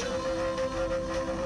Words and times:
Toujours. 0.00 1.37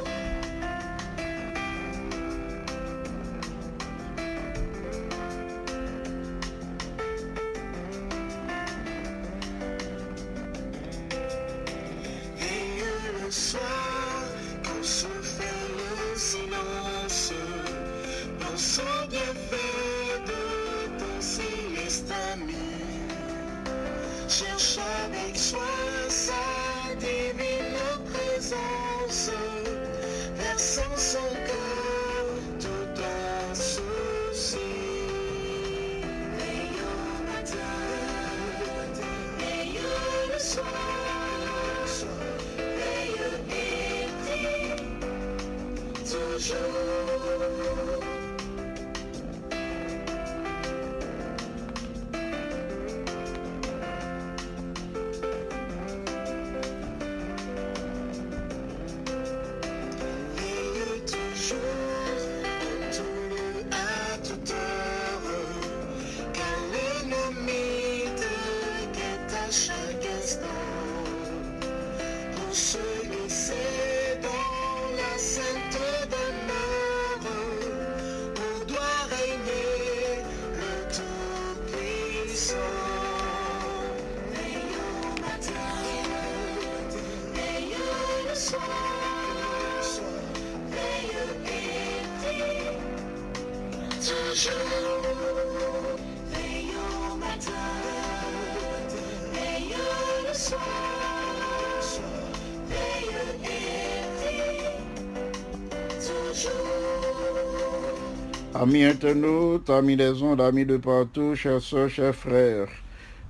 Amis 108.54 108.84
internautes, 108.84 109.69
amis 109.69 109.97
des 109.97 110.22
ondes, 110.22 110.41
amis 110.41 110.65
de 110.65 110.78
partout, 110.78 111.34
chers 111.34 111.60
soeurs, 111.60 111.91
chers 111.91 112.15
frères, 112.15 112.69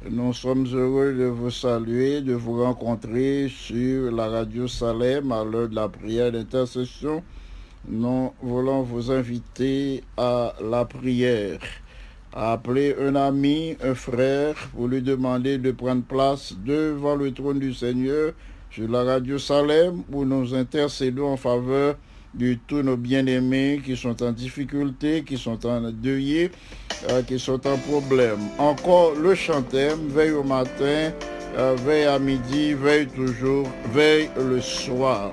nous 0.08 0.32
sommes 0.32 0.66
heureux 0.72 1.12
de 1.12 1.24
vous 1.24 1.50
saluer, 1.50 2.20
de 2.20 2.34
vous 2.34 2.62
rencontrer 2.62 3.48
sur 3.48 4.12
la 4.12 4.28
radio 4.28 4.68
Salem 4.68 5.32
à 5.32 5.42
l'heure 5.42 5.68
de 5.68 5.74
la 5.74 5.88
prière 5.88 6.30
d'intercession. 6.30 7.24
Nous 7.88 8.32
voulons 8.40 8.82
vous 8.82 9.10
inviter 9.10 10.04
à 10.16 10.54
la 10.62 10.84
prière, 10.84 11.58
à 12.32 12.52
appeler 12.52 12.94
un 13.00 13.16
ami, 13.16 13.76
un 13.82 13.96
frère, 13.96 14.54
pour 14.76 14.86
lui 14.86 15.02
demander 15.02 15.58
de 15.58 15.72
prendre 15.72 16.04
place 16.04 16.54
devant 16.64 17.16
le 17.16 17.32
trône 17.32 17.58
du 17.58 17.74
Seigneur 17.74 18.32
sur 18.70 18.88
la 18.88 19.02
radio 19.02 19.38
Salem 19.38 20.04
où 20.12 20.24
nous 20.24 20.54
intercédons 20.54 21.32
en 21.32 21.36
faveur 21.36 21.96
de 22.34 22.56
tous 22.66 22.82
nos 22.82 22.96
bien-aimés 22.96 23.80
qui 23.84 23.96
sont 23.96 24.22
en 24.22 24.32
difficulté, 24.32 25.22
qui 25.22 25.36
sont 25.36 25.64
en 25.66 25.90
deuil, 25.90 26.50
euh, 27.10 27.22
qui 27.22 27.38
sont 27.38 27.66
en 27.66 27.76
problème. 27.76 28.38
Encore 28.58 29.14
le 29.14 29.34
chantème, 29.34 30.08
veille 30.08 30.32
au 30.32 30.42
matin, 30.42 31.12
euh, 31.56 31.76
veille 31.84 32.04
à 32.04 32.18
midi, 32.18 32.74
veille 32.74 33.06
toujours, 33.06 33.68
veille 33.92 34.30
le 34.36 34.60
soir. 34.60 35.32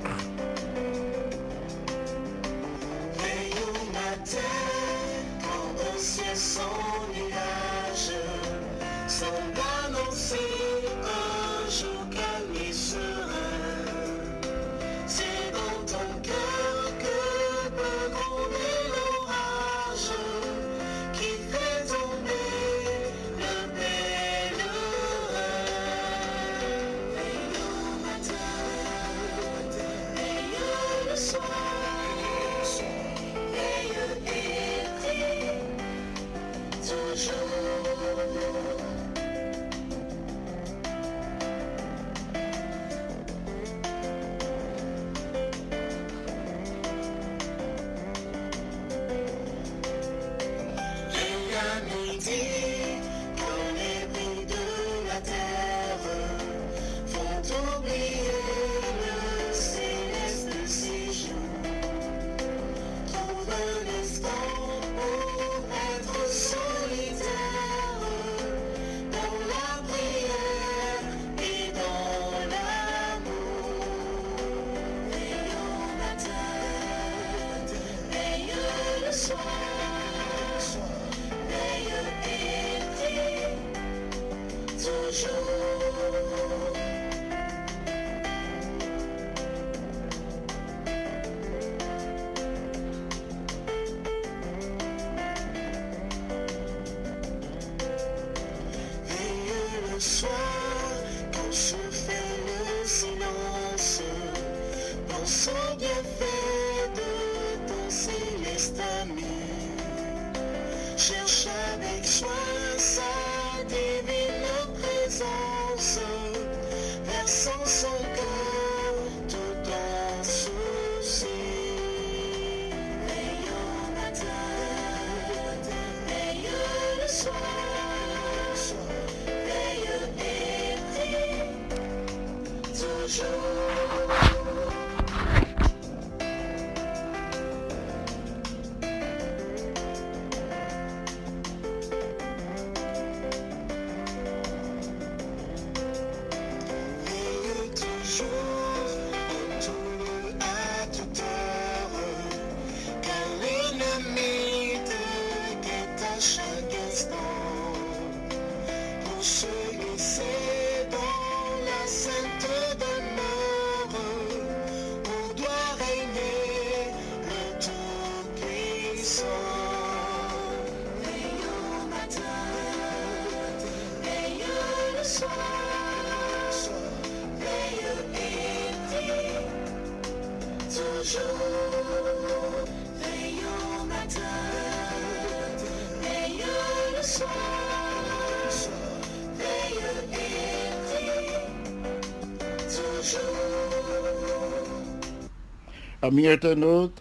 Toujours. 180.80 182.66
Veille 183.02 183.44
au 183.80 183.86
matin, 183.86 184.22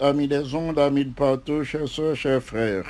amis 0.01 0.29
des 0.29 0.55
ondes, 0.55 0.79
amis 0.79 1.05
de 1.05 1.15
partout, 1.15 1.65
chers 1.65 1.89
soeurs, 1.89 2.17
chers 2.17 2.43
frères, 2.43 2.87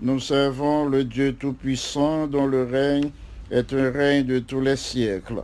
nous 0.00 0.20
servons 0.20 0.86
le 0.86 1.04
Dieu 1.04 1.34
Tout-Puissant 1.34 2.26
dont 2.26 2.46
le 2.46 2.64
règne 2.64 3.10
est 3.50 3.72
un 3.72 3.90
règne 3.90 4.24
de 4.24 4.40
tous 4.40 4.60
les 4.60 4.76
siècles. 4.76 5.42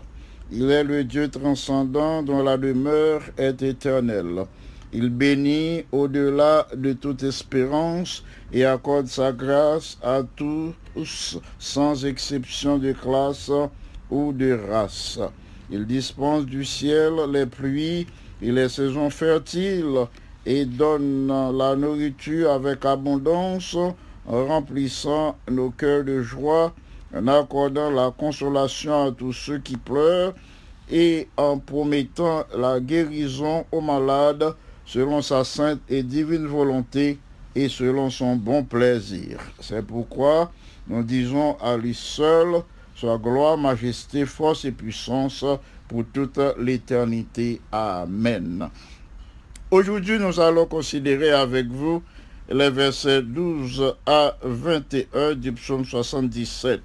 Il 0.50 0.70
est 0.70 0.84
le 0.84 1.04
Dieu 1.04 1.28
transcendant 1.28 2.22
dont 2.22 2.42
la 2.42 2.58
demeure 2.58 3.22
est 3.38 3.62
éternelle. 3.62 4.44
Il 4.94 5.08
bénit 5.08 5.84
au-delà 5.90 6.66
de 6.76 6.92
toute 6.92 7.22
espérance 7.22 8.22
et 8.52 8.66
accorde 8.66 9.06
sa 9.06 9.32
grâce 9.32 9.96
à 10.02 10.20
tous 10.36 11.38
sans 11.58 12.04
exception 12.04 12.76
de 12.76 12.92
classe 12.92 13.50
ou 14.10 14.34
de 14.34 14.58
race. 14.70 15.18
Il 15.70 15.86
dispense 15.86 16.44
du 16.44 16.66
ciel 16.66 17.14
les 17.32 17.46
pluies 17.46 18.06
et 18.42 18.52
les 18.52 18.68
saisons 18.68 19.08
fertiles 19.08 20.06
et 20.44 20.66
donne 20.66 21.28
la 21.56 21.74
nourriture 21.74 22.50
avec 22.50 22.84
abondance, 22.84 23.76
remplissant 24.26 25.36
nos 25.50 25.70
cœurs 25.70 26.04
de 26.04 26.20
joie, 26.20 26.74
en 27.16 27.28
accordant 27.28 27.90
la 27.90 28.10
consolation 28.10 29.06
à 29.06 29.10
tous 29.12 29.32
ceux 29.32 29.58
qui 29.58 29.78
pleurent 29.78 30.34
et 30.90 31.28
en 31.38 31.58
promettant 31.58 32.44
la 32.54 32.78
guérison 32.78 33.64
aux 33.72 33.80
malades 33.80 34.54
selon 34.84 35.22
sa 35.22 35.44
sainte 35.44 35.80
et 35.88 36.02
divine 36.02 36.46
volonté 36.46 37.18
et 37.54 37.68
selon 37.68 38.10
son 38.10 38.36
bon 38.36 38.64
plaisir. 38.64 39.38
C'est 39.60 39.86
pourquoi 39.86 40.50
nous 40.88 41.02
disons 41.02 41.56
à 41.60 41.76
lui 41.76 41.94
seul 41.94 42.62
soit 42.94 43.18
gloire, 43.18 43.56
majesté, 43.56 44.26
force 44.26 44.64
et 44.64 44.72
puissance 44.72 45.44
pour 45.88 46.04
toute 46.12 46.38
l'éternité. 46.58 47.60
Amen. 47.72 48.68
Aujourd'hui, 49.70 50.18
nous 50.18 50.38
allons 50.38 50.66
considérer 50.66 51.30
avec 51.30 51.66
vous 51.66 52.02
les 52.48 52.70
versets 52.70 53.22
12 53.22 53.94
à 54.06 54.36
21 54.42 55.34
du 55.34 55.52
psaume 55.52 55.84
77. 55.84 56.80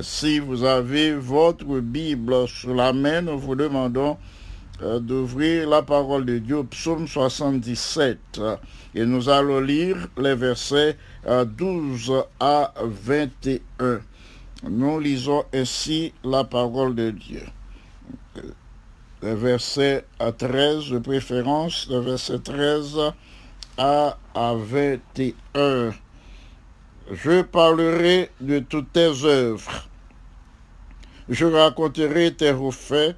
Si 0.00 0.38
vous 0.38 0.64
avez 0.64 1.14
votre 1.14 1.80
Bible 1.80 2.48
sous 2.48 2.72
la 2.72 2.92
main, 2.92 3.22
nous 3.22 3.38
vous 3.38 3.54
demandons 3.54 4.16
d'ouvrir 5.00 5.68
la 5.68 5.82
parole 5.82 6.24
de 6.24 6.38
Dieu, 6.38 6.64
psaume 6.64 7.06
77. 7.06 8.40
Et 8.94 9.04
nous 9.04 9.28
allons 9.28 9.60
lire 9.60 10.08
les 10.18 10.34
versets 10.34 10.96
euh, 11.26 11.44
12 11.44 12.24
à 12.40 12.74
21. 12.80 14.00
Nous 14.64 15.00
lisons 15.00 15.44
ainsi 15.52 16.12
la 16.24 16.44
parole 16.44 16.94
de 16.94 17.10
Dieu. 17.10 17.42
Le 19.22 19.34
verset 19.34 20.04
à 20.18 20.32
13 20.32 20.90
de 20.90 20.98
préférence, 20.98 21.88
le 21.88 22.00
verset 22.00 22.38
13 22.40 22.98
à, 23.78 24.18
à 24.34 24.54
21. 24.54 25.92
Je 27.10 27.42
parlerai 27.42 28.30
de 28.40 28.58
toutes 28.58 28.92
tes 28.92 29.24
œuvres. 29.24 29.88
Je 31.28 31.46
raconterai 31.46 32.34
tes 32.34 32.54
faits. 32.72 33.16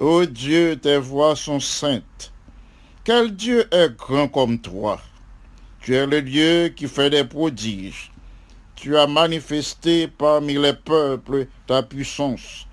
Ô 0.00 0.24
Dieu, 0.24 0.78
tes 0.80 0.96
voix 0.96 1.36
sont 1.36 1.60
saintes. 1.60 2.32
Quel 3.04 3.36
Dieu 3.36 3.68
est 3.70 3.94
grand 3.94 4.28
comme 4.28 4.58
toi? 4.58 4.98
Tu 5.82 5.94
es 5.94 6.06
le 6.06 6.22
Dieu 6.22 6.72
qui 6.74 6.88
fait 6.88 7.10
des 7.10 7.24
prodiges. 7.24 8.10
Tu 8.76 8.96
as 8.96 9.06
manifesté 9.06 10.08
parmi 10.08 10.54
les 10.54 10.72
peuples 10.72 11.48
ta 11.66 11.82
puissance. 11.82 12.66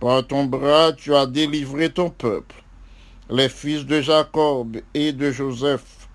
Par 0.00 0.26
ton 0.26 0.46
bras, 0.46 0.92
tu 0.92 1.14
as 1.14 1.26
délivré 1.26 1.90
ton 1.90 2.10
peuple, 2.10 2.56
les 3.30 3.48
fils 3.48 3.86
de 3.86 4.00
Jacob 4.00 4.78
et 4.94 5.12
de 5.12 5.30
Joseph. 5.30 6.08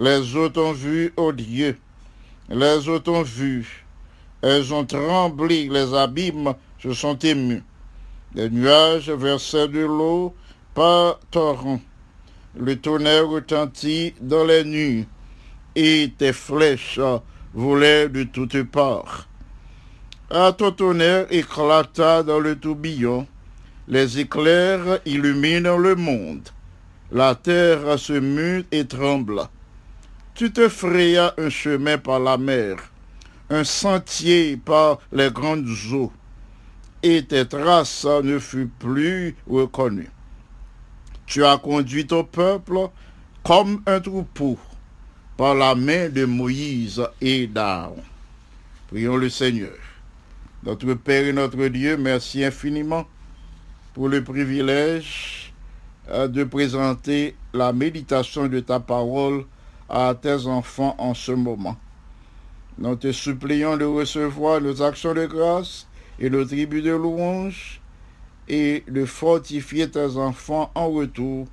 Les 0.00 0.34
autres 0.34 0.62
ont 0.62 0.72
vu, 0.72 1.12
ô 1.16 1.30
Dieu, 1.30 1.78
les 2.48 2.88
autres 2.88 3.12
ont 3.12 3.22
vu. 3.22 3.86
Elles 4.42 4.74
ont 4.74 4.84
tremblé, 4.84 5.68
les 5.68 5.94
abîmes 5.94 6.54
se 6.82 6.92
sont 6.92 7.16
émus. 7.20 7.62
Les 8.34 8.48
nuages 8.48 9.10
versaient 9.10 9.68
de 9.68 9.80
l'eau 9.80 10.34
par 10.74 11.20
torrent. 11.30 11.80
Le 12.58 12.76
tonnerre 12.76 13.28
retentit 13.28 14.14
dans 14.20 14.44
les 14.44 14.64
nuits, 14.64 15.06
et 15.74 16.12
tes 16.16 16.32
flèches 16.32 17.00
volaient 17.52 18.08
de 18.08 18.22
toutes 18.24 18.62
parts. 18.62 19.28
À 20.30 20.52
ton 20.52 20.72
tonnerre 20.72 21.26
éclata 21.30 22.22
dans 22.22 22.40
le 22.40 22.56
tourbillon, 22.56 23.26
les 23.86 24.18
éclairs 24.20 25.00
illuminent 25.04 25.76
le 25.76 25.94
monde. 25.94 26.48
La 27.10 27.34
terre 27.34 27.98
se 27.98 28.14
mue 28.14 28.64
et 28.72 28.86
tremble. 28.86 29.42
Tu 30.34 30.50
te 30.50 30.70
frayas 30.70 31.34
un 31.36 31.50
chemin 31.50 31.98
par 31.98 32.18
la 32.18 32.38
mer, 32.38 32.76
un 33.50 33.64
sentier 33.64 34.56
par 34.56 35.00
les 35.12 35.30
grandes 35.30 35.68
eaux, 35.92 36.10
et 37.02 37.24
tes 37.24 37.46
traces 37.46 38.04
ne 38.04 38.38
furent 38.38 38.68
plus 38.78 39.34
reconnues. 39.48 40.10
Tu 41.26 41.44
as 41.44 41.58
conduit 41.58 42.06
ton 42.06 42.24
peuple 42.24 42.88
comme 43.42 43.82
un 43.86 44.00
troupeau 44.00 44.58
par 45.36 45.54
la 45.54 45.74
main 45.74 46.08
de 46.08 46.24
Moïse 46.24 47.02
et 47.20 47.46
d'Aaron. 47.46 48.02
Prions 48.88 49.16
le 49.16 49.28
Seigneur. 49.28 49.72
Notre 50.64 50.94
Père 50.94 51.26
et 51.26 51.32
notre 51.32 51.66
Dieu, 51.68 51.96
merci 51.96 52.44
infiniment 52.44 53.06
pour 53.94 54.08
le 54.08 54.22
privilège 54.22 55.52
euh, 56.10 56.28
de 56.28 56.44
présenter 56.44 57.34
la 57.52 57.72
méditation 57.72 58.46
de 58.46 58.60
ta 58.60 58.78
parole 58.78 59.44
à 59.88 60.14
tes 60.14 60.46
enfants 60.46 60.94
en 60.98 61.14
ce 61.14 61.32
moment. 61.32 61.76
Nous 62.78 62.96
te 62.96 63.12
supplions 63.12 63.76
de 63.76 63.84
recevoir 63.84 64.60
nos 64.60 64.82
actions 64.82 65.14
de 65.14 65.26
grâce 65.26 65.86
et 66.18 66.30
nos 66.30 66.44
tribus 66.44 66.82
de 66.82 66.90
louange 66.90 67.80
et 68.48 68.84
de 68.88 69.04
fortifier 69.04 69.90
tes 69.90 70.16
enfants 70.16 70.70
en 70.74 70.90
retour 70.90 71.46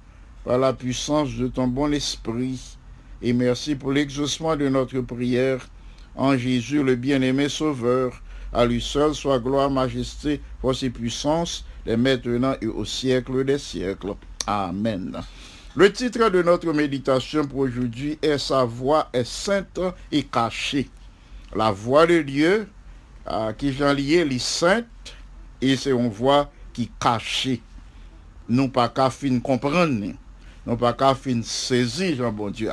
par 0.43 0.57
la 0.57 0.73
puissance 0.73 1.35
de 1.35 1.47
ton 1.47 1.67
bon 1.67 1.93
esprit. 1.93 2.77
Et 3.21 3.33
merci 3.33 3.75
pour 3.75 3.91
l'exaucement 3.91 4.55
de 4.55 4.67
notre 4.69 5.01
prière 5.01 5.67
en 6.15 6.37
Jésus 6.37 6.83
le 6.83 6.95
bien-aimé 6.95 7.49
Sauveur. 7.49 8.21
À 8.51 8.65
lui 8.65 8.81
seul 8.81 9.13
soit 9.13 9.39
gloire, 9.39 9.69
majesté, 9.69 10.41
force 10.61 10.81
et 10.83 10.89
puissance, 10.89 11.65
dès 11.85 11.97
maintenant 11.97 12.55
et 12.61 12.67
au 12.67 12.83
siècle 12.83 13.43
des 13.45 13.59
siècles. 13.59 14.15
Amen. 14.47 15.21
Le 15.75 15.93
titre 15.93 16.29
de 16.29 16.41
notre 16.41 16.73
méditation 16.73 17.45
pour 17.45 17.59
aujourd'hui 17.59 18.17
est 18.21 18.39
Sa 18.39 18.65
voix 18.65 19.07
est 19.13 19.27
sainte 19.27 19.79
et 20.11 20.23
cachée. 20.23 20.89
La 21.55 21.71
voix 21.71 22.07
de 22.07 22.21
Dieu, 22.21 22.67
euh, 23.29 23.53
qui 23.53 23.73
j'en 23.73 23.93
lié, 23.93 24.27
est 24.29 24.39
sainte, 24.39 24.85
et 25.61 25.75
c'est 25.75 25.91
une 25.91 26.09
voix 26.09 26.51
qui 26.73 26.89
cachée. 26.99 27.61
Non 28.47 28.69
pas 28.69 28.89
qu'à 28.89 29.09
fin 29.09 29.39
comprendre, 29.39 30.13
non 30.65 30.75
pas 30.75 30.93
qu'à 30.93 31.13
fin 31.13 31.41
saisir, 31.43 32.15
Jean 32.15 32.31
bon 32.31 32.49
Dieu. 32.49 32.71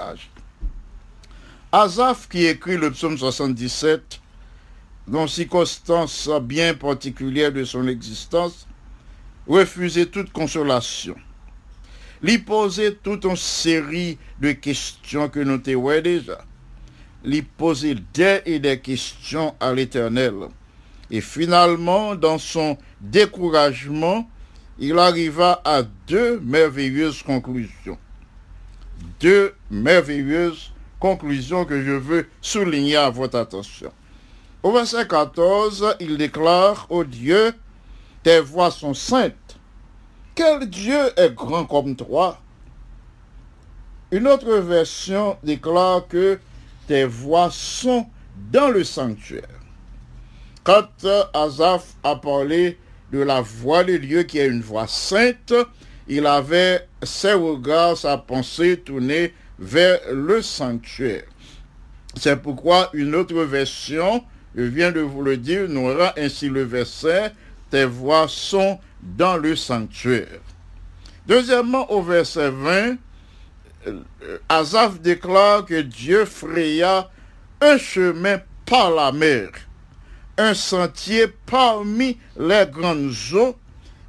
Azaf 1.72 2.28
qui 2.28 2.46
écrit 2.46 2.76
le 2.76 2.90
psaume 2.90 3.18
77, 3.18 4.20
dans 5.06 5.26
circonstance 5.26 6.30
bien 6.42 6.74
particulière 6.74 7.52
de 7.52 7.64
son 7.64 7.86
existence, 7.88 8.66
refusait 9.46 10.06
toute 10.06 10.32
consolation. 10.32 11.16
Lui 12.22 12.38
posait 12.38 12.92
toute 12.94 13.24
une 13.24 13.36
série 13.36 14.18
de 14.40 14.52
questions 14.52 15.28
que 15.28 15.40
nous 15.40 15.58
t'avons 15.58 16.00
déjà. 16.00 16.38
Lui 17.24 17.42
posait 17.42 17.96
des 18.14 18.42
et 18.46 18.58
des 18.58 18.78
questions 18.78 19.54
à 19.60 19.72
l'éternel. 19.72 20.34
Et 21.10 21.20
finalement, 21.20 22.14
dans 22.14 22.38
son 22.38 22.76
découragement, 23.00 24.28
il 24.78 24.98
arriva 24.98 25.60
à 25.64 25.82
deux 25.82 26.40
merveilleuses 26.40 27.22
conclusions. 27.22 27.98
Deux 29.20 29.54
merveilleuses 29.70 30.72
conclusions 30.98 31.64
que 31.64 31.82
je 31.82 31.92
veux 31.92 32.28
souligner 32.40 32.96
à 32.96 33.10
votre 33.10 33.38
attention. 33.38 33.92
Au 34.62 34.72
verset 34.72 35.06
14, 35.06 35.96
il 36.00 36.16
déclare, 36.16 36.86
Ô 36.90 37.04
Dieu, 37.04 37.52
tes 38.22 38.40
voix 38.40 38.70
sont 38.70 38.94
saintes. 38.94 39.58
Quel 40.34 40.68
Dieu 40.68 40.98
est 41.16 41.34
grand 41.34 41.64
comme 41.64 41.94
toi? 41.96 42.38
Une 44.10 44.26
autre 44.28 44.56
version 44.56 45.36
déclare 45.42 46.06
que 46.08 46.38
tes 46.86 47.04
voix 47.04 47.50
sont 47.50 48.06
dans 48.52 48.68
le 48.68 48.84
sanctuaire. 48.84 49.42
Quand 50.64 50.88
Azaph 51.32 51.94
a 52.02 52.16
parlé 52.16 52.78
de 53.12 53.20
la 53.20 53.40
voix 53.40 53.84
de 53.84 53.96
Dieu 53.96 54.24
qui 54.24 54.38
est 54.38 54.48
une 54.48 54.62
voix 54.62 54.86
sainte, 54.86 55.54
il 56.08 56.26
avait 56.26 56.86
ses 57.02 57.32
regards, 57.32 57.96
sa 57.96 58.18
pensée 58.18 58.78
tournée 58.78 59.32
vers 59.58 59.98
le 60.12 60.42
sanctuaire. 60.42 61.24
C'est 62.16 62.42
pourquoi 62.42 62.90
une 62.94 63.14
autre 63.14 63.42
version, 63.42 64.24
je 64.54 64.62
viens 64.62 64.90
de 64.90 65.00
vous 65.00 65.22
le 65.22 65.36
dire, 65.36 65.68
nous 65.68 65.88
aura 65.88 66.14
ainsi 66.16 66.48
le 66.48 66.62
verset, 66.62 67.32
tes 67.70 67.84
voix 67.84 68.26
sont 68.28 68.78
dans 69.02 69.36
le 69.36 69.54
sanctuaire. 69.54 70.40
Deuxièmement, 71.26 71.90
au 71.90 72.02
verset 72.02 72.50
20, 72.50 72.96
Azaph 74.48 75.00
déclare 75.00 75.64
que 75.64 75.80
Dieu 75.82 76.24
fraya 76.24 77.10
un 77.60 77.78
chemin 77.78 78.40
par 78.64 78.90
la 78.90 79.12
mer, 79.12 79.50
un 80.36 80.54
sentier 80.54 81.26
parmi 81.46 82.18
les 82.38 82.66
grandes 82.70 83.12
eaux, 83.32 83.56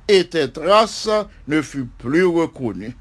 et 0.08 0.28
tes 0.28 0.52
traces 0.52 1.10
ne 1.48 1.62
furent 1.62 1.88
plus 1.98 2.26
reconnues. 2.26 2.96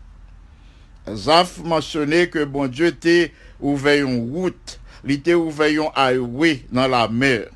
Azaph 1.06 1.58
mentionnait 1.64 2.28
que 2.28 2.44
bon 2.44 2.66
Dieu 2.66 2.86
était 2.86 3.32
ouvert 3.60 4.06
une 4.06 4.30
route, 4.30 4.80
il 5.04 5.12
était 5.12 5.34
ouvert 5.34 5.82
un 5.82 5.92
highway 5.94 6.64
dans 6.72 6.88
la 6.88 7.08
mer. 7.08 7.46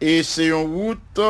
Et 0.00 0.22
c'est 0.22 0.48
une 0.48 0.54
route 0.74 1.20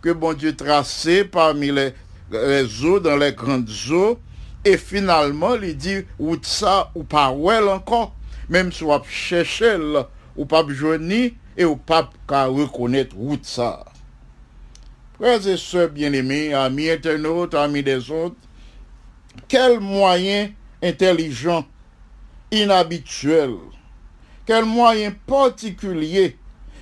que 0.00 0.10
bon 0.10 0.32
Dieu 0.32 0.56
traçait 0.56 1.24
parmi 1.24 1.70
les 1.70 2.84
eaux, 2.84 2.98
dans 2.98 3.16
les 3.16 3.32
grandes 3.32 3.70
eaux, 3.90 4.18
et 4.66 4.78
finalement, 4.78 5.54
il 5.54 5.76
dit, 5.76 6.04
ou 6.18 6.36
ça, 6.42 6.90
ou 6.96 7.04
pas 7.04 7.30
well 7.30 7.68
encore, 7.68 8.16
même 8.48 8.72
si 8.72 8.82
on 8.82 9.00
cherche, 9.04 9.62
ou 10.36 10.44
pas 10.44 10.66
journée, 10.68 11.36
et 11.56 11.64
ou 11.64 11.76
pas 11.76 12.10
reconnaître 12.28 13.16
ou 13.16 13.38
ça. 13.40 13.84
Frères 15.14 15.46
et 15.46 15.56
sœurs 15.56 15.90
bien-aimés, 15.90 16.52
amis 16.52 16.90
internautes, 16.90 17.54
amis 17.54 17.84
des 17.84 18.10
autres, 18.10 18.34
quel 19.46 19.78
moyen 19.78 20.50
intelligent, 20.82 21.64
inhabituel, 22.50 23.54
quel 24.44 24.64
moyen 24.64 25.12
particulier, 25.28 26.36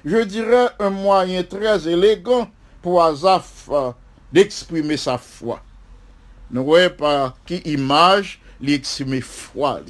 je 0.07 0.25
dirais 0.25 0.69
un 0.79 0.88
moyen 0.88 1.43
très 1.43 1.87
élégant 1.87 2.49
pour 2.81 3.05
Azaf 3.05 3.69
euh, 3.71 3.93
d'exprimer 4.33 4.97
sa 4.97 5.19
foi. 5.19 5.61
Nous 6.54 6.62
voyons 6.62 6.90
par 6.90 7.34
qui 7.44 7.56
image 7.64 8.38
l'exprimer 8.61 9.20
foi. 9.20 9.80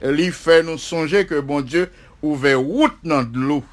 Il 0.00 0.30
fait 0.30 0.62
nous 0.62 0.78
songer 0.78 1.26
que 1.26 1.40
bon 1.40 1.60
Dieu 1.60 1.90
ouvert 2.22 2.60
route 2.60 2.94
dans 3.02 3.28
l'eau. 3.34 3.64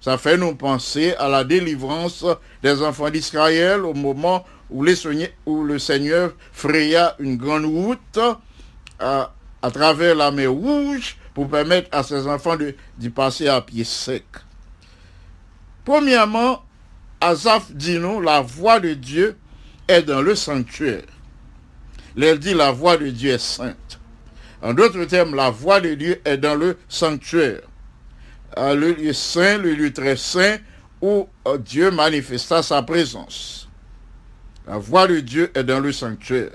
Ça 0.00 0.18
fait 0.18 0.36
nous 0.36 0.56
penser 0.56 1.14
à 1.20 1.28
la 1.28 1.44
délivrance 1.44 2.26
des 2.60 2.82
enfants 2.82 3.08
d'Israël 3.08 3.84
au 3.84 3.94
moment 3.94 4.44
où, 4.68 4.82
le 4.82 5.78
Seigneur 5.78 6.32
fraya 6.50 7.14
une 7.20 7.36
grande 7.36 7.66
route 7.66 8.18
à, 8.98 9.30
travers 9.72 10.16
la 10.16 10.32
mer 10.32 10.50
Rouge 10.50 11.16
pour 11.34 11.48
permettre 11.48 11.88
à 11.92 12.02
ses 12.02 12.26
enfants 12.26 12.56
d'y 12.98 13.10
passer 13.10 13.46
à 13.46 13.60
pied 13.60 13.84
sec. 13.84 14.24
Premièrement, 15.84 16.64
Azaph 17.20 17.70
dit 17.70 17.98
nous, 17.98 18.20
la 18.20 18.40
voix 18.40 18.80
de 18.80 18.94
Dieu 18.94 19.36
est 19.86 20.02
dans 20.02 20.20
le 20.20 20.34
sanctuaire. 20.34 21.11
Il 22.16 22.38
dit 22.38 22.54
la 22.54 22.70
voix 22.72 22.96
de 22.96 23.08
Dieu 23.08 23.32
est 23.32 23.38
sainte. 23.38 23.98
En 24.60 24.74
d'autres 24.74 25.04
termes, 25.06 25.34
la 25.34 25.50
voix 25.50 25.80
de 25.80 25.94
Dieu 25.94 26.20
est 26.24 26.36
dans 26.36 26.54
le 26.54 26.76
sanctuaire. 26.88 27.62
Le 28.56 28.92
lieu 28.92 29.12
saint, 29.12 29.58
le 29.58 29.74
lieu 29.74 29.92
très 29.92 30.16
saint, 30.16 30.58
où 31.00 31.26
Dieu 31.60 31.90
manifesta 31.90 32.62
sa 32.62 32.82
présence. 32.82 33.68
La 34.66 34.78
voix 34.78 35.08
de 35.08 35.20
Dieu 35.20 35.50
est 35.54 35.64
dans 35.64 35.80
le 35.80 35.90
sanctuaire. 35.90 36.52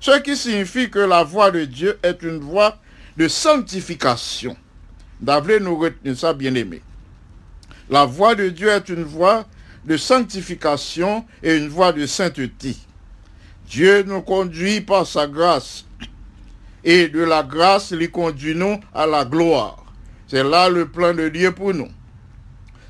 Ce 0.00 0.18
qui 0.20 0.36
signifie 0.36 0.90
que 0.90 0.98
la 0.98 1.24
voix 1.24 1.50
de 1.50 1.64
Dieu 1.64 1.98
est 2.02 2.22
une 2.22 2.40
voix 2.40 2.76
de 3.16 3.26
sanctification. 3.28 4.56
D'avril 5.20 5.62
nous 5.62 5.78
retenir 5.78 6.18
ça, 6.18 6.34
bien 6.34 6.54
aimé. 6.54 6.82
La 7.88 8.04
voix 8.04 8.34
de 8.34 8.50
Dieu 8.50 8.68
est 8.68 8.88
une 8.90 9.04
voix 9.04 9.46
de 9.86 9.96
sanctification 9.96 11.24
et 11.42 11.56
une 11.56 11.68
voie 11.68 11.92
de 11.92 12.04
sainteté. 12.04 12.76
Dieu 13.68 14.02
nous 14.02 14.22
conduit 14.22 14.80
par 14.80 15.06
sa 15.06 15.26
grâce 15.26 15.84
et 16.84 17.08
de 17.08 17.20
la 17.20 17.42
grâce, 17.42 17.92
il 17.92 18.10
conduit 18.10 18.54
nous 18.54 18.78
à 18.94 19.06
la 19.06 19.24
gloire. 19.24 19.84
C'est 20.28 20.44
là 20.44 20.68
le 20.68 20.86
plan 20.86 21.14
de 21.14 21.28
Dieu 21.28 21.52
pour 21.52 21.72
nous. 21.72 21.88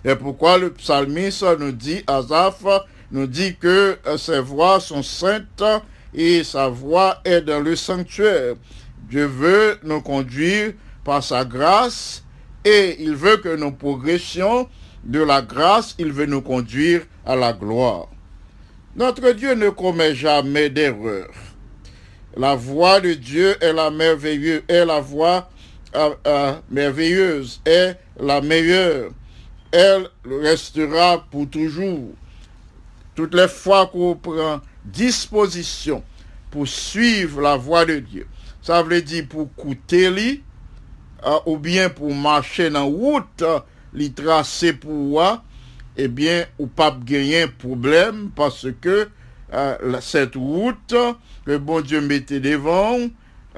Et 0.05 0.17
pourquoi 0.17 0.59
le 0.59 0.73
psalmiste 0.73 1.45
nous 1.59 1.73
dit, 1.73 2.03
Azaph 2.07 2.65
nous 3.13 3.27
dit 3.27 3.57
que 3.57 3.97
ses 4.17 4.41
voix 4.41 4.81
sont 4.81 5.03
saintes 5.03 5.63
et 6.13 6.43
sa 6.43 6.69
voix 6.69 7.21
est 7.25 7.41
dans 7.41 7.61
le 7.61 7.77
sanctuaire. 7.77 8.57
Dieu 9.09 9.27
veut 9.27 9.79
nous 9.85 10.01
conduire 10.01 10.73
par 11.05 11.23
sa 11.23 11.45
grâce 11.45 12.25
et 12.65 12.97
il 13.03 13.15
veut 13.15 13.37
que 13.37 13.55
nous 13.57 13.73
progressions 13.73 14.69
de 15.05 15.21
la 15.21 15.43
grâce, 15.43 15.95
il 15.99 16.13
veut 16.13 16.27
nous 16.27 16.43
conduire 16.43 17.03
à 17.25 17.37
la 17.37 17.53
gloire. 17.53 18.09
Notre 18.97 19.33
Dieu 19.33 19.55
ne 19.55 19.71
commet 19.71 20.15
jamais 20.15 20.71
d'erreur. 20.71 21.29
La 22.37 22.55
voix 22.55 23.01
de 23.01 23.15
Dieu 23.15 23.57
est 23.61 23.73
la 23.73 23.91
merveilleuse, 23.91 24.63
est 24.69 24.85
la 24.85 25.01
voix 25.01 25.51
euh, 25.97 26.15
euh, 26.29 26.55
merveilleuse, 26.71 27.61
est 27.67 27.97
la 28.21 28.41
meilleure. 28.41 29.11
Elle 29.73 30.09
restera 30.25 31.25
pour 31.29 31.51
toujours. 31.51 32.11
Toutes 33.17 33.35
les 33.35 33.49
fois 33.49 33.89
qu'on 33.89 34.15
prend 34.15 34.61
disposition 34.85 36.05
pour 36.53 36.69
suivre 36.69 37.41
la 37.41 37.57
voix 37.57 37.85
de 37.85 37.99
Dieu, 37.99 38.29
ça 38.63 38.81
veut 38.85 39.03
dire 39.03 39.27
pour 39.29 39.53
coûter 39.57 40.09
lui, 40.09 40.45
euh, 41.27 41.39
ou 41.47 41.59
bien 41.59 41.91
pour 41.91 42.15
marcher 42.15 42.71
dans 42.71 42.81
la 42.81 42.87
route, 42.87 43.45
li 43.93 44.13
tracé 44.13 44.73
pour 44.73 44.93
moi, 44.93 45.43
eh 45.97 46.09
bien, 46.09 46.47
ou 46.59 46.67
pas 46.67 46.97
gagner 47.05 47.47
problème 47.47 48.31
parce 48.35 48.67
que 48.81 49.09
euh, 49.53 50.01
cette 50.01 50.35
route 50.35 50.95
que 51.47 51.57
bon 51.57 51.81
Dieu 51.81 52.01
mettait 52.01 52.41
devant, 52.41 52.99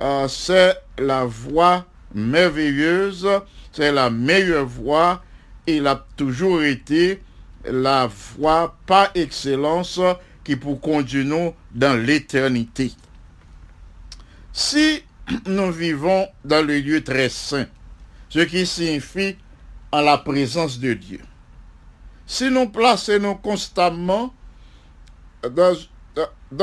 euh, 0.00 0.28
c'est 0.28 0.76
la 0.98 1.24
voie 1.24 1.86
merveilleuse, 2.14 3.28
c'est 3.72 3.92
la 3.92 4.10
meilleure 4.10 4.66
voie, 4.66 5.22
il 5.66 5.86
a 5.86 6.04
toujours 6.16 6.62
été 6.62 7.22
la 7.64 8.08
voie 8.08 8.76
par 8.86 9.10
excellence 9.14 10.00
qui 10.44 10.56
pour 10.56 10.80
conduire 10.80 11.24
nous 11.24 11.54
dans 11.74 11.98
l'éternité. 12.00 12.92
Si 14.52 15.02
nous 15.46 15.72
vivons 15.72 16.28
dans 16.44 16.64
le 16.64 16.78
lieu 16.78 17.02
très 17.02 17.28
saint, 17.28 17.66
ce 18.28 18.40
qui 18.40 18.66
signifie 18.66 19.36
en 19.92 20.02
la 20.02 20.18
présence 20.18 20.78
de 20.78 20.94
Dieu, 20.94 21.20
si 22.26 22.50
nous 22.50 22.68
plaçons 22.68 23.38
constamment 23.40 24.34
dans, 25.48 25.76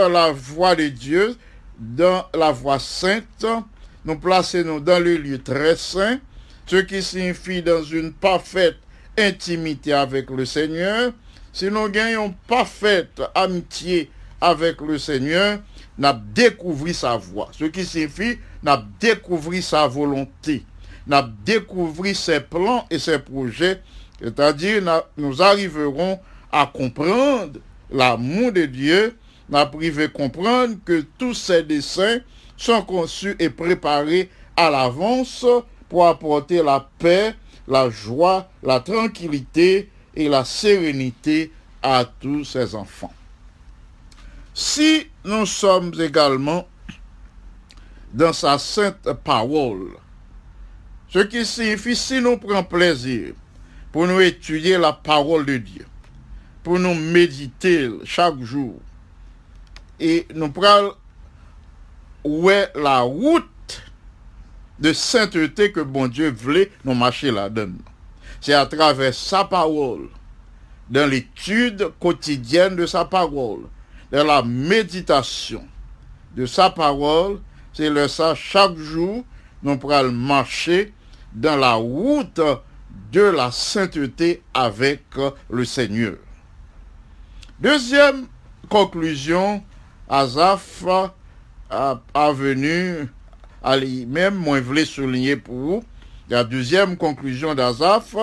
la 0.10 0.32
voie 0.32 0.75
de 0.75 0.89
Dieu, 0.89 1.38
dans 1.79 2.25
la 2.34 2.51
voie 2.51 2.79
sainte, 2.79 3.46
nous 4.05 4.17
plaçons 4.20 4.79
dans 4.79 5.01
le 5.01 5.15
lieu 5.15 5.41
très 5.41 5.77
saint, 5.77 6.20
ce 6.65 6.75
qui 6.77 7.01
signifie 7.01 7.62
dans 7.62 7.84
une 7.84 8.12
parfaite 8.12 8.77
intimité 9.17 9.93
avec 9.93 10.29
le 10.29 10.46
Seigneur. 10.46 11.13
Si 11.53 11.65
nous 11.65 11.88
gagnons 11.88 12.34
parfaite 12.48 13.22
amitié 13.34 14.12
avec 14.41 14.82
le 14.82 14.98
Seigneur, 14.98 15.60
nous 15.98 16.10
découvert 16.34 16.96
sa 16.96 17.17
voix. 17.17 17.50
Ce 17.58 17.65
qui 17.65 17.86
signifie, 17.86 18.39
nous 18.63 18.72
découvert 19.00 19.63
sa 19.63 19.88
volonté. 19.88 20.63
Nous 21.08 21.17
découvert 21.46 22.15
ses 22.15 22.39
plans 22.39 22.86
et 22.89 23.00
ses 23.00 23.20
projets. 23.20 23.82
C'est-à-dire, 24.24 25.03
nous 25.18 25.42
arriverons 25.42 26.18
à 26.50 26.65
comprendre 26.65 27.60
l'amour 27.92 28.53
de 28.53 28.65
Dieu. 28.65 29.18
Nous 29.50 29.58
à 29.58 29.70
comprendre 30.08 30.77
que 30.86 31.01
tous 31.18 31.34
ses 31.34 31.63
desseins 31.63 32.20
sont 32.56 32.82
conçus 32.84 33.36
et 33.38 33.50
préparés 33.50 34.30
à 34.56 34.70
l'avance 34.70 35.46
pour 35.89 36.08
apporter 36.08 36.63
la 36.63 36.89
paix, 36.98 37.36
la 37.68 37.89
joie, 37.89 38.50
la 38.63 38.80
tranquillité 38.80 39.92
et 40.15 40.30
la 40.30 40.46
sérénité 40.46 41.51
à 41.82 42.06
tous 42.06 42.46
ses 42.46 42.75
enfants. 42.75 43.13
Si 44.53 45.08
nous 45.25 45.46
sommes 45.46 45.92
également 46.00 46.65
dans 48.13 48.32
sa 48.32 48.58
sainte 48.58 49.12
parole, 49.25 49.98
ce 51.10 51.20
qui 51.20 51.46
signifie 51.46 51.96
si 51.96 52.22
nous 52.22 52.38
prenons 52.38 52.63
plaisir 52.63 53.34
pour 53.93 54.08
nous 54.08 54.19
étudier 54.19 54.77
la 54.79 54.91
parole 54.91 55.45
de 55.45 55.58
Dieu, 55.58 55.86
pour 56.63 56.79
nous 56.79 56.95
méditer 56.95 57.89
chaque 58.03 58.41
jour, 58.41 58.82
et 59.99 60.27
nous 60.34 60.51
prenons 60.51 60.95
est 62.49 62.71
la 62.75 63.01
route 63.01 63.84
de 64.79 64.93
sainteté 64.93 65.71
que 65.71 65.82
bon 65.82 66.08
Dieu 66.08 66.32
voulait 66.32 66.71
nous 66.84 66.95
marcher 66.95 67.32
là-dedans. 67.32 67.77
C'est 68.41 68.53
à 68.53 68.65
travers 68.65 69.13
sa 69.13 69.45
parole, 69.45 70.10
dans 70.89 71.08
l'étude 71.08 71.89
quotidienne 71.99 72.75
de 72.75 72.88
sa 72.88 73.06
parole, 73.06 73.62
dans 74.12 74.23
la 74.23 74.41
méditation 74.41 75.65
de 76.36 76.47
sa 76.47 76.71
parole, 76.71 77.39
c'est 77.73 77.91
le 77.91 78.08
ça 78.08 78.34
chaque 78.34 78.75
jour, 78.77 79.23
nous 79.62 79.77
pourrons 79.77 80.12
marcher 80.12 80.93
dans 81.32 81.58
la 81.58 81.73
route 81.73 82.41
de 83.12 83.21
la 83.21 83.51
sainteté 83.51 84.41
avec 84.53 85.03
le 85.49 85.65
Seigneur. 85.65 86.15
Deuxième 87.60 88.27
conclusion, 88.69 89.63
Azaf 90.10 90.84
a, 91.69 92.01
a 92.13 92.32
venu 92.32 93.08
à 93.63 93.77
lui-même, 93.77 94.36
moi 94.36 94.58
je 94.58 94.63
voulais 94.63 94.86
souligner 94.86 95.38
pour 95.38 95.56
vous, 95.56 95.84
la 96.29 96.43
deuxième 96.43 96.97
conclusion 96.97 97.53
d'Azaf, 97.53 98.15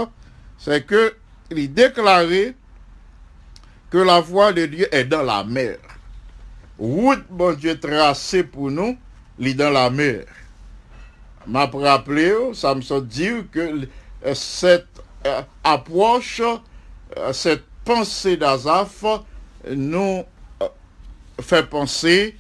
c'est 0.59 0.85
que 0.87 1.15
il 1.51 1.73
déclarait 1.73 2.55
que 3.91 3.99
la 3.99 4.21
voie 4.21 4.53
de 4.53 4.67
Dieu 4.67 4.95
est 4.95 5.05
dans 5.05 5.23
la 5.23 5.45
mer. 5.45 5.79
Route, 6.79 7.25
bon 7.29 7.55
Dieu, 7.55 7.79
tracée 7.79 8.45
pour 8.45 8.71
nous, 8.71 8.97
il 9.39 9.49
est 9.49 9.55
dans 9.55 9.71
la 9.71 9.91
mer. 9.91 10.25
M'a 11.47 11.67
rappelé, 11.67 12.35
ça 12.55 12.75
me 12.75 13.01
dire 13.01 13.45
que 13.51 13.89
cette 14.35 14.87
euh, 15.27 15.43
approche, 15.65 16.41
euh, 16.41 17.33
cette 17.33 17.65
pensée 17.85 18.37
d'Azaf 18.37 19.05
nous 19.69 20.25
euh, 20.63 20.69
fait 21.41 21.69
penser 21.69 22.37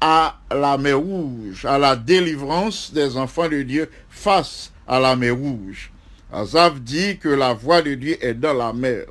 à 0.00 0.38
la 0.50 0.76
mer 0.76 0.98
rouge, 0.98 1.64
à 1.64 1.78
la 1.78 1.96
délivrance 1.96 2.92
des 2.92 3.16
enfants 3.16 3.48
de 3.48 3.62
Dieu 3.62 3.90
face 4.10 4.72
à 4.86 5.00
la 5.00 5.16
mer 5.16 5.34
rouge. 5.34 5.90
Azaf 6.32 6.80
dit 6.80 7.18
que 7.18 7.28
la 7.28 7.54
voix 7.54 7.80
de 7.80 7.94
Dieu 7.94 8.16
est 8.24 8.34
dans 8.34 8.54
la 8.54 8.72
mer. 8.72 9.06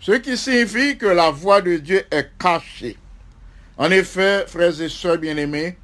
Ce 0.00 0.12
qui 0.12 0.36
signifie 0.36 0.98
que 0.98 1.06
la 1.06 1.30
voix 1.30 1.60
de 1.60 1.76
Dieu 1.76 2.04
est 2.10 2.30
cachée. 2.38 2.96
En 3.78 3.90
effet, 3.90 4.44
frères 4.46 4.78
et 4.80 4.88
sœurs 4.88 5.18
bien-aimés, 5.18 5.78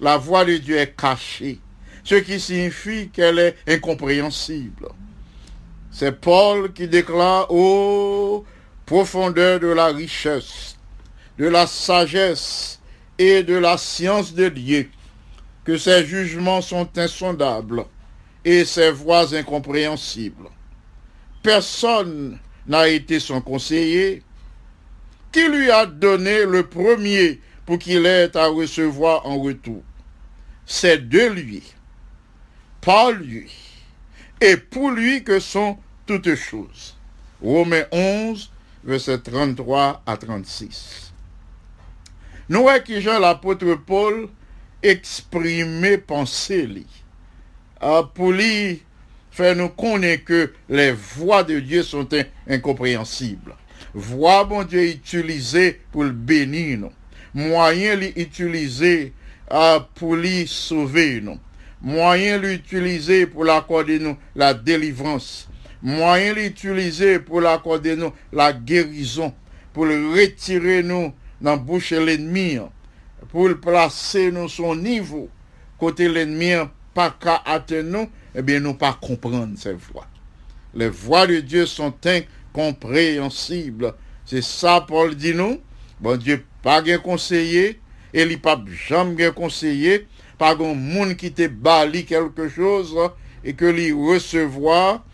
la 0.00 0.16
voix 0.16 0.44
de 0.44 0.56
Dieu 0.56 0.76
est 0.76 0.96
cachée. 0.96 1.60
Ce 2.08 2.14
qui 2.14 2.40
signifie 2.40 3.10
qu'elle 3.10 3.38
est 3.38 3.56
incompréhensible. 3.68 4.88
C'est 5.90 6.18
Paul 6.18 6.72
qui 6.72 6.88
déclare, 6.88 7.52
ô 7.52 8.46
profondeur 8.86 9.60
de 9.60 9.66
la 9.66 9.88
richesse, 9.88 10.78
de 11.36 11.46
la 11.46 11.66
sagesse 11.66 12.80
et 13.18 13.42
de 13.42 13.56
la 13.56 13.76
science 13.76 14.32
de 14.32 14.48
Dieu, 14.48 14.88
que 15.64 15.76
ses 15.76 16.06
jugements 16.06 16.62
sont 16.62 16.88
insondables 16.96 17.84
et 18.42 18.64
ses 18.64 18.90
voies 18.90 19.34
incompréhensibles. 19.34 20.48
Personne 21.42 22.38
n'a 22.66 22.88
été 22.88 23.20
son 23.20 23.42
conseiller, 23.42 24.22
qui 25.30 25.46
lui 25.46 25.70
a 25.70 25.84
donné 25.84 26.46
le 26.46 26.66
premier 26.66 27.42
pour 27.66 27.78
qu'il 27.78 28.06
ait 28.06 28.34
à 28.34 28.46
recevoir 28.46 29.26
en 29.26 29.38
retour? 29.42 29.82
C'est 30.64 31.06
de 31.06 31.26
lui, 31.26 31.62
par 32.80 33.12
lui, 33.12 33.50
et 34.40 34.56
pour 34.56 34.90
lui 34.90 35.24
que 35.24 35.40
sont 35.40 35.78
toutes 36.06 36.34
choses. 36.34 36.96
Romains 37.42 37.84
11, 37.92 38.50
versets 38.84 39.18
33 39.18 40.02
à 40.06 40.16
36. 40.16 41.12
Nous 42.48 42.62
voyons 42.62 42.82
que 42.82 43.00
Jean 43.00 43.18
l'apôtre 43.18 43.74
Paul 43.74 44.28
exprimé 44.82 45.98
pensée. 45.98 46.68
Ah, 47.80 48.02
pour 48.12 48.32
lui 48.32 48.82
faire 49.30 49.54
nous 49.54 49.68
connaître 49.68 50.24
que 50.24 50.52
les 50.68 50.92
voix 50.92 51.44
de 51.44 51.60
Dieu 51.60 51.82
sont 51.82 52.08
incompréhensibles. 52.48 53.54
Voix, 53.94 54.44
bon 54.44 54.64
Dieu, 54.64 54.84
utilisées 54.88 55.80
pour 55.92 56.04
le 56.04 56.10
bénir, 56.10 56.78
non. 56.78 56.92
Moyen 57.34 57.94
lui 57.94 58.12
utiliser 58.16 59.12
ah, 59.50 59.86
pour 59.94 60.16
lui 60.16 60.46
sauver. 60.46 61.22
Moyen 61.80 62.38
lui 62.38 62.54
utiliser 62.54 63.26
pour 63.26 63.44
l'accorder 63.44 63.98
nous 63.98 64.16
la 64.34 64.54
délivrance. 64.54 65.48
Moyen 65.82 66.34
lui 66.34 66.46
utiliser 66.46 67.18
pour 67.18 67.40
l'accorder 67.40 67.96
nous 67.96 68.12
la 68.32 68.52
guérison. 68.52 69.32
Pour 69.72 69.86
le 69.86 70.10
retirer 70.10 70.82
nous 70.82 71.12
dans 71.40 71.56
bouche 71.56 71.92
l'ennemi. 71.92 72.58
Pour 73.30 73.48
le 73.48 73.60
placer 73.60 74.32
dans 74.32 74.48
son 74.48 74.74
niveau. 74.74 75.28
Côté 75.78 76.08
l'ennemi 76.08 76.52
pas 76.94 77.16
qu'à 77.20 77.42
atteindre 77.44 77.90
nous 77.90 78.08
eh 78.34 78.42
bien 78.42 78.60
nous 78.60 78.74
pas 78.74 78.98
comprendre 79.00 79.56
ces 79.56 79.72
voix 79.74 80.06
les 80.74 80.88
voix 80.88 81.26
de 81.26 81.40
Dieu 81.40 81.66
sont 81.66 81.94
incompréhensibles. 82.04 83.94
C'est 84.24 84.42
ça 84.42 84.84
Paul 84.86 85.14
dit 85.14 85.34
nous. 85.34 85.60
Bon 86.00 86.16
Dieu 86.16 86.44
pas 86.62 86.82
bien 86.82 86.98
conseiller 86.98 87.80
et 88.14 88.22
il 88.22 88.40
pas 88.40 88.62
jamais 88.88 89.30
conseiller 89.32 90.06
pas 90.38 90.54
un 90.54 90.74
monde 90.74 91.16
qui 91.16 91.32
te 91.32 91.46
bali 91.48 92.04
quelque 92.04 92.48
chose 92.48 92.96
et 93.44 93.54
que 93.54 93.66
lui 93.66 93.92
recevoir 93.92 95.04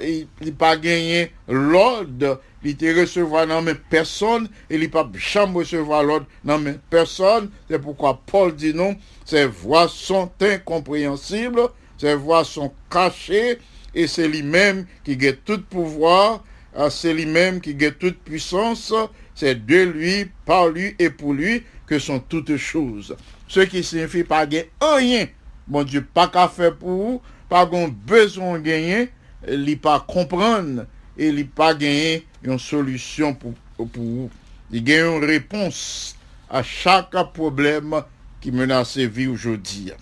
il 0.00 0.28
n'a 0.40 0.52
pas 0.52 0.76
gagné 0.76 1.32
l'ordre 1.48 2.40
il 2.64 2.76
te 2.76 3.00
recevoir 3.00 3.46
dans 3.46 3.62
mes 3.62 3.74
personnes, 3.74 4.48
et 4.70 4.76
il 4.76 4.90
pas 4.90 5.10
jamais 5.14 5.58
recevoir 5.58 6.04
l'ordre 6.04 6.26
dans 6.44 6.58
mes 6.58 6.74
personnes. 6.90 7.50
C'est 7.68 7.80
pourquoi 7.80 8.22
Paul 8.24 8.54
dit 8.54 8.74
non, 8.74 8.96
ces 9.24 9.46
voix 9.46 9.88
sont 9.88 10.30
incompréhensibles, 10.40 11.68
ces 11.98 12.14
voix 12.14 12.44
sont 12.44 12.72
cachées, 12.90 13.58
et 13.94 14.06
c'est 14.06 14.28
lui-même 14.28 14.86
qui 15.04 15.18
a 15.26 15.32
tout 15.32 15.62
pouvoir, 15.62 16.44
ah, 16.76 16.88
c'est 16.88 17.12
lui-même 17.12 17.60
qui 17.60 17.76
a 17.84 17.90
toute 17.90 18.18
puissance, 18.18 18.94
c'est 19.34 19.66
de 19.66 19.82
lui, 19.82 20.30
par 20.46 20.68
lui 20.68 20.94
et 20.98 21.10
pour 21.10 21.32
lui 21.32 21.64
que 21.86 21.98
sont 21.98 22.20
toutes 22.20 22.56
choses. 22.56 23.16
Ce 23.52 23.60
qui 23.60 23.84
signifie 23.84 24.24
pas 24.24 24.46
gagner 24.46 24.70
rien. 24.80 25.26
Bon 25.68 25.82
Dieu, 25.82 26.02
pas 26.02 26.26
qu'à 26.26 26.48
faire 26.48 26.74
pour 26.74 26.88
vous, 26.88 27.22
pas 27.50 27.66
besoin 27.66 28.58
de 28.58 28.64
gagner, 28.64 29.10
il 29.46 29.78
pas 29.78 30.00
comprendre 30.00 30.86
et 31.18 31.28
il 31.28 31.46
pas 31.46 31.74
gagner 31.74 32.26
une 32.42 32.58
solution 32.58 33.34
pour, 33.34 33.52
vous. 33.76 34.30
Il 34.70 34.90
a 34.90 35.06
une 35.06 35.22
réponse 35.22 36.16
à 36.48 36.62
chaque 36.62 37.14
problème 37.34 38.02
qui 38.40 38.50
menace 38.50 38.96
la 38.96 39.04
vie 39.04 39.26
aujourd'hui. 39.26 39.92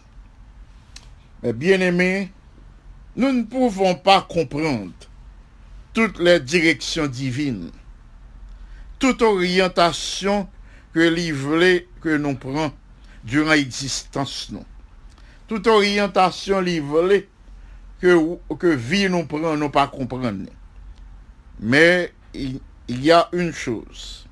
Mais 1.42 1.52
bien 1.52 1.80
aimés, 1.80 2.30
nous 3.16 3.32
ne 3.32 3.42
pouvons 3.42 3.96
pas 3.96 4.24
comprendre 4.30 4.92
toutes 5.92 6.20
les 6.20 6.38
directions 6.38 7.08
divines, 7.08 7.72
toute 9.00 9.22
orientation 9.22 10.46
que 10.94 11.00
livré 11.00 11.88
durant 13.24 13.52
l'existence 13.52 14.48
nous. 14.50 14.64
Toute 15.48 15.66
orientation 15.66 16.60
livrée 16.60 17.28
que, 18.00 18.36
que 18.54 18.66
vie 18.68 19.08
nous 19.08 19.26
prend, 19.26 19.56
nous 19.56 19.70
pas 19.70 19.88
comprendre. 19.88 20.48
Mais 21.58 22.12
il, 22.32 22.60
y 22.88 23.10
a 23.10 23.28
une 23.32 23.52
chose, 23.52 24.26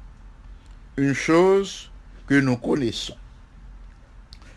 une 0.96 1.14
chose 1.14 1.90
que 2.26 2.34
nous 2.34 2.56
connaissons. 2.56 3.16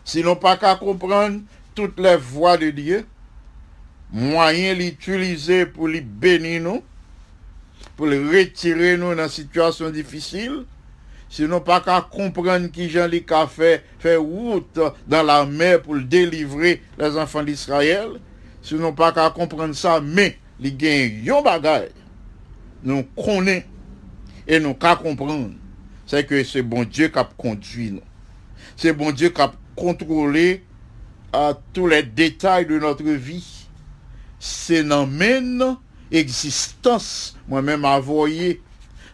Si 0.04 0.22
nous 0.22 0.36
pas 0.36 0.56
qu'à 0.56 0.76
comprendre 0.76 1.40
toutes 1.74 1.98
les 2.00 2.16
voies 2.16 2.56
de 2.56 2.70
Dieu, 2.70 3.06
moyen 4.10 4.74
l'utiliser 4.74 5.66
pour 5.66 5.88
les 5.88 6.00
bénir 6.00 6.62
nous, 6.62 6.82
pour 7.96 8.06
les 8.06 8.18
retirer 8.18 8.96
nous 8.96 9.14
dans 9.14 9.24
une 9.24 9.28
situation 9.28 9.90
difficile, 9.90 10.64
si 11.32 11.44
nous 11.44 11.60
pas 11.60 11.80
qu'à 11.80 12.02
comprendre 12.02 12.66
qui 12.66 12.90
Jean 12.90 13.06
li 13.06 13.24
a 13.30 13.46
fait, 13.46 13.82
fait 13.98 14.16
route 14.16 14.78
dans 15.08 15.22
la 15.22 15.46
mer 15.46 15.80
pour 15.80 15.96
délivrer 15.96 16.82
les 16.98 17.16
enfants 17.16 17.42
d'Israël, 17.42 18.20
si 18.60 18.74
nous 18.74 18.92
pas 18.92 19.12
qu'à 19.12 19.30
comprendre 19.30 19.74
ça, 19.74 19.98
mais 20.02 20.36
il 20.60 20.76
gagne 20.76 21.24
yon 21.24 21.40
bagay, 21.40 21.88
nous 22.84 23.04
connaissons 23.16 23.64
et 24.46 24.60
nous 24.60 24.74
qu'à 24.74 24.94
comprendre, 24.94 25.52
c'est 26.04 26.26
que 26.26 26.44
c'est 26.44 26.60
bon 26.60 26.84
Dieu 26.84 27.08
qui 27.08 27.18
a 27.18 27.24
conduit 27.24 27.92
nous. 27.92 28.02
C'est 28.76 28.92
bon 28.92 29.10
Dieu 29.10 29.30
qui 29.30 29.40
a 29.40 29.50
contrôlé 29.74 30.62
à 31.32 31.54
tous 31.72 31.86
les 31.86 32.02
détails 32.02 32.66
de 32.66 32.78
notre 32.78 33.04
vie. 33.04 33.66
C'est 34.38 34.84
dans 34.84 35.06
même 35.06 35.78
existence, 36.10 37.38
moi-même 37.48 37.86
avoyé, 37.86 38.60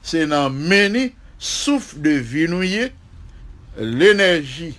c'est 0.02 0.26
dans 0.26 0.50
mener 0.50 1.14
souffle 1.38 2.01
de 2.01 2.11
vie 2.11 2.46
l'énergie, 3.79 4.74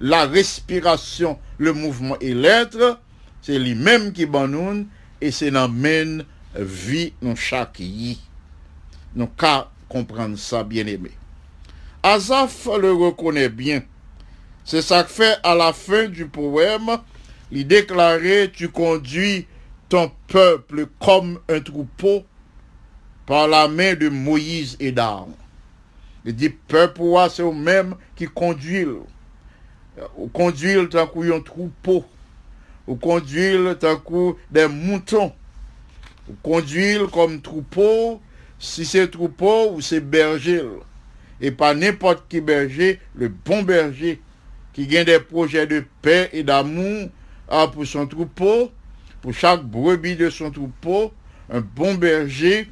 la 0.00 0.26
respiration, 0.26 1.38
le 1.58 1.72
mouvement 1.72 2.16
et 2.20 2.34
l'être, 2.34 3.00
c'est 3.42 3.58
lui-même 3.58 4.12
qui 4.12 4.26
ban 4.26 4.48
nous 4.48 4.86
et 5.20 5.30
c'est 5.30 5.50
dans 5.50 5.68
même 5.68 6.24
vie 6.54 7.12
nous 7.22 7.36
chaque 7.36 7.80
yi. 7.80 8.20
Nous 9.14 9.26
qu'à 9.26 9.70
comprendre 9.88 10.36
ça 10.36 10.62
bien 10.62 10.86
aimé. 10.86 11.10
Azaf 12.02 12.68
le 12.80 12.92
reconnaît 12.92 13.48
bien. 13.48 13.82
C'est 14.64 14.82
ça 14.82 15.04
que 15.04 15.10
fait 15.10 15.38
à 15.42 15.54
la 15.54 15.72
fin 15.72 16.06
du 16.06 16.26
poème, 16.26 16.98
il 17.50 17.66
déclarait 17.66 18.50
Tu 18.52 18.68
conduis 18.68 19.46
ton 19.88 20.10
peuple 20.26 20.86
comme 21.00 21.38
un 21.48 21.60
troupeau 21.60 22.24
par 23.26 23.48
la 23.48 23.68
main 23.68 23.94
de 23.94 24.08
Moïse 24.08 24.76
et 24.80 24.92
d'Aaron. 24.92 25.36
Il 26.26 26.34
dit 26.34 26.50
Peuple, 26.50 27.02
ouais, 27.02 27.28
c'est 27.30 27.42
eux-mêmes 27.42 27.94
qui 28.16 28.26
conduisent. 28.26 28.88
Ou 30.18 30.26
conduisent 30.26 30.88
tant 30.90 31.08
un 31.14 31.40
troupeau. 31.40 32.04
Ou 32.88 32.96
conduisent 32.96 33.78
tant 33.78 34.02
des 34.50 34.66
moutons. 34.66 35.32
Ou 36.28 36.34
conduisent 36.42 37.08
comme 37.12 37.40
troupeau, 37.40 38.20
si 38.58 38.84
c'est 38.84 39.08
troupeau 39.08 39.72
ou 39.72 39.80
c'est 39.80 40.00
berger. 40.00 40.62
Et 41.40 41.52
pas 41.52 41.74
n'importe 41.74 42.24
qui 42.28 42.40
berger, 42.40 42.98
le 43.14 43.28
bon 43.28 43.62
berger 43.62 44.20
qui 44.72 44.86
gagne 44.86 45.04
des 45.04 45.20
projets 45.20 45.66
de 45.66 45.84
paix 46.02 46.28
et 46.32 46.42
d'amour 46.42 47.08
ah, 47.48 47.68
pour 47.72 47.86
son 47.86 48.06
troupeau, 48.06 48.72
pour 49.22 49.32
chaque 49.32 49.62
brebis 49.62 50.16
de 50.16 50.28
son 50.28 50.50
troupeau, 50.50 51.12
un 51.50 51.60
bon 51.60 51.94
berger, 51.94 52.68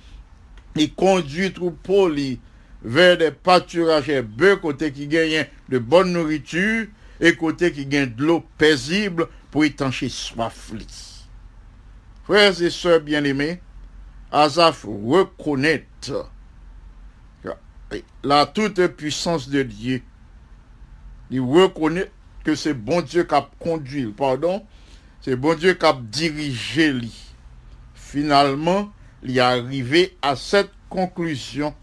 il 0.75 0.93
conduit 0.93 1.53
troupeau 1.53 2.09
li, 2.09 2.41
vers 2.85 3.19
des 3.19 3.31
pâturages 3.31 4.23
bœufs, 4.23 4.57
côté 4.57 4.93
qui 4.93 5.09
gagne 5.09 5.47
de 5.69 5.79
bonne 5.79 6.13
nourriture 6.13 6.87
et 7.21 7.35
côté 7.35 7.73
qui 7.73 7.87
gagne 7.87 8.15
de 8.15 8.25
l'eau 8.25 8.45
paisible 8.59 9.29
pour 9.51 9.65
étancher 9.65 10.09
soif. 10.09 10.73
Frères 12.25 12.63
et 12.63 12.71
sœurs 12.71 13.01
bien-aimés, 13.01 13.61
Azaf 14.31 14.85
reconnaît 14.85 15.87
la 18.23 18.47
toute 18.47 18.87
puissance 18.89 19.49
de 19.49 19.63
Dieu 19.63 20.03
il 21.31 21.41
reconnaît 21.41 22.11
que 22.45 22.55
c'est 22.55 22.75
bon 22.75 23.01
Dieu 23.01 23.25
qui 23.25 23.35
a 23.35 23.49
conduit, 23.59 24.07
pardon, 24.07 24.65
c'est 25.21 25.37
bon 25.37 25.59
Dieu 25.59 25.75
qui 25.75 25.87
a 25.87 25.99
dirigé 26.01 26.93
lui. 26.93 27.13
Finalement, 27.95 28.93
il 29.23 29.39
est 29.39 29.41
arrivé 29.41 30.17
à 30.23 30.37
cette 30.37 30.71
conclusion. 30.89 31.75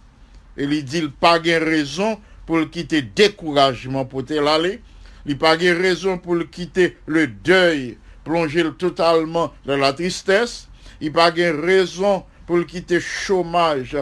Il 0.57 0.83
dit, 0.83 1.07
pas 1.19 1.39
de 1.39 1.51
raison 1.51 2.19
pour 2.45 2.57
le 2.57 2.65
quitter 2.65 3.01
découragement 3.01 4.05
pour 4.05 4.23
l'aller. 4.29 4.81
Il 5.25 5.37
pas 5.37 5.55
de 5.55 5.69
raison 5.69 6.17
pour 6.17 6.35
le 6.35 6.45
quitter 6.45 6.97
le 7.05 7.27
deuil, 7.27 7.97
plonger 8.23 8.65
totalement 8.77 9.53
dans 9.65 9.77
la 9.77 9.93
tristesse. 9.93 10.67
Il 10.99 11.11
pas 11.11 11.31
de 11.31 11.43
raison 11.43 12.25
pour 12.45 12.57
le 12.57 12.63
quitter 12.63 12.99
chômage, 12.99 13.95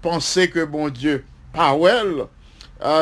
penser 0.00 0.48
que 0.48 0.64
bon 0.64 0.88
Dieu, 0.88 1.24
pas 1.52 1.74
well, 1.74 2.26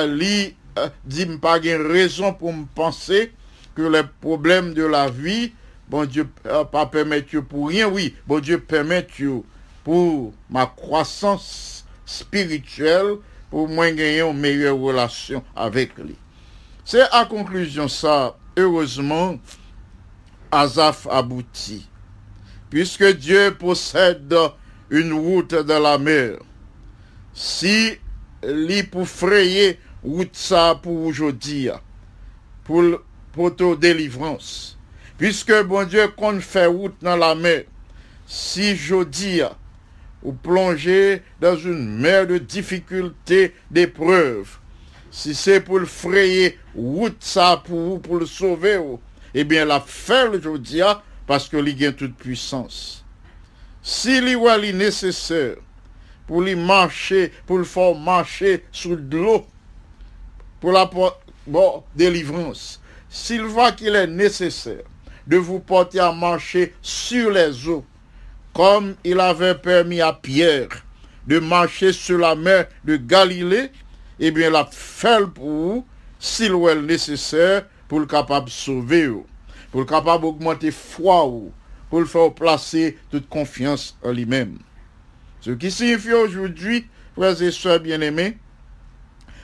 lui 0.08 0.56
dit 1.04 1.26
pas 1.40 1.60
de 1.60 1.70
raison 1.70 2.32
pour 2.32 2.52
me 2.52 2.64
penser 2.74 3.32
que 3.74 3.82
les 3.82 4.02
problèmes 4.20 4.72
de 4.74 4.84
la 4.84 5.08
vie, 5.10 5.52
bon 5.88 6.06
Dieu 6.06 6.26
pas 6.72 6.86
permettre 6.86 7.38
pour 7.40 7.68
rien, 7.68 7.88
oui, 7.88 8.14
bon 8.26 8.40
Dieu 8.40 8.58
permet 8.58 9.06
pour 9.84 10.32
ma 10.50 10.66
croissance 10.66 11.75
spirituelle, 12.06 13.16
pour 13.50 13.68
moi 13.68 13.90
gagner 13.90 14.20
une 14.20 14.38
meilleure 14.38 14.78
relation 14.78 15.42
avec 15.54 15.98
lui. 15.98 16.16
C'est 16.84 17.02
à 17.12 17.26
conclusion 17.26 17.88
ça, 17.88 18.36
heureusement, 18.56 19.36
Azaf 20.50 21.06
aboutit. 21.10 21.86
Puisque 22.70 23.16
Dieu 23.16 23.54
possède 23.58 24.34
une 24.90 25.12
route 25.12 25.54
dans 25.54 25.80
la 25.80 25.98
mer, 25.98 26.38
si 27.34 27.98
lui 28.44 28.82
pour 28.84 29.08
frayer 29.08 29.78
route 30.02 30.34
ça 30.36 30.78
pour 30.80 31.06
aujourd'hui, 31.06 31.68
pour, 32.64 33.00
ta 33.56 33.74
délivrance. 33.76 34.78
Puisque 35.18 35.62
bon 35.64 35.86
Dieu 35.86 36.08
qu'on 36.08 36.40
fait 36.40 36.66
route 36.66 36.96
dans 37.02 37.16
la 37.16 37.34
mer, 37.34 37.64
si 38.26 38.74
dis, 39.10 39.40
ou 40.26 40.32
plonger 40.32 41.22
dans 41.40 41.56
une 41.56 41.98
mer 41.98 42.26
de 42.26 42.38
difficultés, 42.38 43.54
d'épreuves, 43.70 44.58
si 45.08 45.36
c'est 45.36 45.60
pour 45.60 45.78
le 45.78 45.86
frayer 45.86 46.58
route 46.74 47.16
ça 47.20 47.62
pour 47.64 47.78
vous, 47.78 47.98
pour 48.00 48.16
le 48.16 48.26
sauver, 48.26 48.80
eh 49.34 49.44
bien 49.44 49.64
la 49.64 49.78
faire 49.78 50.32
aujourd'hui 50.32 50.82
parce 51.28 51.48
que 51.48 51.56
il 51.56 51.86
a 51.86 51.92
toute 51.92 52.16
puissance. 52.16 53.04
Si 53.82 54.16
est 54.16 54.72
nécessaire 54.72 55.58
pour 56.26 56.42
lui 56.42 56.56
marcher, 56.56 57.30
pour 57.46 57.58
le 57.58 57.64
faire 57.64 57.94
marcher 57.94 58.64
sous 58.72 58.96
de 58.96 59.16
l'eau, 59.16 59.46
pour 60.58 60.72
la 60.72 60.90
délivrance, 61.94 62.80
s'il 63.08 63.42
voit 63.42 63.70
qu'il 63.70 63.94
est 63.94 64.08
nécessaire 64.08 64.82
de 65.24 65.36
vous 65.36 65.60
porter 65.60 66.00
à 66.00 66.10
marcher 66.10 66.74
sur 66.82 67.30
les 67.30 67.68
eaux, 67.68 67.84
comme 68.56 68.94
il 69.04 69.20
avait 69.20 69.54
permis 69.54 70.00
à 70.00 70.14
Pierre 70.14 70.68
de 71.26 71.38
marcher 71.38 71.92
sur 71.92 72.16
la 72.16 72.34
mer 72.34 72.66
de 72.86 72.96
Galilée, 72.96 73.70
eh 74.18 74.30
bien, 74.30 74.48
la 74.48 74.64
fait 74.72 75.26
pour 75.26 75.84
s'il 76.18 76.56
nécessaire, 76.86 77.66
pour 77.86 78.00
le 78.00 78.06
capable 78.06 78.46
de 78.46 78.50
sauver, 78.50 79.12
pour 79.70 79.80
le 79.80 79.86
capable 79.86 80.22
d'augmenter 80.22 80.70
foi, 80.70 81.30
pour 81.90 82.00
le 82.00 82.06
faire 82.06 82.32
placer 82.32 82.96
toute 83.10 83.28
confiance 83.28 83.98
en 84.02 84.12
lui-même. 84.12 84.56
Ce 85.42 85.50
qui 85.50 85.70
signifie 85.70 86.14
aujourd'hui, 86.14 86.86
frères 87.14 87.42
et 87.42 87.50
sœurs 87.50 87.80
bien-aimés, 87.80 88.38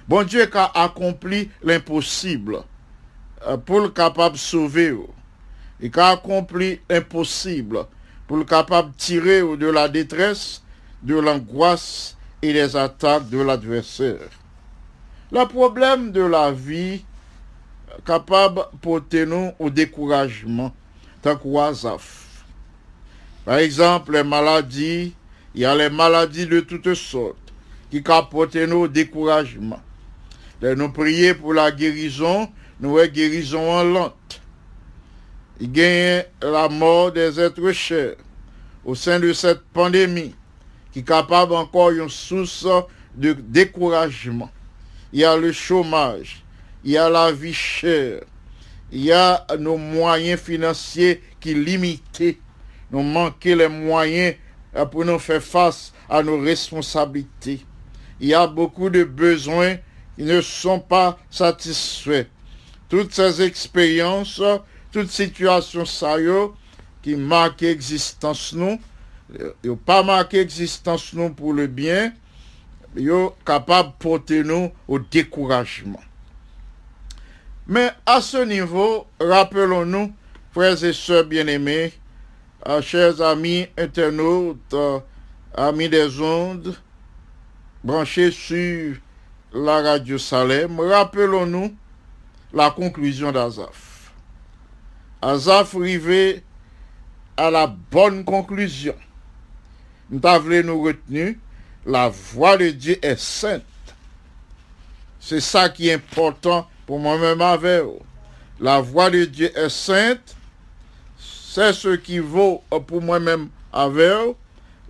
Bon 0.09 0.22
Dieu 0.25 0.46
qui 0.46 0.57
a 0.57 0.70
accompli 0.75 1.51
l'impossible 1.62 2.62
euh, 3.46 3.59
pour 3.59 3.81
le 3.81 3.90
capable 3.90 4.37
de 4.37 4.40
sauver. 4.40 4.96
Et 5.81 5.90
qui 5.90 6.01
a 6.01 6.09
accompli 6.09 6.81
l'impossible 6.88 7.87
pour 8.33 8.38
le 8.38 8.47
capable 8.47 8.92
de 8.92 8.97
tirer 8.97 9.40
de 9.42 9.66
la 9.66 9.90
détresse, 9.90 10.62
de 11.03 11.16
l'angoisse 11.16 12.16
et 12.40 12.55
des 12.55 12.75
attaques 12.77 13.29
de 13.29 13.38
l'adversaire. 13.38 14.31
Le 15.31 15.45
problème 15.45 16.12
de 16.12 16.23
la 16.23 16.51
vie 16.51 17.05
capable 18.07 18.62
de 18.73 18.79
porter 18.81 19.27
nous 19.27 19.53
au 19.59 19.68
découragement, 19.68 20.75
tant 21.21 21.37
qu'oisaf. 21.37 22.47
Par 23.45 23.59
exemple, 23.59 24.12
les 24.12 24.25
maladies, 24.25 25.12
il 25.55 25.61
y 25.61 25.66
a 25.66 25.75
les 25.75 25.90
maladies 25.90 26.47
de 26.47 26.61
toutes 26.61 26.95
sortes 26.95 27.53
qui 27.90 28.03
capotent 28.03 28.57
nous 28.57 28.85
au 28.85 28.88
découragement 28.88 29.83
nous 30.62 30.90
prier 30.90 31.35
pour 31.35 31.53
la 31.53 31.71
guérison, 31.71 32.49
nous 32.81 32.97
guérison 33.09 33.71
en 33.71 33.85
lente. 33.85 34.41
Il 35.62 35.70
gagne 35.70 36.25
la 36.42 36.68
mort 36.68 37.12
des 37.12 37.38
êtres 37.38 37.70
chers 37.70 38.16
au 38.85 38.96
sein 38.96 39.20
de 39.20 39.33
cette 39.33 39.61
pandémie 39.72 40.35
qui 40.90 40.98
est 40.98 41.03
capable 41.07 41.53
encore 41.55 41.90
une 41.90 42.09
source 42.09 42.66
de 43.14 43.33
découragement. 43.33 44.51
Il 45.12 45.20
y 45.20 45.25
a 45.25 45.37
le 45.37 45.53
chômage, 45.53 46.42
il 46.83 46.90
y 46.90 46.96
a 46.98 47.09
la 47.09 47.31
vie 47.31 47.55
chère, 47.55 48.22
il 48.90 49.05
y 49.05 49.12
a 49.12 49.46
nos 49.57 49.77
moyens 49.77 50.40
financiers 50.40 51.22
qui 51.38 51.55
limités. 51.55 52.40
Nous 52.90 53.03
manquons 53.03 53.55
les 53.57 53.68
moyens 53.68 54.35
euh, 54.75 54.85
pour 54.85 55.05
nous 55.05 55.20
faire 55.20 55.40
face 55.40 55.92
à 56.09 56.25
nos 56.25 56.40
responsabilités. 56.40 57.64
Il 58.18 58.27
y 58.27 58.35
a 58.35 58.48
beaucoup 58.48 58.90
de 58.90 59.05
besoins 59.05 59.77
qui 60.16 60.25
ne 60.25 60.40
sont 60.40 60.81
pas 60.81 61.20
satisfaits. 61.31 62.27
Toutes 62.88 63.14
ces 63.14 63.42
expériences, 63.42 64.42
toutes 64.92 65.11
situations 65.11 65.85
sérieuses 65.85 66.50
qui 67.02 67.16
marquent 67.16 67.62
l'existence 67.62 68.52
nous, 68.52 68.78
n'ont 69.64 69.76
pas 69.76 70.02
marqué 70.02 70.38
l'existence 70.38 71.12
nous 71.14 71.31
pour 71.31 71.55
le 71.55 71.66
bien, 71.66 72.12
sont 72.96 73.35
capables 73.44 73.88
de 73.88 73.94
porter 73.98 74.44
nous 74.44 74.70
au 74.87 74.98
découragement. 74.98 76.00
Mais 77.66 77.90
à 78.05 78.20
ce 78.20 78.38
niveau, 78.44 79.07
rappelons-nous, 79.18 80.12
frères 80.52 80.85
et 80.85 80.92
sœurs 80.92 81.24
bien-aimés, 81.24 81.92
euh, 82.68 82.83
chers 82.83 83.20
amis 83.22 83.66
internautes, 83.78 84.74
euh, 84.74 85.00
amis 85.55 85.88
des 85.88 86.20
ondes, 86.20 86.76
branchés 87.83 88.31
sur 88.31 88.96
la 89.55 89.81
radio 89.81 90.18
Salem, 90.18 90.78
rappelons-nous 90.78 91.74
la 92.52 92.70
conclusion 92.70 93.33
d'Azaf. 93.33 93.91
Azaf 95.22 95.76
arrivait 95.76 96.42
à 97.37 97.48
la 97.50 97.68
bonne 97.68 98.24
conclusion. 98.24 98.96
Nous 100.11 100.20
avons 100.24 100.62
nous 100.64 100.82
retenu, 100.82 101.38
la 101.87 102.08
voix 102.08 102.56
de 102.56 102.70
Dieu 102.70 102.98
est 103.00 103.18
sainte. 103.18 103.62
C'est 105.20 105.40
ça 105.40 105.68
qui 105.68 105.88
est 105.88 105.94
important 105.94 106.68
pour 106.87 106.98
moi-même 106.98 107.40
avec 107.40 107.85
vous. 107.85 108.00
La 108.58 108.80
voix 108.80 109.11
de 109.11 109.24
Dieu 109.24 109.56
est 109.56 109.68
sainte. 109.68 110.35
C'est 111.16 111.72
ce 111.72 111.94
qui 111.94 112.18
vaut 112.18 112.62
pour 112.88 113.00
moi-même 113.00 113.48
avec 113.72 114.12
vous. 114.12 114.37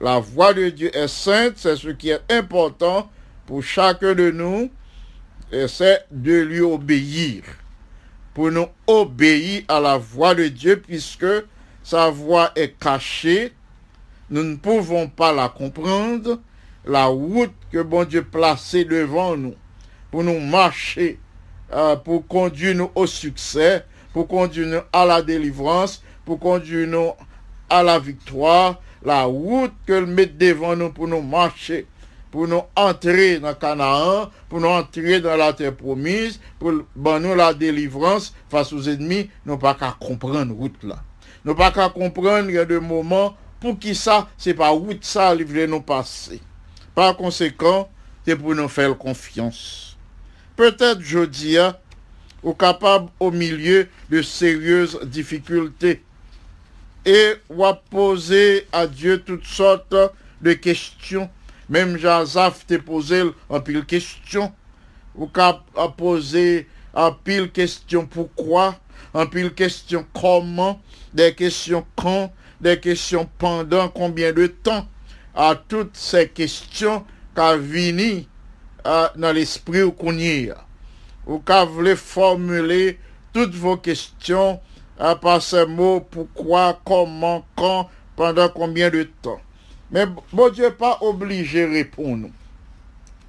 La 0.01 0.19
voix 0.19 0.55
de 0.55 0.71
Dieu 0.71 0.97
est 0.97 1.09
sainte. 1.09 1.55
C'est 1.57 1.77
ce 1.77 1.89
qui 1.89 2.09
est 2.09 2.23
important 2.33 3.11
pour 3.47 3.63
chacun 3.63 4.15
de 4.15 4.31
nous. 4.31 4.71
Et 5.53 5.69
c'est 5.69 6.07
de 6.11 6.41
lui 6.41 6.61
obéir. 6.61 7.43
Pour 8.35 8.51
nous 8.51 8.67
obéir 8.87 9.63
à 9.69 9.81
la 9.81 9.99
voix 9.99 10.35
de 10.35 10.49
Dieu 10.49 10.81
puisque 10.85 11.27
sa 11.83 12.11
voix 12.11 12.51
est 12.57 12.79
cachée. 12.79 13.53
Nous 14.31 14.43
ne 14.43 14.57
pouvons 14.57 15.09
pas 15.09 15.33
la 15.33 15.49
comprendre. 15.49 16.41
La 16.85 17.07
route 17.07 17.53
que 17.71 17.83
bon 17.83 18.05
Dieu 18.05 18.25
placée 18.25 18.85
devant 18.85 19.37
nous 19.37 19.55
pour 20.11 20.23
nous 20.23 20.39
marcher, 20.39 21.19
euh, 21.73 21.97
pour 21.97 22.27
conduire 22.27 22.77
nous 22.77 22.91
au 22.95 23.07
succès, 23.07 23.85
pour 24.13 24.29
conduire 24.29 24.67
nous 24.67 24.81
à 24.93 25.07
la 25.07 25.23
délivrance, 25.23 26.03
pour 26.25 26.39
conduire 26.39 26.87
nous 26.87 27.13
à 27.71 27.83
la 27.83 27.99
victoire, 27.99 28.81
la 29.03 29.25
route 29.25 29.73
que 29.87 30.05
met 30.05 30.27
devant 30.27 30.77
nous 30.77 30.91
pour 30.91 31.09
nous 31.09 31.23
marcher, 31.23 31.87
pour 32.33 32.49
nous 32.49 32.63
entrer 32.75 33.39
dans 33.39 33.55
Canaan, 33.55 34.29
pour 34.49 34.61
nous 34.61 34.67
entrer 34.67 35.21
dans 35.21 35.37
la 35.37 35.53
terre 35.53 35.77
promise, 35.77 36.41
pour 36.59 36.73
bon, 36.97 37.21
nous 37.21 37.37
la 37.37 37.55
délivrance 37.55 38.35
face 38.49 38.73
aux 38.73 38.83
ennemis, 38.89 39.31
nous 39.47 39.59
pas 39.59 39.75
qu'à 39.75 39.97
comprendre 40.01 40.53
route 40.53 40.83
là. 40.83 40.97
Nous 41.45 41.55
pas 41.55 41.71
qu'à 41.71 41.89
comprendre 41.89 42.49
il 42.49 42.57
y 42.57 42.59
a 42.59 42.65
des 42.65 42.81
moments 42.81 43.37
pour 43.61 43.79
qui 43.79 43.95
ça, 43.95 44.29
c'est 44.37 44.55
pas 44.55 44.71
route 44.71 45.05
ça, 45.05 45.33
livrer 45.33 45.69
nous 45.69 45.83
passer. 45.83 46.41
Par 46.97 47.17
conséquent, 47.17 47.89
c'est 48.27 48.35
pour 48.35 48.55
nous 48.57 48.69
faire 48.69 48.99
confiance 48.99 49.93
peut-être 50.57 51.01
jeudi, 51.01 51.57
ou 52.43 52.55
capable 52.55 53.09
au 53.21 53.31
milieu 53.31 53.89
de 54.11 54.23
sérieuses 54.23 55.01
difficultés 55.05 56.03
et 57.05 57.35
ou 57.49 57.65
à 57.65 57.75
poser 57.75 58.67
à 58.73 58.87
Dieu 58.87 59.19
toutes 59.19 59.47
sortes 59.47 59.95
de 60.41 60.53
questions. 60.53 61.31
Même 61.73 61.97
Jazaf 61.97 62.67
te 62.67 62.75
posé 62.75 63.23
un 63.49 63.61
pile 63.61 63.87
question. 63.87 64.53
Ou 65.15 65.27
à 65.35 65.89
poser 65.97 66.69
un 66.93 67.13
pile 67.13 67.51
question 67.51 68.05
pourquoi, 68.05 68.77
un 69.15 69.25
pile 69.25 69.55
question 69.55 70.05
comment, 70.13 70.83
des 71.15 71.35
questions 71.35 71.87
quand, 71.97 72.31
des 72.61 72.79
questions 72.79 73.27
pendant 73.39 73.89
combien 73.89 74.35
de 74.35 74.49
temps? 74.49 74.87
À 75.35 75.55
toutes 75.55 75.97
ces 75.97 76.29
questions 76.29 77.07
qu'a 77.35 77.57
vini 77.57 78.29
dans 78.85 79.33
l'esprit 79.35 79.83
ou 79.83 79.93
qu'on. 79.93 80.19
Ou 81.27 81.39
qu'à 81.39 81.65
voulez 81.65 81.97
formuler 81.97 82.99
toutes 83.33 83.55
vos 83.55 83.79
questions 83.79 84.61
à 84.99 85.17
part 85.17 85.41
ces 85.41 85.65
mots 85.65 86.01
pourquoi, 86.01 86.79
comment, 86.85 87.47
quand, 87.57 87.89
pendant 88.15 88.51
combien 88.51 88.91
de 88.91 89.05
temps? 89.23 89.41
Mais 89.93 90.07
bon 90.33 90.49
Dieu 90.49 90.65
n'est 90.65 90.71
pas 90.73 90.99
obligé 91.03 91.67
de 91.67 91.73
répondre. 91.73 92.29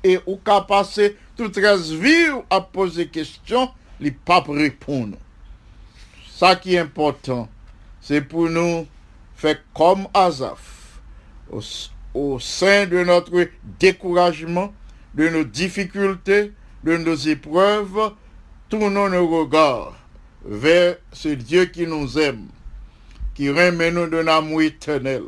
Et 0.04 0.19
ou 0.26 0.38
qu'à 0.38 0.62
passer 0.62 1.17
toute 1.36 1.58
reste 1.58 1.91
vie 1.91 2.30
à 2.49 2.62
poser 2.62 3.08
questions, 3.08 3.69
il 3.99 4.13
pas 4.13 4.41
répondre. 4.47 5.17
Ça 6.30 6.56
qui 6.56 6.76
est 6.76 6.80
important, 6.80 7.49
c'est 8.02 8.21
pour 8.21 8.49
nous 8.49 8.88
faire 9.36 9.58
comme 9.73 10.08
Azaf, 10.13 10.99
au, 11.52 11.60
au 12.13 12.39
sein 12.39 12.86
de 12.86 13.04
notre 13.04 13.47
découragement, 13.80 14.73
de 15.15 15.30
nos 15.30 15.43
difficultés, 15.43 16.54
de 16.84 16.97
nos 16.97 17.15
épreuves, 17.15 18.13
tournons 18.69 19.10
nos 19.10 19.28
regards 19.28 19.95
vers 20.45 20.97
ce 21.12 21.30
Dieu 21.30 21.65
qui 21.65 21.88
nous 21.88 22.17
aime, 22.19 22.47
qui 23.36 23.49
remet 23.49 23.91
nous 23.91 24.08
d'un 24.08 24.28
amour 24.28 24.62
éternel 24.62 25.23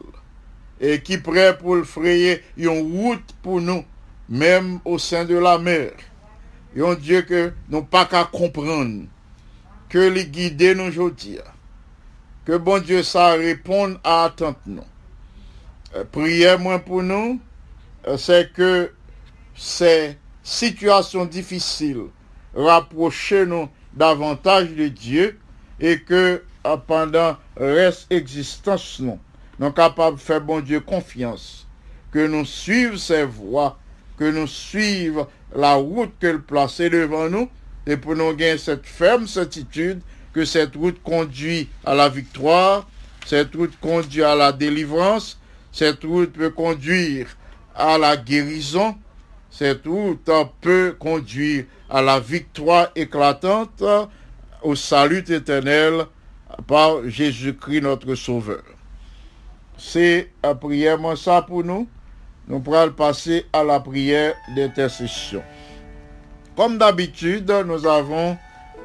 et 0.79 1.01
qui 1.01 1.17
prêt 1.17 1.57
pour 1.57 1.75
le 1.75 1.83
frayer 1.83 2.41
une 2.57 2.91
route 2.91 3.33
pour 3.41 3.61
nous, 3.61 3.83
même 4.29 4.79
au 4.85 4.97
sein 4.97 5.25
de 5.25 5.35
la 5.35 5.57
mer. 5.57 5.91
Et 6.75 6.81
un 6.81 6.95
Dieu 6.95 7.21
que 7.21 7.53
nous 7.69 7.83
pas 7.83 8.05
qu'à 8.05 8.25
comprendre, 8.25 9.05
que 9.89 9.99
les 9.99 10.25
guider 10.25 10.75
nous 10.75 10.85
aujourd'hui. 10.85 11.39
Que 12.43 12.57
bon 12.57 12.81
Dieu 12.81 13.01
ça 13.01 13.33
réponde 13.33 13.99
à 14.03 14.25
attente 14.25 14.57
nous. 14.65 14.83
Euh, 15.95 16.03
prière 16.03 16.59
moi 16.59 16.79
pour 16.79 17.01
nous, 17.01 17.39
euh, 18.07 18.17
c'est 18.17 18.51
que 18.51 18.91
ces 19.55 20.17
situations 20.43 21.25
difficiles 21.25 22.07
rapprocher 22.53 23.45
nous 23.45 23.69
davantage 23.93 24.69
de 24.69 24.87
Dieu 24.87 25.39
et 25.79 25.99
que 26.01 26.43
euh, 26.65 26.77
pendant 26.77 27.37
reste 27.57 28.11
nous, 28.99 29.19
nous 29.59 29.71
capables 29.71 30.17
de 30.17 30.21
faire 30.21 30.41
bon 30.41 30.59
Dieu 30.59 30.79
confiance, 30.79 31.67
que 32.11 32.25
nous 32.25 32.45
suivons 32.45 32.97
ses 32.97 33.23
voies, 33.23 33.77
que 34.17 34.29
nous 34.29 34.47
suivons 34.47 35.27
la 35.55 35.75
route 35.75 36.13
qu'elle 36.19 36.41
place 36.41 36.79
devant 36.81 37.29
nous 37.29 37.49
et 37.87 37.97
pour 37.97 38.15
nous 38.15 38.33
gagner 38.33 38.57
cette 38.57 38.85
ferme 38.85 39.27
certitude 39.27 40.01
que 40.33 40.43
cette 40.43 40.75
route 40.75 41.01
conduit 41.01 41.69
à 41.85 41.95
la 41.95 42.09
victoire, 42.09 42.87
cette 43.25 43.55
route 43.55 43.77
conduit 43.79 44.23
à 44.23 44.35
la 44.35 44.51
délivrance, 44.51 45.39
cette 45.71 46.03
route 46.03 46.33
peut 46.33 46.49
conduire 46.49 47.27
à 47.73 47.97
la 47.97 48.17
guérison, 48.17 48.95
cette 49.49 49.85
route 49.85 50.29
peut 50.59 50.95
conduire 50.99 51.65
à 51.89 52.01
la 52.01 52.19
victoire 52.19 52.89
éclatante, 52.95 53.83
au 54.61 54.75
salut 54.75 55.23
éternel 55.29 56.05
par 56.67 57.07
Jésus-Christ 57.07 57.81
notre 57.81 58.15
Sauveur. 58.15 58.63
C'est 59.77 60.29
la 60.43 60.55
prière, 60.55 60.99
ça 61.17 61.41
pour 61.41 61.63
nous. 61.63 61.87
Nous 62.47 62.59
pourrons 62.59 62.91
passer 62.91 63.45
à 63.51 63.63
la 63.63 63.79
prière 63.79 64.33
d'intercession. 64.55 65.41
Comme 66.55 66.77
d'habitude, 66.77 67.51
nous 67.65 67.85
avons 67.85 68.37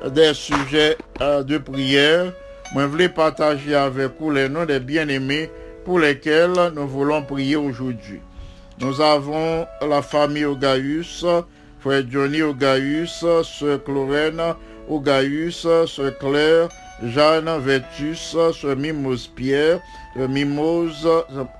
des 0.08 0.34
sujets 0.34 0.96
euh, 1.20 1.42
de 1.42 1.58
prière. 1.58 2.32
Je 2.74 2.80
voulais 2.80 3.08
partager 3.08 3.74
avec 3.74 4.12
vous 4.18 4.30
les 4.30 4.48
noms 4.48 4.64
des 4.64 4.80
bien-aimés 4.80 5.50
pour 5.84 5.98
lesquels 5.98 6.72
nous 6.74 6.86
voulons 6.88 7.22
prier 7.22 7.56
aujourd'hui. 7.56 8.20
Nous 8.78 9.00
avons 9.00 9.66
la 9.86 10.00
famille 10.02 10.44
Ogaïus, 10.46 11.24
frère 11.80 12.02
Johnny 12.08 12.42
Ogaïus, 12.42 13.24
sœur 13.42 13.84
Clorène 13.84 14.40
Ogaïus, 14.88 15.66
sœur 15.86 16.18
Claire, 16.18 16.68
Jeanne 17.02 17.50
Vertus, 17.60 18.18
sœur 18.18 18.76
Mimose 18.76 19.26
Pierre, 19.28 19.80
Mimose 20.16 21.08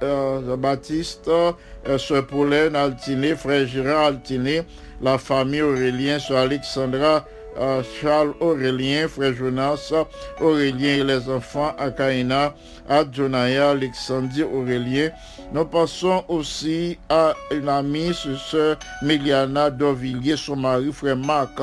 euh, 0.03 0.57
Baptiste, 0.57 1.29
euh, 1.29 1.99
sœur 1.99 2.27
Pauline 2.27 2.77
Altiné, 2.77 3.35
frère 3.35 3.67
Gérard 3.67 4.07
Altiné, 4.07 4.63
la 5.01 5.17
famille 5.19 5.63
Aurélien, 5.63 6.19
sœur 6.19 6.39
Alexandra 6.39 7.25
euh, 7.59 7.83
Charles 8.01 8.35
Aurélien, 8.41 9.09
frère 9.09 9.35
Jonas, 9.35 9.93
Aurélien 10.41 10.97
et 10.97 11.05
les 11.05 11.29
enfants, 11.29 11.75
Akaina, 11.79 12.55
Adjonaya, 12.89 13.71
Alexandre 13.71 14.43
Aurélien. 14.53 15.11
Nous 15.53 15.65
passons 15.65 16.23
aussi 16.29 16.97
à 17.09 17.35
une 17.51 17.69
amie, 17.69 18.15
sœur 18.15 18.77
Méliana 19.03 19.69
d'Orvilliers, 19.69 20.37
son 20.37 20.55
mari, 20.55 20.93
frère 20.93 21.17
Marc 21.17 21.61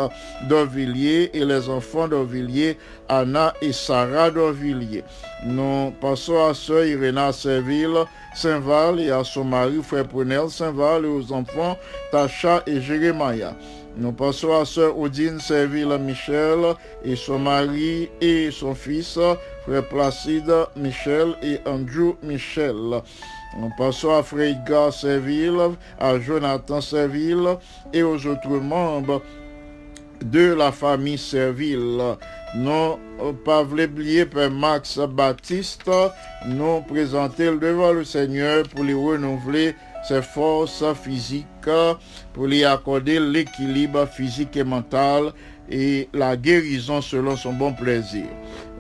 d'Orvilliers 0.49 1.29
et 1.33 1.45
les 1.45 1.69
enfants 1.69 2.05
d'Orvilliers, 2.05 2.77
Anna 3.07 3.53
et 3.61 3.71
Sarah 3.71 4.29
d'Orvilliers. 4.29 5.05
Nous 5.45 5.93
passons 6.01 6.47
à 6.47 6.53
sœur 6.53 6.83
Irena 6.83 7.31
Serville, 7.31 8.03
Saint-Val 8.35 8.99
et 8.99 9.09
à 9.09 9.23
son 9.23 9.45
mari, 9.45 9.79
frère 9.81 10.05
Prunel 10.05 10.49
Saint-Val 10.49 11.05
et 11.05 11.07
aux 11.07 11.31
enfants 11.31 11.77
Tacha 12.11 12.63
et 12.67 12.81
Jérémia. 12.81 13.55
Nous 13.95 14.11
passons 14.11 14.59
à 14.59 14.65
sœur 14.65 14.99
Odine 14.99 15.39
Serville 15.39 15.97
Michel 15.97 16.59
et 17.05 17.15
son 17.15 17.39
mari 17.39 18.09
et 18.19 18.51
son 18.51 18.75
fils, 18.75 19.17
frère 19.63 19.87
Placide 19.87 20.53
Michel 20.75 21.35
et 21.41 21.61
Andrew 21.65 22.15
Michel. 22.21 23.01
Nous 23.57 23.71
passons 23.75 24.11
à 24.11 24.23
Edgar 24.39 24.93
Serville, 24.93 25.57
à 25.99 26.19
Jonathan 26.19 26.79
Serville 26.79 27.57
et 27.91 28.03
aux 28.03 28.27
autres 28.27 28.49
membres 28.49 29.23
de 30.23 30.53
la 30.53 30.71
famille 30.71 31.17
Serville. 31.17 31.99
Non, 32.55 32.99
pas 33.43 33.63
oublier 33.63 34.25
Père 34.25 34.51
Max 34.51 34.99
Baptiste, 34.99 35.89
nous 36.45 36.81
présenter 36.81 37.45
devant 37.45 37.93
le 37.93 38.03
Seigneur 38.03 38.63
pour 38.69 38.83
lui 38.83 38.93
renouveler 38.93 39.75
ses 40.07 40.21
forces 40.21 40.85
physiques, 40.93 41.45
pour 42.33 42.45
lui 42.45 42.63
accorder 42.63 43.19
l'équilibre 43.19 44.05
physique 44.05 44.55
et 44.55 44.63
mental 44.63 45.33
et 45.69 46.09
la 46.13 46.35
guérison 46.37 47.01
selon 47.01 47.35
son 47.35 47.53
bon 47.53 47.73
plaisir. 47.73 48.25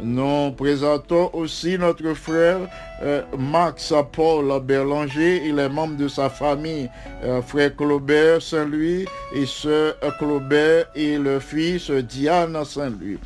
Nous 0.01 0.51
présentons 0.51 1.29
aussi 1.33 1.77
notre 1.77 2.13
frère 2.13 2.59
euh, 3.01 3.21
Max 3.37 3.93
Paul 4.11 4.61
Berlanger 4.61 5.47
et 5.47 5.51
les 5.51 5.69
membres 5.69 5.97
de 5.97 6.07
sa 6.07 6.29
famille, 6.29 6.89
euh, 7.23 7.41
frère 7.41 7.75
Claubert 7.75 8.41
Saint-Louis 8.41 9.05
et 9.33 9.45
sœur 9.45 9.95
Claubert 10.19 10.85
et 10.95 11.17
le 11.17 11.39
fils 11.39 11.89
Diane 11.89 12.63
Saint-Louis. 12.63 13.17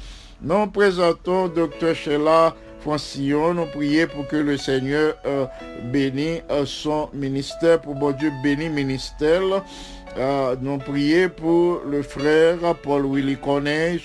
Nous 0.41 0.67
présentons 0.67 1.47
Dr. 1.50 1.93
Sheila 1.93 2.56
Francillon, 2.82 3.54
nous 3.54 3.67
prions 3.67 4.08
pour 4.08 4.28
que 4.28 4.38
le 4.38 4.58
Seigneur 4.58 5.13
euh, 5.28 5.45
bénisse 5.91 6.41
euh, 6.50 6.65
son 6.65 7.10
ministère, 7.13 7.80
pour 7.80 7.93
bon 7.93 8.12
Dieu 8.12 8.32
bénisse 8.41 8.71
ministère. 8.71 9.41
Euh, 10.17 10.56
nous 10.62 10.78
prions 10.78 11.30
pour 11.30 11.82
le 11.89 12.02
frère 12.02 12.58
Paul 12.84 13.06
Willy 13.06 13.38
Corneille, 13.38 14.02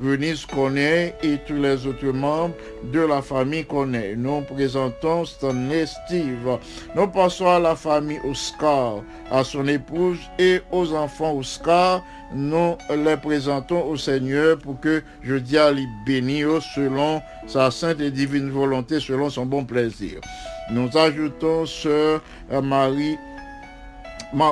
Venise 0.00 0.46
Corneille 0.46 1.12
et 1.22 1.38
tous 1.46 1.54
les 1.54 1.86
autres 1.86 2.12
membres 2.12 2.54
de 2.92 3.00
la 3.00 3.22
famille 3.22 3.64
Corneille. 3.64 4.16
Nous 4.16 4.40
présentons 4.40 5.24
Stanley 5.24 5.86
Steve. 5.86 6.58
Nous 6.96 7.06
passons 7.06 7.48
à 7.48 7.60
la 7.60 7.76
famille 7.76 8.18
Oscar, 8.28 9.02
à 9.30 9.44
son 9.44 9.68
épouse 9.68 10.18
et 10.40 10.60
aux 10.72 10.92
enfants 10.92 11.36
Oscar. 11.36 12.02
Nous 12.34 12.76
les 12.90 13.16
présentons 13.16 13.86
au 13.86 13.96
Seigneur 13.96 14.58
pour 14.58 14.80
que 14.80 15.04
je 15.22 15.36
dis 15.36 15.56
à 15.56 15.70
lui 15.70 15.86
bénir 16.04 16.60
selon 16.74 17.22
sa 17.46 17.70
sainte 17.70 18.00
et 18.00 18.10
divine 18.10 18.50
volonté, 18.50 18.98
selon 18.98 19.30
son 19.30 19.46
bon 19.46 19.64
plaisir. 19.64 20.20
Nous 20.70 20.88
ajoutons 20.96 21.64
Sœur 21.66 22.22
Marie 22.62 23.16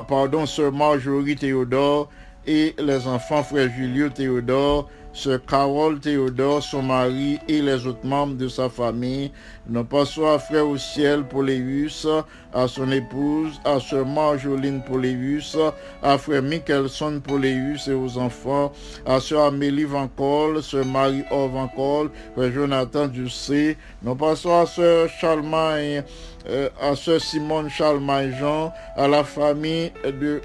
pardon, 0.08 0.46
sœur 0.46 0.72
Marjorie 0.72 1.36
Théodore 1.36 2.08
et 2.46 2.74
les 2.78 3.06
enfants 3.06 3.42
frère 3.42 3.70
Julio 3.76 4.08
Théodore, 4.08 4.88
sœur 5.12 5.40
Carole 5.46 6.00
Théodore, 6.00 6.62
son 6.62 6.82
mari 6.82 7.38
et 7.48 7.60
les 7.60 7.86
autres 7.86 8.04
membres 8.04 8.36
de 8.36 8.48
sa 8.48 8.68
famille. 8.68 9.30
Nous 9.68 9.84
passons 9.84 10.26
à 10.26 10.38
frère 10.38 10.66
au 10.66 10.76
ciel 10.76 11.24
Poléus, 11.24 12.06
à 12.52 12.66
son 12.66 12.90
épouse, 12.90 13.60
à 13.64 13.78
sœur 13.78 14.06
Marjoline 14.06 14.82
Poléus, 14.82 15.56
à 16.02 16.18
frère 16.18 16.42
Michelson 16.42 17.20
Poléus 17.22 17.88
et 17.88 17.92
aux 17.92 18.18
enfants, 18.18 18.72
à 19.06 19.20
sœur 19.20 19.44
Amélie 19.46 19.84
Vancol, 19.84 20.62
sœur 20.62 20.84
Marie-Or 20.84 21.48
Vancol, 21.48 22.10
frère 22.34 22.52
Jonathan 22.52 23.06
Ducé. 23.06 23.76
Nous 24.02 24.14
passons 24.14 24.60
à 24.60 24.66
sœur 24.66 25.08
Charlemagne 25.20 26.02
euh, 26.48 26.68
à 26.81 26.96
sœur 26.96 27.20
Simone 27.20 27.68
Charles 27.68 28.00
Jean, 28.38 28.72
à 28.96 29.07
la 29.09 29.24
famille 29.24 29.92
de 30.05 30.40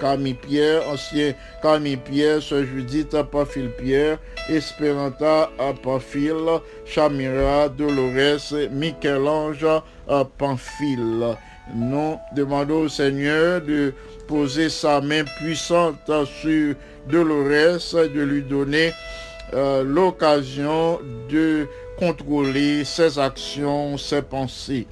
Camille 0.00 0.34
Pierre, 0.34 0.88
ancien 0.88 1.34
Camille 1.62 1.96
Pierre, 1.96 2.42
sœur 2.42 2.64
Judith 2.64 3.16
Pafil 3.30 3.70
Pierre, 3.70 4.18
Esperanta 4.48 5.50
Pafil, 5.82 6.60
Chamira 6.84 7.68
Dolores, 7.68 8.70
Michel-Ange 8.70 9.66
Pamphile. 10.38 11.36
Nous 11.74 12.18
demandons 12.34 12.82
au 12.82 12.88
Seigneur 12.88 13.60
de 13.60 13.94
poser 14.26 14.68
sa 14.68 15.00
main 15.00 15.24
puissante 15.24 16.10
sur 16.40 16.74
Dolores, 17.08 17.94
de 17.94 18.20
lui 18.20 18.42
donner 18.42 18.92
euh, 19.54 19.82
l'occasion 19.84 20.98
de 21.28 21.66
contrôler 21.98 22.84
ses 22.84 23.18
actions, 23.18 23.98
ses 23.98 24.22
pensées. 24.22 24.86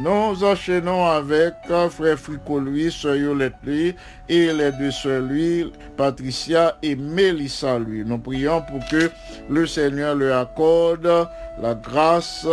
Nous 0.00 0.44
enchaînons 0.44 1.06
avec 1.06 1.54
frère 1.90 2.18
Frico 2.18 2.60
lui, 2.60 2.92
sœur 2.92 3.16
Yolette 3.16 3.54
lui, 3.64 3.96
et 4.28 4.52
les 4.52 4.70
deux 4.70 4.92
sœurs 4.92 5.22
lui, 5.22 5.72
Patricia 5.96 6.76
et 6.84 6.94
Mélissa 6.94 7.80
lui. 7.80 8.04
Nous 8.04 8.18
prions 8.18 8.62
pour 8.62 8.78
que 8.88 9.10
le 9.50 9.66
Seigneur 9.66 10.14
leur 10.14 10.42
accorde 10.42 11.28
la 11.60 11.74
grâce 11.74 12.46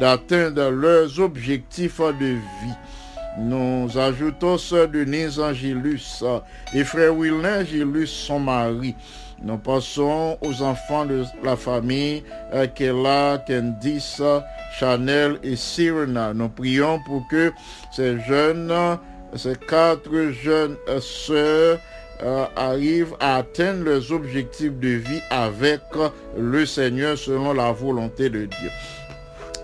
d'atteindre 0.00 0.70
leurs 0.70 1.20
objectifs 1.20 2.00
de 2.00 2.34
vie. 2.34 2.74
Nous 3.38 3.96
ajoutons 3.96 4.58
sœur 4.58 4.88
Denise 4.88 5.38
Angélus 5.38 6.24
et 6.74 6.82
frère 6.82 7.14
Willin 7.14 7.60
Angélus, 7.60 8.08
son 8.08 8.40
mari. 8.40 8.96
Nous 9.42 9.58
passons 9.58 10.36
aux 10.40 10.62
enfants 10.62 11.04
de 11.04 11.24
la 11.44 11.56
famille 11.56 12.24
euh, 12.52 12.66
Kella, 12.74 13.42
Candice, 13.46 14.22
Chanel 14.78 15.38
et 15.44 15.54
Sirena. 15.54 16.34
Nous 16.34 16.48
prions 16.48 16.98
pour 17.06 17.22
que 17.28 17.52
ces 17.92 18.18
jeunes, 18.20 18.72
ces 19.36 19.54
quatre 19.54 20.32
jeunes 20.42 20.76
sœurs 21.00 21.78
euh, 22.22 22.46
arrivent 22.56 23.14
à 23.20 23.36
atteindre 23.36 23.84
leurs 23.84 24.10
objectifs 24.10 24.76
de 24.80 24.88
vie 24.88 25.22
avec 25.30 25.82
le 26.36 26.66
Seigneur 26.66 27.16
selon 27.16 27.52
la 27.52 27.70
volonté 27.70 28.28
de 28.28 28.46
Dieu. 28.46 28.70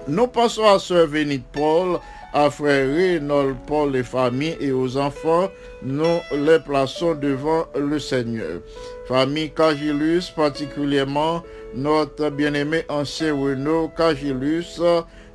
Nous 0.06 0.28
passons 0.28 0.66
à 0.66 0.78
Sœur 0.78 1.08
Vénite 1.08 1.46
Paul, 1.52 1.98
à 2.32 2.50
Frère 2.50 2.88
Reynold 2.88 3.56
Paul, 3.66 3.92
les 3.92 4.02
familles 4.04 4.56
et 4.60 4.70
aux 4.70 4.96
enfants. 4.96 5.48
Nous 5.82 6.20
les 6.32 6.60
plaçons 6.60 7.14
devant 7.14 7.64
le 7.74 7.98
Seigneur. 7.98 8.60
Famille 9.06 9.50
Cagilus, 9.52 10.30
particulièrement 10.34 11.42
notre 11.74 12.30
bien-aimé 12.30 12.84
ancien 12.88 13.34
Renaud 13.34 13.88
Cagilus 13.94 14.80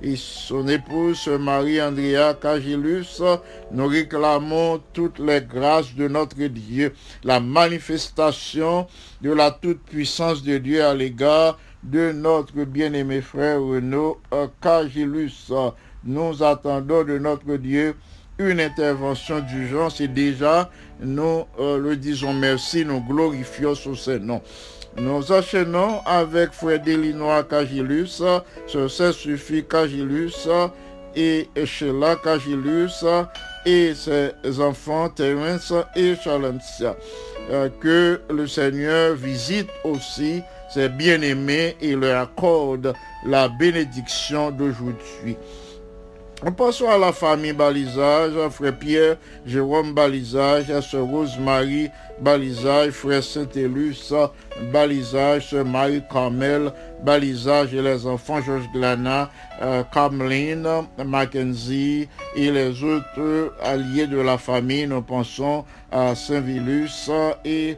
et 0.01 0.15
son 0.15 0.67
épouse 0.67 1.27
Marie-Andrea 1.27 2.33
Cagilus, 2.41 3.21
nous 3.71 3.85
réclamons 3.85 4.81
toutes 4.91 5.19
les 5.19 5.41
grâces 5.41 5.93
de 5.93 6.07
notre 6.07 6.35
Dieu, 6.47 6.93
la 7.23 7.39
manifestation 7.39 8.87
de 9.21 9.31
la 9.31 9.51
toute-puissance 9.51 10.41
de 10.41 10.57
Dieu 10.57 10.83
à 10.83 10.95
l'égard 10.95 11.59
de 11.83 12.11
notre 12.11 12.63
bien-aimé 12.63 13.21
frère 13.21 13.61
Renaud 13.61 14.19
Cagilus. 14.61 15.51
Nous 16.03 16.41
attendons 16.41 17.03
de 17.03 17.19
notre 17.19 17.55
Dieu 17.57 17.95
une 18.39 18.61
intervention 18.61 19.41
d'urgence 19.41 20.01
et 20.01 20.07
déjà 20.07 20.69
nous 21.01 21.45
euh, 21.59 21.77
le 21.77 21.95
disons 21.95 22.33
merci, 22.33 22.83
nous 22.85 23.01
glorifions 23.01 23.75
sur 23.75 23.97
ce 23.97 24.11
nom. 24.11 24.41
Nous 24.97 25.31
enchaînons 25.31 26.01
avec 26.05 26.51
Frère 26.51 26.81
Delinois 26.81 27.43
Cagilus, 27.43 28.21
sur 28.65 28.91
Saint-Suffit 28.91 29.63
Cagilus 29.63 30.47
et 31.15 31.47
Sheila 31.63 32.15
Cagilus 32.15 33.05
et 33.65 33.93
ses 33.93 34.59
enfants 34.59 35.09
Terence 35.09 35.73
et 35.95 36.15
Chalencia. 36.15 36.95
Euh, 37.51 37.69
que 37.79 38.21
le 38.29 38.45
Seigneur 38.47 39.15
visite 39.15 39.69
aussi 39.83 40.41
ses 40.71 40.87
bien-aimés 40.89 41.75
et 41.81 41.95
leur 41.95 42.23
accorde 42.23 42.93
la 43.25 43.49
bénédiction 43.49 44.51
d'aujourd'hui. 44.51 45.35
En 46.45 46.53
passant 46.53 46.89
à 46.89 46.97
la 46.97 47.11
famille 47.11 47.51
Balisage, 47.51 48.31
frère 48.51 48.77
Pierre, 48.77 49.17
Jérôme 49.45 49.93
Balisage, 49.93 50.67
sœur 50.79 51.05
Rose-Marie 51.05 51.89
Balisage, 52.21 52.91
frère 52.91 53.21
Saint-Élus, 53.21 54.13
Balisage, 54.71 55.49
sœur 55.49 55.65
Marie-Carmel, 55.65 56.71
Balisage 57.03 57.73
et 57.73 57.81
les 57.81 58.05
enfants 58.07 58.41
Georges 58.41 58.69
Glana, 58.73 59.29
euh, 59.61 59.83
Mackenzie 61.05 62.07
et 62.37 62.51
les 62.51 62.83
autres 62.83 63.53
alliés 63.61 64.07
de 64.07 64.21
la 64.21 64.37
famille. 64.37 64.87
Nous 64.87 65.01
pensons 65.01 65.65
à 65.91 66.15
Saint-Vilus 66.15 67.09
et 67.43 67.75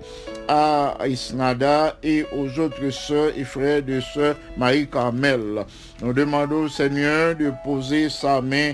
à 0.47 0.97
Isnada 1.07 1.95
et 2.03 2.25
aux 2.33 2.59
autres 2.59 2.89
sœurs 2.89 3.31
et 3.35 3.43
frères 3.43 3.83
de 3.83 3.99
sœur 3.99 4.35
Marie-Carmel. 4.57 5.65
Nous 6.01 6.13
demandons 6.13 6.63
au 6.63 6.69
Seigneur 6.69 7.35
de 7.35 7.51
poser 7.63 8.09
sa 8.09 8.41
main 8.41 8.73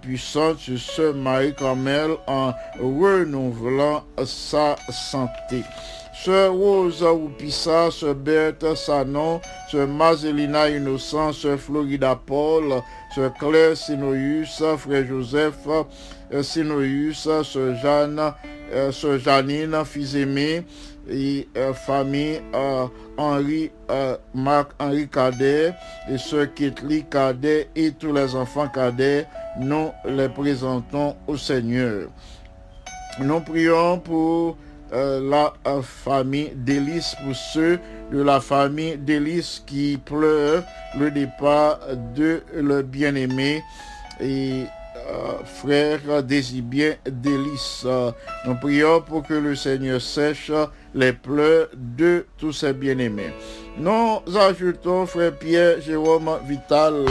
puissante 0.00 0.58
sur 0.58 0.78
sœur 0.78 1.14
Marie-Carmel 1.14 2.12
en 2.26 2.52
renouvelant 2.80 4.04
sa 4.24 4.76
santé. 4.90 5.62
Sœur 6.14 6.52
Rose 6.52 7.02
Oupissa, 7.02 7.90
Sœur 7.90 8.14
Berthe 8.14 8.76
Sanon, 8.76 9.40
Sœur 9.68 9.88
Mazelina 9.88 10.68
Innocent, 10.68 11.32
Sœur 11.32 11.58
Florida 11.58 12.14
Paul, 12.26 12.82
Sœur 13.14 13.32
Claire 13.34 13.76
Sinoïus, 13.76 14.62
Frère 14.78 15.06
Joseph 15.06 15.66
euh, 16.32 16.42
Sinoïus, 16.42 17.28
Sœur 17.42 17.74
Jeanne, 17.82 18.20
euh, 18.72 18.92
Sœur 18.92 19.18
Janine, 19.18 19.84
fils 19.84 20.14
aimé, 20.14 20.62
et 21.08 21.48
euh, 21.56 21.72
famille 21.72 22.40
euh, 22.54 22.86
Henri, 23.16 23.70
euh, 23.90 24.16
Marc 24.34 24.70
Henri 24.78 25.08
Cadet 25.08 25.74
et 26.08 26.18
Sœur 26.18 26.52
Kitli 26.54 27.04
Cadet 27.04 27.68
et 27.74 27.92
tous 27.92 28.12
les 28.12 28.34
enfants 28.34 28.68
cadets, 28.68 29.26
nous 29.58 29.90
les 30.04 30.28
présentons 30.28 31.16
au 31.26 31.36
Seigneur. 31.36 32.08
Nous 33.20 33.40
prions 33.40 33.98
pour 33.98 34.56
la 34.94 35.54
famille 35.82 36.52
d'Élise, 36.54 37.14
pour 37.24 37.34
ceux 37.34 37.78
de 38.12 38.22
la 38.22 38.40
famille 38.40 38.98
d'Élise 38.98 39.62
qui 39.66 39.98
pleurent 40.04 40.62
le 40.98 41.10
départ 41.10 41.78
de 42.14 42.42
leur 42.54 42.82
bien-aimé 42.82 43.62
frère 45.44 46.22
Désibien 46.22 46.94
d'Élise. 47.06 47.82
Euh, 47.84 48.10
Nous 48.46 48.54
prions 48.56 49.00
pour 49.00 49.22
que 49.26 49.34
le 49.34 49.54
Seigneur 49.54 50.00
sèche 50.00 50.50
les 50.94 51.12
pleurs 51.12 51.68
de 51.74 52.26
tous 52.38 52.52
ses 52.52 52.72
bien-aimés. 52.72 53.32
Nous 53.78 54.20
ajoutons 54.36 55.06
frère 55.06 55.32
Pierre 55.38 55.80
Jérôme 55.80 56.30
Vital, 56.46 57.06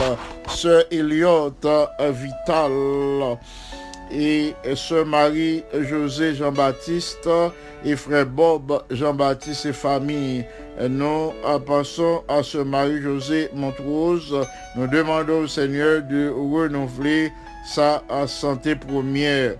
sœur 0.48 0.84
Elliot 0.90 1.52
Vital 1.98 3.38
et 4.12 4.54
sœur 4.74 5.06
Marie-José 5.06 6.34
Jean-Baptiste 6.34 7.28
et 7.84 7.96
frère 7.96 8.26
Bob 8.26 8.82
Jean-Baptiste 8.90 9.66
et 9.66 9.72
famille. 9.72 10.44
Nous 10.88 11.32
passons 11.66 12.22
à 12.28 12.42
ce 12.42 12.58
Marie-José 12.58 13.50
Montrose. 13.54 14.46
Nous 14.76 14.86
demandons 14.86 15.40
au 15.40 15.46
Seigneur 15.46 16.02
de 16.02 16.30
renouveler 16.30 17.32
sa 17.64 18.02
santé 18.26 18.74
première, 18.74 19.54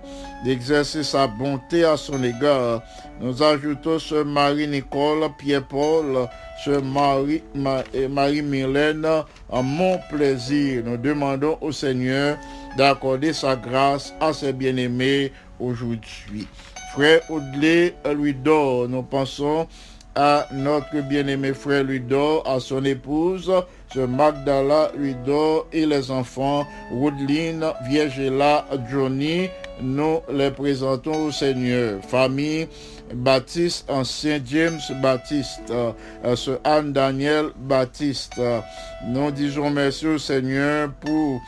d'exercer 0.45 1.03
sa 1.03 1.27
bonté 1.27 1.85
à 1.85 1.97
son 1.97 2.23
égard. 2.23 2.83
Nous 3.21 3.43
ajoutons 3.43 3.99
ce 3.99 4.23
Marie-Nicole, 4.23 5.29
Pierre-Paul, 5.39 6.29
ce 6.65 6.81
Marie, 6.81 7.43
Marie-Mylène 7.55 9.05
à 9.05 9.63
mon 9.63 9.99
plaisir. 10.11 10.83
Nous 10.85 10.97
demandons 10.97 11.59
au 11.61 11.73
Seigneur 11.73 12.37
d'accorder 12.77 13.33
sa 13.33 13.57
grâce 13.57 14.13
à 14.21 14.33
ses 14.33 14.53
bien-aimés 14.53 15.33
aujourd'hui. 15.61 16.47
Frère 16.93 17.21
Audley 17.31 17.95
Louis-Dor, 18.05 18.89
nous 18.89 19.03
pensons 19.03 19.67
à 20.15 20.47
notre 20.53 21.01
bien-aimé 21.01 21.55
frère 21.55 21.85
Ludor, 21.85 22.47
à 22.49 22.61
son 22.61 22.85
épouse, 22.85 23.51
ce 23.93 24.01
Magdala 24.01 24.91
Ludor 24.97 25.67
et 25.73 25.87
les 25.87 26.11
enfants, 26.11 26.67
Woodline, 26.93 27.65
Viergela, 27.87 28.67
Johnny, 28.91 29.49
nous 29.81 30.21
les 30.31 30.51
présentons 30.51 31.27
au 31.27 31.31
Seigneur. 31.31 32.01
Famille 32.07 32.69
Baptiste, 33.15 33.91
ancien 33.91 34.41
James 34.45 34.81
Baptiste, 35.03 35.71
euh, 35.71 35.93
ce 36.37 36.53
Anne 36.65 36.93
Daniel 36.93 37.47
Baptiste. 37.57 38.41
Nous 39.07 39.31
disons 39.31 39.71
merci 39.71 40.07
au 40.07 40.19
Seigneur 40.19 40.91
pour 41.01 41.41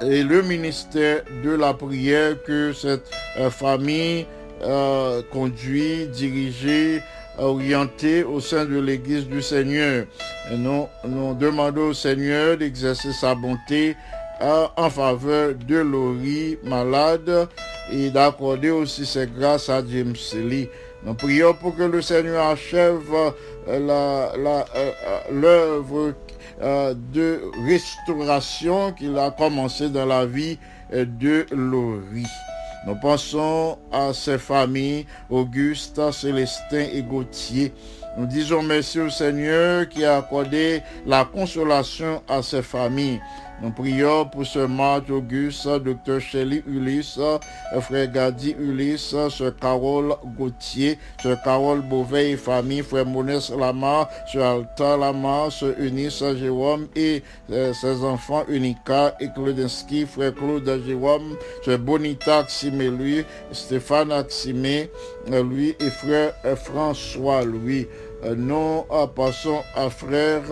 et 0.00 0.22
le 0.22 0.42
ministère 0.42 1.22
de 1.42 1.50
la 1.50 1.74
prière 1.74 2.40
que 2.44 2.72
cette 2.72 3.10
euh, 3.38 3.50
famille 3.50 4.26
euh, 4.62 5.22
conduit, 5.32 6.06
dirigée, 6.08 7.02
orientée 7.38 8.24
au 8.24 8.40
sein 8.40 8.64
de 8.64 8.78
l'Église 8.78 9.26
du 9.28 9.42
Seigneur. 9.42 10.06
Nous, 10.52 10.86
nous 11.06 11.34
demandons 11.34 11.88
au 11.88 11.94
Seigneur 11.94 12.56
d'exercer 12.56 13.12
sa 13.12 13.34
bonté 13.34 13.96
en 14.40 14.90
faveur 14.90 15.54
de 15.54 15.78
Laurie 15.78 16.58
malade 16.62 17.48
et 17.90 18.10
d'accorder 18.10 18.70
aussi 18.70 19.04
ses 19.06 19.26
grâces 19.26 19.68
à 19.68 19.82
James 19.86 20.14
Lee. 20.34 20.68
Nous 21.04 21.14
prions 21.14 21.54
pour 21.54 21.76
que 21.76 21.84
le 21.84 22.02
Seigneur 22.02 22.46
achève 22.46 23.00
euh, 23.12 23.30
euh, 23.68 24.28
euh, 24.36 25.20
l'œuvre 25.30 26.14
de 26.60 27.40
restauration 27.66 28.92
qu'il 28.92 29.16
a 29.16 29.30
commencé 29.30 29.88
dans 29.88 30.06
la 30.06 30.26
vie 30.26 30.58
de 30.92 31.46
Laurie. 31.52 32.26
Nous 32.86 32.94
pensons 32.94 33.78
à 33.92 34.12
ses 34.12 34.38
familles, 34.38 35.06
Auguste, 35.28 36.00
Célestin 36.12 36.86
et 36.92 37.02
Gauthier. 37.02 37.72
Nous 38.16 38.26
disons 38.26 38.62
merci 38.62 39.00
au 39.00 39.10
Seigneur 39.10 39.88
qui 39.88 40.04
a 40.04 40.16
accordé 40.16 40.82
la 41.06 41.24
consolation 41.24 42.22
à 42.28 42.42
ses 42.42 42.62
familles. 42.62 43.20
Nous 43.60 43.70
prions 43.70 44.24
pour 44.24 44.46
ce 44.46 44.60
Marc 44.60 45.10
Auguste, 45.10 45.66
Dr. 45.66 46.20
Shelley 46.20 46.62
Ulysse, 46.68 47.18
frère 47.80 48.12
Gadi 48.12 48.54
Ulysse, 48.56 49.16
sœur 49.30 49.56
Carole 49.60 50.14
Gauthier, 50.38 50.96
sœur 51.20 51.42
Carole 51.42 51.80
Beauvais 51.80 52.30
et 52.30 52.36
famille, 52.36 52.82
frère 52.82 53.04
Monès 53.04 53.50
Lamar, 53.50 54.08
sœur 54.32 54.58
Alta 54.58 54.96
Lamar, 54.96 55.50
sœur 55.50 55.74
Eunice 55.80 56.22
Jérôme 56.36 56.86
et 56.94 57.24
euh, 57.50 57.72
ses 57.72 58.04
enfants 58.04 58.44
Unica 58.48 59.16
et 59.18 59.28
Claudinski, 59.34 60.06
frère 60.06 60.34
Claude 60.34 60.80
Jérôme, 60.86 61.36
sœur 61.64 61.80
Bonita 61.80 62.38
Aximé 62.38 62.90
lui, 62.90 63.24
Stéphane 63.50 64.12
Aximé 64.12 64.88
euh, 65.32 65.42
lui 65.42 65.74
et 65.80 65.90
frère 65.90 66.32
euh, 66.44 66.54
François 66.54 67.44
lui. 67.44 67.88
Euh, 68.24 68.34
Nous 68.36 68.84
euh, 68.90 69.06
passons 69.06 69.62
à 69.76 69.90
frère 69.90 70.42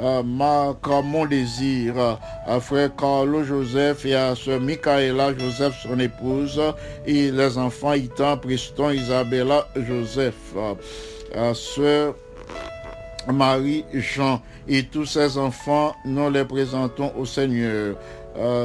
euh, 0.00 0.22
Marc 0.24 0.86
Mon 1.04 1.26
Désir, 1.26 2.18
à 2.46 2.60
frère 2.60 2.90
Carlo 2.96 3.44
Joseph 3.44 4.04
et 4.04 4.16
à 4.16 4.34
sœur 4.34 4.60
Michaela 4.60 5.36
Joseph, 5.38 5.74
son 5.80 5.98
épouse, 6.00 6.60
et 7.06 7.30
les 7.30 7.56
enfants 7.58 7.92
Itan, 7.92 8.36
Priston, 8.36 8.90
Isabella 8.90 9.68
Joseph, 9.76 10.54
à 11.34 11.54
sœur 11.54 12.16
Marie-Jean 13.32 14.42
et 14.66 14.82
tous 14.82 15.06
ses 15.06 15.38
enfants, 15.38 15.94
nous 16.04 16.30
les 16.30 16.44
présentons 16.44 17.12
au 17.16 17.24
Seigneur. 17.24 17.96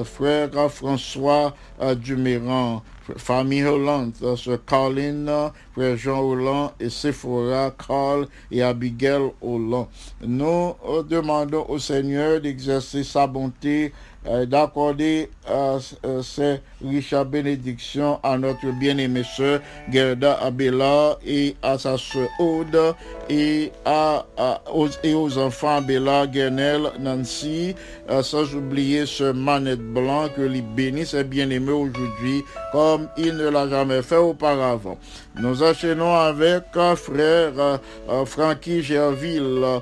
Frère 0.03 0.49
François 0.71 1.53
Duméran, 1.97 2.81
famille 3.18 3.66
Hollande, 3.66 4.14
Caroline, 4.66 5.51
frère 5.74 5.97
Jean 5.97 6.22
Hollande 6.22 6.72
et 6.80 6.89
Sephora, 6.89 7.72
Carl 7.72 8.28
et 8.51 8.62
Abigail 8.62 9.32
Hollande. 9.41 9.88
Nous 10.26 10.74
demandons 11.07 11.66
au 11.70 11.80
Seigneur 11.80 12.41
d'exercer 12.41 13.03
sa 13.03 13.28
bonté, 13.28 13.93
d'accorder 14.26 15.30
euh, 15.49 15.80
euh, 16.05 16.22
ses 16.22 16.61
riches 16.86 17.13
bénédictions 17.26 18.20
à 18.22 18.38
notre 18.38 18.67
bien-aimée 18.80 19.24
sœur 19.24 19.61
Gerda 19.91 20.34
Abela 20.41 21.17
et 21.26 21.55
à 21.63 21.78
sa 21.78 21.97
sœur 21.97 22.28
Aude 22.39 22.95
et, 23.30 23.72
à, 23.86 24.26
aux, 24.74 24.89
et 25.03 25.13
aux 25.13 25.38
enfants 25.38 25.78
Abela, 25.78 26.28
Guernel, 26.28 26.91
Nancy, 26.99 27.76
euh, 28.09 28.22
sans 28.22 28.53
oublier 28.53 29.05
ce 29.05 29.32
Manette 29.32 29.80
Blanc 29.82 30.28
que 30.36 30.41
lui 30.41 30.61
bénisse 30.61 31.13
et 31.13 31.24
bien-aimé 31.24 31.72
aujourd'hui 31.72 32.43
comme 32.72 33.07
il 33.17 33.36
ne 33.36 33.49
l'a 33.49 33.67
jamais 33.67 34.01
fait 34.01 34.17
auparavant. 34.17 34.97
Nous 35.39 35.63
enchaînons 35.63 36.15
avec 36.15 36.63
euh, 36.76 36.95
frère 36.95 37.53
euh, 37.57 37.78
euh, 38.09 38.26
Frankie 38.26 38.84
Gerville 38.84 39.61
euh, 39.63 39.80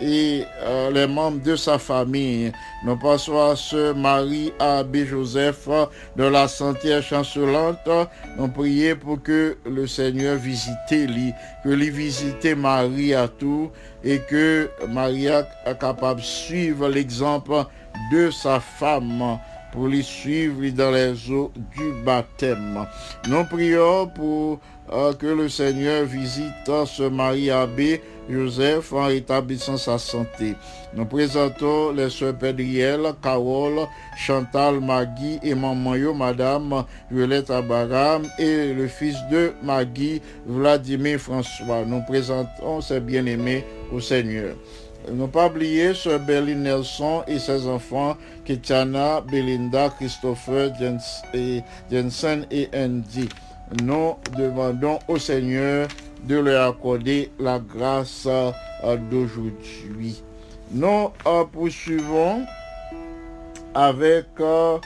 et 0.00 0.44
euh, 0.62 0.90
les 0.90 1.06
membres 1.06 1.42
de 1.42 1.56
sa 1.56 1.78
famille. 1.78 2.52
Nous 2.84 2.96
passons 2.96 3.38
à 3.38 3.56
ce 3.56 3.92
Marie 3.92 4.52
Abbé 4.58 5.06
Joseph 5.06 5.68
de 6.16 6.24
la 6.24 6.48
santé 6.48 7.00
chancelante. 7.02 7.88
Nous 8.38 8.48
prions 8.48 8.96
pour 8.96 9.22
que 9.22 9.56
le 9.66 9.86
Seigneur 9.86 10.36
visite 10.36 10.76
lui, 10.90 11.32
que 11.62 11.68
lui 11.68 11.90
visite 11.90 12.44
Marie 12.56 13.14
à 13.14 13.28
tout 13.28 13.70
et 14.02 14.18
que 14.18 14.70
Maria 14.88 15.46
est 15.66 15.78
capable 15.78 16.20
de 16.20 16.24
suivre 16.24 16.88
l'exemple 16.88 17.64
de 18.12 18.30
sa 18.30 18.60
femme 18.60 19.38
pour 19.72 19.88
les 19.88 20.02
suivre 20.02 20.68
dans 20.70 20.90
les 20.90 21.30
eaux 21.30 21.52
du 21.76 21.92
baptême. 22.04 22.86
Nous 23.28 23.44
prions 23.44 24.08
pour 24.08 24.58
euh, 24.92 25.12
que 25.14 25.26
le 25.26 25.48
Seigneur 25.48 26.04
visite 26.04 26.70
ce 26.86 27.04
Marie 27.08 27.50
Abbé 27.50 28.02
Joseph 28.30 28.92
en 28.92 29.06
rétablissant 29.06 29.76
sa 29.76 29.98
santé. 29.98 30.54
Nous 30.94 31.04
présentons 31.04 31.92
les 31.92 32.10
sœurs 32.10 32.36
Pédriel, 32.36 33.00
Carole, 33.22 33.86
Chantal, 34.16 34.80
Maggie 34.80 35.38
et 35.42 35.54
maman 35.54 35.94
yo, 35.96 36.14
Madame 36.14 36.84
Violette 37.10 37.50
Abaram 37.50 38.22
et 38.38 38.72
le 38.72 38.86
fils 38.88 39.16
de 39.30 39.52
Maggie, 39.62 40.22
Vladimir 40.46 41.18
François. 41.18 41.84
Nous 41.86 42.02
présentons 42.02 42.80
ces 42.80 43.00
bien-aimés 43.00 43.64
au 43.92 44.00
Seigneur. 44.00 44.54
Ne 45.10 45.26
pas 45.26 45.46
oublier 45.46 45.94
Sœur 45.94 46.20
Berlin 46.20 46.56
Nelson 46.56 47.22
et 47.26 47.38
ses 47.38 47.66
enfants, 47.66 48.16
Ketiana, 48.44 49.22
Belinda, 49.22 49.88
Christopher, 49.88 50.72
Jensen 51.90 52.46
et 52.50 52.68
Andy. 52.74 53.28
Nous 53.82 54.16
demandons 54.36 54.98
au 55.08 55.16
Seigneur 55.16 55.88
de 56.24 56.36
leur 56.36 56.70
accorder 56.70 57.30
la 57.38 57.58
grâce 57.58 58.26
euh, 58.26 58.96
d'aujourd'hui. 59.10 60.22
Nous 60.72 61.10
euh, 61.26 61.44
poursuivons 61.52 62.44
avec 63.74 64.26
euh, 64.40 64.78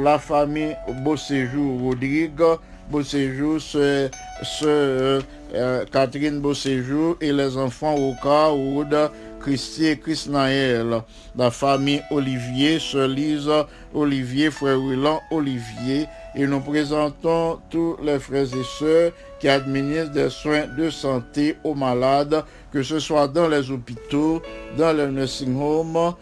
la 0.00 0.18
famille 0.18 0.76
Beau 1.04 1.16
Séjour 1.16 1.80
Rodrigue, 1.80 2.42
Beau 2.90 3.02
Séjour, 3.02 3.60
ce, 3.60 4.08
ce, 4.42 5.20
euh, 5.54 5.84
Catherine 5.92 6.40
Beau 6.40 6.54
Séjour 6.54 7.16
et 7.20 7.32
les 7.32 7.56
enfants 7.56 7.94
Oka, 7.96 8.52
Oud, 8.52 8.96
Christy 9.40 9.86
et 9.86 9.98
Chris 9.98 10.26
Naël, 10.28 11.02
la 11.36 11.50
famille 11.50 12.02
Olivier, 12.10 12.78
Sœur 12.78 13.08
Lise, 13.08 13.50
Olivier, 13.94 14.50
Frère 14.50 14.78
Willan, 14.78 15.20
Olivier, 15.30 16.06
et 16.34 16.46
nous 16.46 16.60
présentons 16.60 17.58
tous 17.70 17.96
les 18.02 18.18
frères 18.18 18.44
et 18.44 18.78
sœurs 18.78 19.12
qui 19.40 19.48
administrent 19.48 20.12
des 20.12 20.30
soins 20.30 20.66
de 20.66 20.90
santé 20.90 21.56
aux 21.64 21.74
malades, 21.74 22.44
que 22.72 22.82
ce 22.82 22.98
soit 22.98 23.26
dans 23.26 23.48
les 23.48 23.70
hôpitaux, 23.70 24.42
dans 24.76 24.92
les 24.92 25.08
nursing 25.08 25.60
homes, 25.60 26.14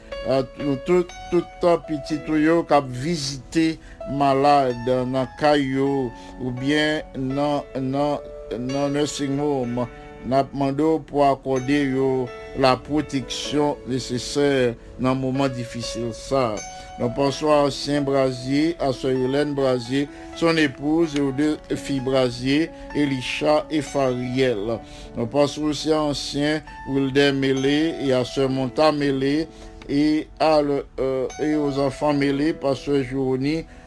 tout, 0.87 1.05
tout 1.31 1.45
petit 1.89 2.19
tuyau 2.25 2.63
qui 2.63 2.73
a 2.73 2.81
visité 2.81 3.79
malade 4.11 4.77
dans 4.87 5.27
caillou 5.39 6.11
ou 6.41 6.51
bien 6.51 7.03
dans 7.17 7.65
dans 7.77 8.21
dans 8.59 8.89
nursing 8.89 9.39
home 9.39 9.87
n'a 10.29 10.43
demandé 10.43 10.85
pour 11.07 11.27
accorder 11.27 11.85
yo 11.85 12.29
la 12.59 12.77
protection 12.77 13.77
nécessaire 13.87 14.75
dans 15.01 15.11
un 15.11 15.15
moment 15.15 15.49
difficile 15.49 16.11
ça. 16.13 16.55
Nous 17.01 17.09
pensons 17.11 17.51
à 17.51 17.59
Ancien 17.59 18.03
Brasier, 18.03 18.77
à 18.81 18.93
Sœur 18.93 19.13
Hélène 19.13 19.55
Brasier, 19.55 20.09
son 20.35 20.57
épouse 20.57 21.15
et 21.17 21.21
aux 21.21 21.31
deux 21.31 21.57
filles 21.77 22.01
Brasier, 22.01 22.71
Elisha 22.95 23.65
et 23.71 23.83
Fariel. 23.83 24.81
Nous 25.17 25.27
pensons 25.27 25.63
aussi 25.63 25.93
à 25.93 26.03
Ancien 26.03 26.61
Wilder 26.91 27.33
Mélé 27.33 27.95
et 28.03 28.13
à 28.13 28.25
Sœur 28.25 28.51
Monta 28.51 28.91
Mélé 28.91 29.47
et, 29.89 30.29
à 30.39 30.59
euh, 30.59 31.27
et 31.41 31.55
aux 31.57 31.79
enfants 31.79 32.13
mêlés, 32.13 32.53
Pasteur 32.53 33.03
Journey 33.03 33.61
euh, 33.61 33.78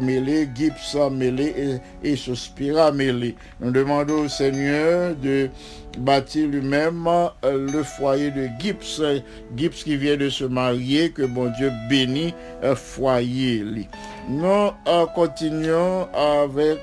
mêlé, 0.00 0.48
Gibbs 0.54 0.96
mêlé 1.10 1.80
et, 2.02 2.10
et 2.12 2.16
Sospira 2.16 2.92
mêlé. 2.92 3.34
Nous 3.60 3.70
demandons 3.70 4.24
au 4.24 4.28
Seigneur 4.28 5.14
de 5.16 5.48
bâtir 5.98 6.48
lui-même 6.48 7.06
euh, 7.06 7.70
le 7.72 7.82
foyer 7.82 8.30
de 8.30 8.48
Gibbs, 8.58 9.02
Gibbs 9.56 9.84
qui 9.84 9.96
vient 9.96 10.16
de 10.16 10.28
se 10.28 10.44
marier, 10.44 11.10
que 11.10 11.22
bon 11.22 11.50
Dieu 11.56 11.72
bénit 11.88 12.34
euh, 12.62 12.74
foyer. 12.76 13.64
Nous 14.28 14.44
euh, 14.44 15.06
continuons 15.14 16.06
avec 16.14 16.80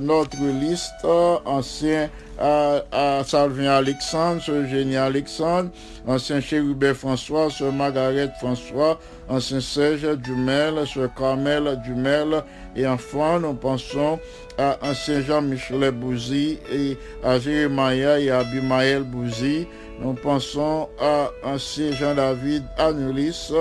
notre 0.00 0.44
liste 0.60 0.92
euh, 1.04 1.36
ancien 1.44 2.08
à 2.42 3.22
Salvin 3.24 3.70
Alexandre, 3.70 4.42
Sœur 4.42 4.56
Eugénie 4.56 4.96
Alexandre, 4.96 5.70
ancien 6.06 6.40
Chérubin 6.40 6.92
François, 6.92 7.50
Sœur 7.50 7.72
Margaret 7.72 8.32
François, 8.40 8.98
ancien 9.28 9.60
Serge 9.60 10.16
Dumel, 10.18 10.84
Sœur 10.86 11.14
Carmel 11.14 11.80
Dumel, 11.84 12.42
et 12.74 12.86
enfin 12.86 13.38
nous 13.38 13.54
pensons 13.54 14.18
à 14.58 14.76
ancien 14.82 15.20
Jean-Michel 15.20 15.92
Bouzy 15.92 16.58
et 16.72 16.98
à 17.22 17.38
Jérémia 17.38 18.18
et 18.18 18.30
à 18.30 18.40
Abimaël 18.40 19.04
Bouzy. 19.04 19.68
Nous 20.02 20.14
pensons 20.14 20.88
à 21.00 21.30
ancien 21.44 21.92
Jean-David 21.92 22.64
Anulis, 22.76 23.52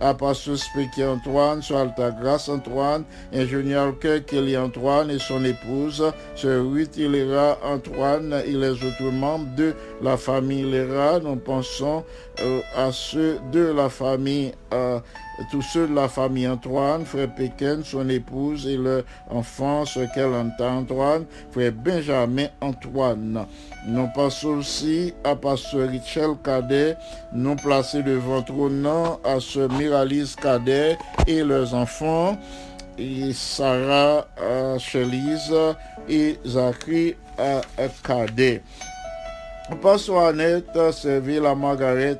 à 0.00 0.14
Pasteur 0.14 0.56
Spéki 0.56 1.04
Antoine, 1.04 1.60
Sœur 1.60 1.80
Altagrace 1.80 2.48
Antoine, 2.48 3.04
ingénieur 3.34 3.92
Kelly 3.98 4.56
Antoine 4.56 5.10
et 5.10 5.18
son 5.18 5.44
épouse, 5.44 6.02
Sœur 6.34 6.64
Ruth 6.64 6.96
Hilera 6.96 7.58
Antoine 7.62 8.42
et 8.46 8.52
les 8.52 8.70
autres 8.70 9.10
membres 9.12 9.54
de 9.54 9.74
la 10.02 10.16
famille 10.16 10.60
Hilera. 10.60 11.20
Nous 11.20 11.36
pensons 11.36 12.04
euh, 12.40 12.60
à 12.74 12.90
ceux 12.90 13.38
de 13.52 13.72
la 13.76 13.90
famille, 13.90 14.52
euh, 14.72 14.98
tous 15.50 15.62
ceux 15.62 15.88
de 15.88 15.94
la 15.94 16.08
famille 16.08 16.46
Antoine, 16.46 17.04
frère 17.04 17.28
Pékin, 17.34 17.80
son 17.84 18.08
épouse 18.08 18.66
et 18.66 18.76
leur 18.76 19.02
enfant, 19.30 19.84
ce 19.84 20.00
qu'elle 20.14 20.34
entend 20.34 20.78
Antoine, 20.78 21.24
frère 21.50 21.72
Benjamin 21.72 22.46
Antoine. 22.60 23.46
Nous 23.86 24.08
passons 24.14 24.58
aussi 24.58 25.14
à 25.24 25.34
Pasteur 25.34 25.88
Richel 25.88 26.36
Cadet, 26.44 26.96
nous 27.32 27.56
placés 27.56 28.02
devant 28.02 28.42
trône 28.42 28.86
à 29.24 29.40
ce 29.40 29.66
Miralise 29.78 30.36
Cadet 30.36 30.98
et 31.26 31.42
leurs 31.42 31.74
enfants, 31.74 32.38
et 32.98 33.32
Sarah 33.32 34.26
euh, 34.40 34.78
Chelise 34.78 35.54
et 36.08 36.38
Zachary 36.46 37.16
Cadet. 38.04 38.62
À 39.70 40.28
Annette, 40.28 40.92
Serville, 40.92 41.46
à 41.46 41.54
Margaret, 41.54 42.18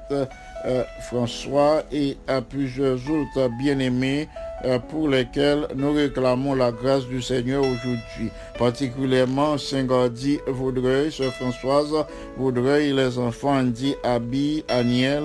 euh, 0.67 0.85
François 1.01 1.83
et 1.91 2.17
à 2.29 2.41
plusieurs 2.41 2.99
autres 3.11 3.49
bien-aimés 3.59 4.29
euh, 4.65 4.79
pour 4.79 5.09
lesquels 5.09 5.67
nous 5.75 5.93
réclamons 5.93 6.55
la 6.55 6.71
grâce 6.71 7.05
du 7.07 7.21
Seigneur 7.21 7.63
aujourd'hui. 7.63 8.31
Particulièrement 8.59 9.59
Saint-Gordy 9.59 10.39
Vaudreuil, 10.47 11.11
Sœur 11.11 11.33
Françoise 11.33 11.93
Vaudreuil 12.37 12.93
les 12.93 13.19
enfants 13.19 13.59
Andy, 13.59 13.97
Abby, 14.05 14.65
Aniel, 14.69 15.25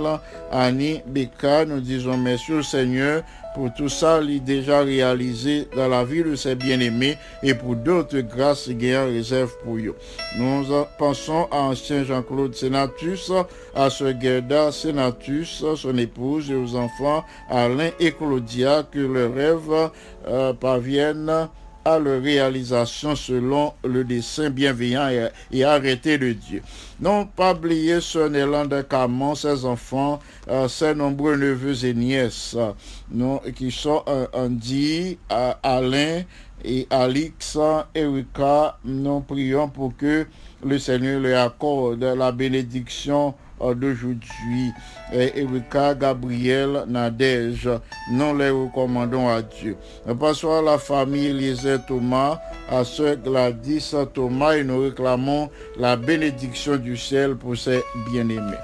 Annie, 0.52 1.02
Becca. 1.06 1.66
Nous 1.66 1.82
disons 1.82 2.18
merci 2.18 2.54
au 2.54 2.64
Seigneur 2.64 3.22
pour 3.58 3.74
tout 3.74 3.90
ça, 3.90 4.22
il 4.22 4.44
déjà 4.44 4.82
réalisé 4.82 5.68
dans 5.76 5.88
la 5.88 6.04
vie 6.04 6.24
de 6.24 6.36
ses 6.36 6.54
bien-aimés 6.54 7.18
et 7.42 7.56
pour 7.56 7.76
d'autres 7.76 8.20
grâces 8.20 8.66
qu'il 8.68 8.96
en 8.96 9.06
réserve 9.06 9.52
pour 9.64 9.78
eux. 9.78 9.96
Nous 10.38 10.72
en 10.72 10.86
pensons 11.00 11.48
à 11.50 11.62
ancien 11.62 12.04
Jean-Claude 12.04 12.54
Sénatus, 12.54 13.32
à 13.74 13.90
ce 13.90 14.14
Gerda 14.22 14.72
Sénatus, 14.72 15.66
son 15.76 15.98
épouse 15.98 16.52
et 16.52 16.56
aux 16.56 16.76
enfants 16.76 17.26
Alain 17.50 17.90
et 18.00 18.12
Claudia, 18.12 18.84
que 18.84 19.00
leurs 19.00 19.34
rêves 19.34 19.90
euh, 20.28 20.54
parviennent 20.54 21.50
à 21.88 22.00
leur 22.00 22.22
réalisation 22.22 23.16
selon 23.16 23.74
le 23.86 24.04
dessein 24.04 24.50
bienveillant 24.50 25.10
et, 25.52 25.64
arrêté 25.64 26.18
de 26.18 26.34
Dieu. 26.34 26.62
Non 27.00 27.26
pas 27.26 27.54
oublier 27.54 28.02
ce 28.02 28.28
Nélande 28.28 28.86
Camon, 28.90 29.36
ses 29.36 29.64
enfants, 29.64 30.20
euh, 30.50 30.68
ses 30.68 30.94
nombreux 30.94 31.38
neveux 31.38 31.86
et 31.86 31.94
nièces, 31.94 32.58
euh, 32.58 33.38
qui 33.56 33.72
sont 33.72 34.04
euh, 34.10 34.28
Andy, 34.34 35.18
euh, 35.32 35.54
Alain 35.64 36.24
et 36.66 36.88
Alix, 36.90 37.58
Erika. 37.96 38.78
Nous 38.84 39.22
prions 39.22 39.70
pour 39.70 39.96
que 39.96 40.28
le 40.66 40.80
Seigneur 40.80 41.22
leur 41.22 41.46
accorde 41.46 42.04
la 42.04 42.34
bénédiction 42.34 43.34
d'aujourd'hui. 43.60 44.72
Erika, 45.12 45.94
Gabriel, 45.96 46.84
Nadège, 46.88 47.70
nous 48.12 48.38
les 48.38 48.50
recommandons 48.50 49.30
à 49.30 49.42
Dieu. 49.42 49.76
Passons 50.20 50.60
à 50.60 50.62
la 50.62 50.78
famille 50.78 51.28
Eliezer 51.28 51.80
Thomas, 51.88 52.40
à 52.70 52.84
ce 52.84 53.16
Gladys 53.16 53.94
Thomas 54.14 54.56
et 54.58 54.64
nous 54.64 54.82
réclamons 54.82 55.50
la 55.78 55.96
bénédiction 55.96 56.76
du 56.78 56.98
ciel 56.98 57.36
pour 57.36 57.58
ses 57.58 57.84
bien-aimés. 58.12 58.58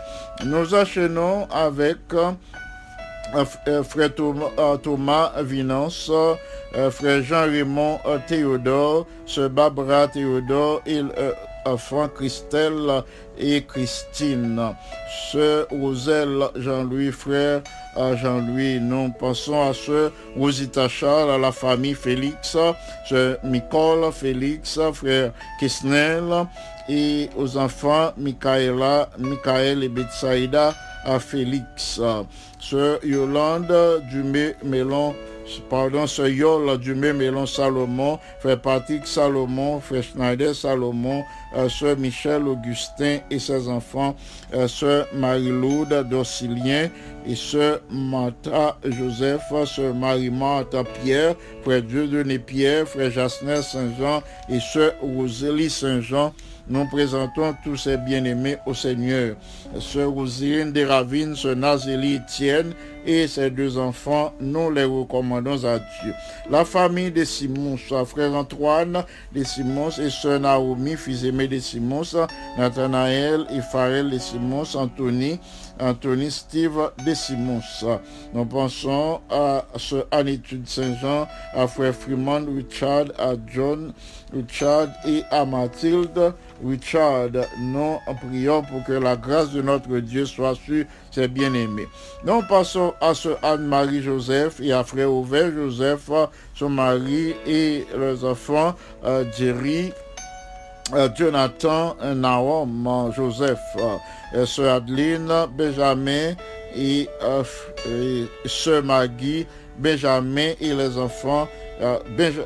Nous 0.45 0.73
enchaînons 0.73 1.47
avec 1.51 1.97
euh, 2.13 2.31
euh, 3.67 3.83
frère 3.83 4.13
Thomas, 4.13 5.31
euh, 5.37 5.43
Vinance, 5.43 6.11
frère 6.91 7.23
Jean-Raymond 7.23 7.99
Théodore, 8.27 9.07
sœur 9.25 9.49
Barbara 9.49 10.07
Théodore 10.07 10.81
et 10.85 11.01
enfant 11.65 12.07
Christelle 12.09 13.03
et 13.37 13.63
Christine, 13.63 14.75
sœur 15.31 15.67
Roselle 15.71 16.43
Jean-Louis, 16.55 17.11
frère 17.11 17.61
Jean-Louis. 17.95 18.79
Nous 18.79 19.11
pensons 19.19 19.69
à 19.69 19.73
sœur 19.73 20.11
Rosita 20.37 20.87
Charles, 20.87 21.31
à 21.31 21.37
la 21.37 21.51
famille 21.51 21.95
Félix, 21.95 22.57
sœur 23.07 23.37
Nicole 23.43 24.11
Félix, 24.11 24.79
frère 24.93 25.31
Kisnel 25.59 26.47
et 26.89 27.29
aux 27.37 27.57
enfants 27.57 28.11
Michaela, 28.17 29.09
Michael 29.17 29.83
et 29.83 29.89
Betsaïda 29.89 30.73
à 31.05 31.19
Félix, 31.19 31.99
sœur 32.59 32.99
Yolande 33.03 34.03
Dumé 34.09 34.55
Pardon, 35.69 36.07
ce 36.07 36.21
Yol 36.23 36.77
du 36.77 36.95
même 36.95 37.21
Salomon, 37.45 38.19
frère 38.39 38.61
Patrick 38.61 39.05
Salomon, 39.05 39.79
frère 39.79 40.03
Schneider 40.03 40.55
Salomon, 40.55 41.23
euh, 41.55 41.67
sœur 41.67 41.97
Michel 41.97 42.47
Augustin 42.47 43.19
et 43.29 43.39
ses 43.39 43.67
enfants, 43.67 44.15
euh, 44.53 44.67
sœur 44.67 45.07
Marie-Laude 45.13 46.07
d'Orsilien 46.09 46.89
et 47.25 47.35
sœur 47.35 47.81
Martha 47.89 48.77
Joseph, 48.85 49.41
sœur 49.65 49.93
Marie-Martha 49.93 50.83
Pierre, 50.83 51.35
frère 51.63 51.81
Dieudonné 51.81 52.39
Pierre, 52.39 52.87
frère 52.87 53.11
Jasner 53.11 53.61
Saint-Jean 53.61 54.21
et 54.49 54.59
sœur 54.59 54.93
Rosélie 55.01 55.69
Saint-Jean, 55.69 56.33
nous 56.67 56.85
présentons 56.85 57.55
tous 57.63 57.75
ces 57.75 57.97
bien-aimés 57.97 58.57
au 58.65 58.73
Seigneur. 58.73 59.35
Sœur 59.79 60.11
Rosine 60.11 60.71
de 60.71 60.85
Ravine, 60.85 61.35
Sœur 61.35 61.55
Nazélie 61.55 62.17
Etienne 62.17 62.73
et 63.05 63.27
ses 63.27 63.49
deux 63.49 63.77
enfants, 63.77 64.33
nous 64.39 64.71
les 64.71 64.85
recommandons 64.85 65.65
à 65.65 65.79
Dieu. 65.79 66.13
La 66.49 66.63
famille 66.63 67.11
de 67.11 67.25
Simons, 67.25 67.77
frère 68.05 68.33
Antoine 68.33 69.03
de 69.33 69.43
Simons 69.43 69.91
et 69.99 70.09
Sœur 70.09 70.39
Naomi, 70.39 70.95
fils 70.95 71.23
aimé 71.25 71.47
de 71.47 71.59
Simons, 71.59 72.27
Nathanaël 72.57 73.45
et 73.53 73.61
Pharrell 73.61 74.09
de 74.09 74.17
Simons, 74.17 74.75
Anthony, 74.75 75.39
Anthony 75.79 76.31
Steve 76.31 76.91
de 77.05 77.13
Simons. 77.13 77.61
Nous 78.33 78.45
pensons 78.45 79.21
à 79.29 79.65
ce 79.77 80.05
Anitude 80.11 80.67
Saint-Jean, 80.67 81.27
à 81.53 81.67
frère 81.67 81.93
Freeman 81.93 82.47
Richard, 82.55 83.05
à 83.17 83.33
John 83.47 83.93
Richard 84.33 84.87
et 85.05 85.23
à 85.31 85.45
Mathilde 85.45 86.33
Richard. 86.65 87.29
Nous 87.59 87.97
prions 88.27 88.61
pour 88.63 88.83
que 88.83 88.93
la 88.93 89.15
grâce 89.15 89.51
de 89.51 89.61
notre 89.61 89.99
Dieu 89.99 90.25
soit 90.25 90.55
sur 90.55 90.85
ses 91.11 91.27
bien-aimés. 91.27 91.87
Nous 92.25 92.41
passons 92.47 92.93
à 93.01 93.13
ce 93.13 93.29
Anne-Marie 93.41 94.01
Joseph 94.01 94.59
et 94.61 94.71
à 94.71 94.83
frère 94.83 95.11
Auvert 95.11 95.51
Joseph, 95.51 96.09
son 96.55 96.69
mari 96.69 97.33
et 97.45 97.85
leurs 97.95 98.23
enfants, 98.25 98.75
euh, 99.03 99.25
Jerry, 99.37 99.91
Jonathan, 101.15 101.95
Naom, 102.15 103.11
Joseph, 103.15 103.59
euh, 104.35 104.45
sœur 104.45 104.75
Adeline, 104.75 105.31
Benjamin 105.57 106.33
et, 106.75 107.07
euh, 107.23 107.43
et 107.87 108.27
sœur 108.47 108.83
Maggie, 108.83 109.45
Benjamin 109.77 110.51
et 110.59 110.73
les 110.73 110.97
enfants, 110.97 111.47
euh, 111.81 111.97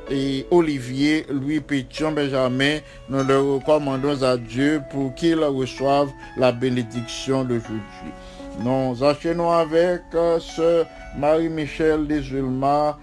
et 0.09 0.45
Olivier, 0.51 1.25
Louis 1.29 1.59
Pétion, 1.59 2.11
Benjamin, 2.11 2.79
nous 3.09 3.23
le 3.23 3.39
recommandons 3.39 4.23
à 4.23 4.38
Dieu 4.38 4.81
pour 4.91 5.13
qu'il 5.15 5.39
reçoive 5.43 6.09
la 6.38 6.51
bénédiction 6.51 7.43
d'aujourd'hui. 7.43 8.11
Nous 8.59 9.03
enchaînons 9.03 9.51
avec 9.51 10.01
euh, 10.15 10.39
ce 10.39 10.83
Marie-Michel 11.17 12.07
Desulma, 12.07 12.97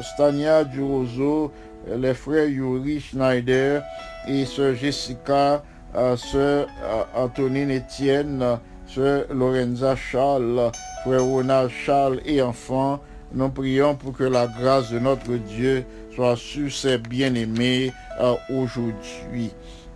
Stania 0.00 0.64
Durozo, 0.64 1.52
les 1.96 2.14
frères 2.14 2.48
Yuri 2.48 3.00
Schneider 3.00 3.82
et 4.26 4.44
sœur 4.44 4.74
Jessica, 4.74 5.62
euh, 5.94 6.16
sœur 6.16 6.66
euh, 6.84 7.02
Antonine 7.14 7.76
Etienne, 7.76 8.44
sœur 8.86 9.24
Lorenza 9.30 9.96
Charles, 9.96 10.70
frère 11.04 11.24
Ronald 11.24 11.70
Charles 11.70 12.20
et 12.24 12.42
enfants. 12.42 13.00
Nous 13.32 13.48
prions 13.50 13.94
pour 13.94 14.12
que 14.12 14.24
la 14.24 14.46
grâce 14.46 14.90
de 14.90 14.98
notre 14.98 15.32
Dieu 15.34 15.84
soit 16.14 16.36
sur 16.36 16.72
ces 16.72 16.98
bien-aimés 16.98 17.92
euh, 18.20 18.34
aujourd'hui. 18.50 19.50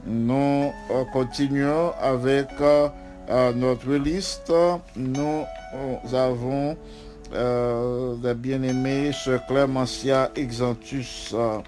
Nous 0.06 0.72
euh, 0.90 1.04
continuons 1.12 1.92
avec 2.00 2.48
euh, 2.60 2.88
euh, 3.30 3.52
notre 3.52 3.92
liste. 3.94 4.52
Nous 4.96 5.44
euh, 5.74 5.96
avons 6.12 6.76
euh, 7.34 8.34
bien-aimés, 8.34 9.12
ce 9.12 9.38
Clémentia 9.48 10.30
Exantus. 10.36 11.32
Euh, 11.34 11.58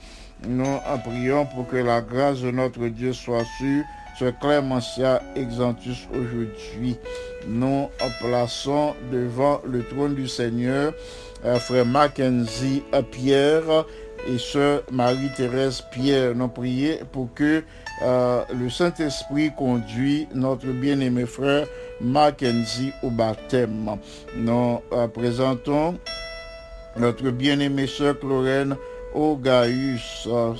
nous 0.47 0.79
prions 1.05 1.47
pour 1.47 1.67
que 1.69 1.77
la 1.77 2.01
grâce 2.01 2.41
de 2.41 2.51
notre 2.51 2.87
Dieu 2.89 3.13
soit 3.13 3.45
sur 3.59 3.83
ce 4.19 4.31
Clémentia 4.41 5.23
Exantus 5.35 6.07
aujourd'hui. 6.13 6.97
Nous 7.49 7.89
plaçons 8.21 8.95
devant 9.11 9.61
le 9.67 9.83
trône 9.85 10.15
du 10.15 10.29
Seigneur 10.29 10.93
euh, 11.45 11.59
frère 11.59 11.87
Mackenzie 11.87 12.83
Pierre 13.11 13.85
et 14.27 14.39
sœur 14.39 14.83
Marie-Thérèse 14.91 15.83
Pierre. 15.91 16.35
Nous 16.35 16.49
prions 16.49 16.99
pour 17.13 17.33
que 17.35 17.63
euh, 18.03 18.43
le 18.53 18.69
Saint-Esprit 18.71 19.53
conduit 19.57 20.27
notre 20.35 20.67
bien-aimé 20.67 21.27
frère 21.27 21.67
Mackenzie 22.01 22.93
au 23.03 23.11
baptême. 23.11 23.97
Nous 24.37 24.81
euh, 24.93 25.09
présentons 25.09 25.99
notre 26.97 27.31
bien-aimée 27.31 27.87
sœur 27.87 28.19
Chlorène 28.19 28.77
Ogaïus 29.15 30.27
euh, 30.27 30.55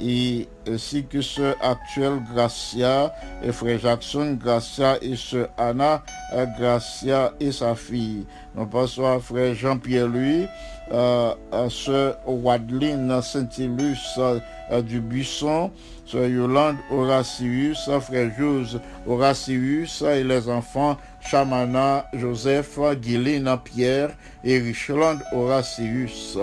et 0.00 0.48
ainsi 0.66 1.04
que 1.04 1.20
sœur 1.20 1.54
actuelle 1.60 2.20
Gracia 2.32 3.12
et 3.42 3.52
frère 3.52 3.78
Jackson 3.78 4.38
Gracia 4.40 4.96
et 5.02 5.14
sœur 5.14 5.48
Anna 5.58 6.02
Gracia 6.58 7.34
et 7.38 7.52
sa 7.52 7.74
fille. 7.74 8.24
Nous 8.54 8.66
passons 8.66 9.06
à 9.06 9.20
frère 9.20 9.54
Jean-Pierre 9.54 10.08
Louis, 10.08 10.46
euh, 10.92 11.34
à 11.52 11.70
sœur 11.70 12.18
euh, 12.26 12.58
du 14.82 15.00
Buisson, 15.00 15.70
sœur 16.10 16.26
Yolande 16.26 16.76
Horatius, 16.90 17.88
frère 18.00 18.30
Jose 18.36 18.80
Horatius 19.06 20.02
et 20.02 20.24
les 20.24 20.48
enfants 20.48 20.96
Chamana 21.20 22.06
Joseph, 22.12 22.78
Guylaine 23.00 23.50
Pierre 23.62 24.10
et 24.42 24.58
Richland 24.58 25.18
Horatius. 25.32 26.36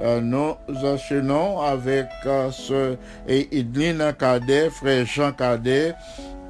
Euh, 0.00 0.20
nous 0.20 0.54
enchaînons 0.84 1.60
avec 1.60 2.06
euh, 2.26 2.50
ce 2.50 2.96
et 3.28 3.48
Idline 3.56 4.14
Cadet, 4.18 4.70
frère 4.70 5.06
Jean 5.06 5.32
Cadet, 5.32 5.94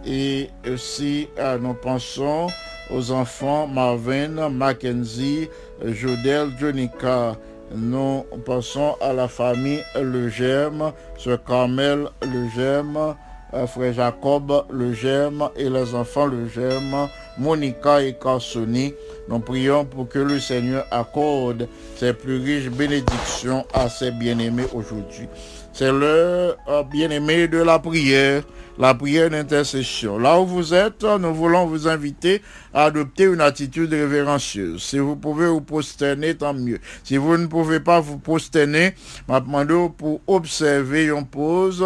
et 0.07 0.51
aussi 0.73 1.29
euh, 1.39 1.59
nous 1.59 1.75
pensons 1.75 2.47
aux 2.91 3.11
enfants 3.11 3.67
Marvin, 3.67 4.49
Mackenzie, 4.49 5.49
Jodel, 5.85 6.51
Jonica. 6.59 7.37
Nous 7.77 8.25
pensons 8.45 8.97
à 9.01 9.13
la 9.13 9.27
famille 9.27 9.83
Le 10.01 10.29
Gemme, 10.29 10.93
ce 11.19 11.35
Carmel 11.35 12.09
Le 12.23 12.49
Gemme, 12.55 13.17
euh, 13.53 13.67
frère 13.67 13.93
Jacob 13.93 14.65
Le 14.71 14.93
Gemme 14.93 15.49
et 15.57 15.69
les 15.69 15.95
enfants 15.95 16.27
Le 16.27 16.47
Gemme, 16.47 17.09
Monica 17.37 18.01
et 18.01 18.15
Carsoni. 18.15 18.95
Nous 19.29 19.39
prions 19.39 19.85
pour 19.85 20.09
que 20.09 20.19
le 20.19 20.39
Seigneur 20.39 20.87
accorde 20.91 21.69
ses 21.97 22.13
plus 22.13 22.37
riches 22.37 22.71
bénédictions 22.71 23.65
à 23.73 23.89
ses 23.89 24.11
bien-aimés 24.11 24.67
aujourd'hui. 24.75 25.29
C'est 25.73 25.91
l'heure, 25.91 26.57
euh, 26.69 26.85
bien-aimés, 26.85 27.49
de 27.49 27.59
la 27.59 27.81
prière, 27.81 28.45
la 28.79 28.95
prière 28.95 29.31
d'intercession. 29.31 30.19
Là 30.19 30.39
où 30.39 30.47
vous 30.47 30.73
êtes, 30.73 31.03
nous 31.03 31.35
voulons 31.35 31.67
vous 31.67 31.89
inviter 31.89 32.43
à 32.73 32.85
adopter 32.85 33.25
une 33.25 33.41
attitude 33.41 33.93
révérencieuse. 33.93 34.81
Si 34.81 34.99
vous 34.99 35.17
pouvez 35.17 35.49
vous 35.49 35.63
prosterner, 35.63 36.37
tant 36.37 36.55
mieux. 36.55 36.79
Si 37.03 37.17
vous 37.17 37.37
ne 37.37 37.47
pouvez 37.47 37.81
pas 37.81 37.99
vous 37.99 38.19
prosterner, 38.19 38.95
m'a 39.27 39.41
demandé 39.41 39.75
pour 39.99 40.21
observer 40.29 41.07
une 41.07 41.27
pause, 41.27 41.85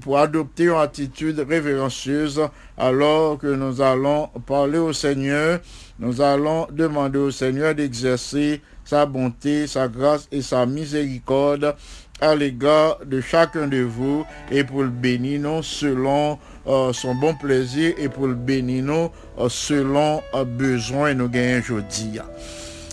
pour 0.00 0.18
adopter 0.18 0.64
une 0.64 0.74
attitude 0.74 1.46
révérencieuse 1.48 2.40
alors 2.76 3.38
que 3.38 3.46
nous 3.46 3.80
allons 3.80 4.28
parler 4.46 4.78
au 4.78 4.92
Seigneur. 4.92 5.60
Nous 5.98 6.20
allons 6.20 6.66
demander 6.70 7.18
au 7.18 7.30
Seigneur 7.30 7.74
d'exercer 7.74 8.60
sa 8.84 9.06
bonté, 9.06 9.66
sa 9.66 9.88
grâce 9.88 10.28
et 10.30 10.42
sa 10.42 10.66
miséricorde 10.66 11.74
à 12.20 12.34
l'égard 12.34 12.98
de 13.04 13.20
chacun 13.20 13.66
de 13.66 13.82
vous 13.82 14.24
et 14.50 14.64
pour 14.64 14.82
le 14.82 14.88
bénir 14.88 15.60
selon 15.62 16.38
euh, 16.66 16.92
son 16.92 17.14
bon 17.14 17.34
plaisir 17.34 17.94
et 17.98 18.08
pour 18.08 18.26
le 18.26 18.34
bénir 18.34 18.84
nous 18.84 19.10
euh, 19.38 19.48
selon 19.48 20.22
euh, 20.34 20.44
besoin 20.44 21.14
nous 21.14 21.28
gagnons 21.28 21.60
aujourd'hui. 21.60 22.20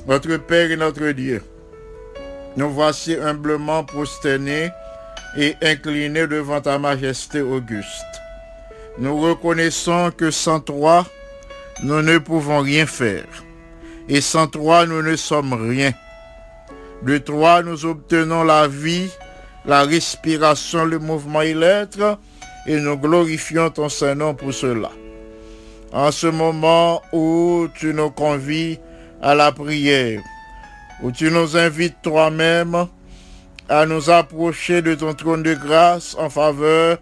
Notre 0.07 0.37
Père 0.37 0.71
et 0.71 0.75
notre 0.75 1.09
Dieu, 1.11 1.41
nous 2.57 2.69
voici 2.69 3.15
humblement 3.15 3.83
prosternés 3.83 4.69
et 5.37 5.55
inclinés 5.61 6.27
devant 6.27 6.59
ta 6.59 6.77
majesté 6.77 7.41
auguste. 7.41 8.05
Nous 8.99 9.19
reconnaissons 9.19 10.11
que 10.15 10.29
sans 10.29 10.59
toi, 10.59 11.05
nous 11.83 12.01
ne 12.01 12.17
pouvons 12.17 12.59
rien 12.61 12.85
faire. 12.85 13.25
Et 14.07 14.21
sans 14.21 14.47
toi, 14.47 14.85
nous 14.85 15.01
ne 15.01 15.15
sommes 15.15 15.53
rien. 15.53 15.91
De 17.03 17.17
toi, 17.17 17.61
nous 17.61 17.85
obtenons 17.85 18.43
la 18.43 18.67
vie, 18.67 19.09
la 19.65 19.83
respiration, 19.83 20.85
le 20.85 20.99
mouvement 20.99 21.41
et 21.41 21.53
l'être, 21.53 22.17
et 22.65 22.79
nous 22.79 22.97
glorifions 22.97 23.69
ton 23.69 23.89
Saint-Nom 23.89 24.33
pour 24.33 24.53
cela. 24.53 24.91
En 25.91 26.11
ce 26.11 26.27
moment 26.27 27.01
où 27.11 27.67
tu 27.75 27.93
nous 27.93 28.09
convies 28.09 28.79
à 29.21 29.35
la 29.35 29.51
prière, 29.51 30.21
où 31.01 31.11
tu 31.11 31.29
nous 31.29 31.57
invites 31.57 32.01
toi-même 32.01 32.87
à 33.69 33.85
nous 33.85 34.09
approcher 34.09 34.81
de 34.81 34.95
ton 34.95 35.13
trône 35.13 35.43
de 35.43 35.53
grâce 35.53 36.15
en 36.17 36.29
faveur 36.29 36.97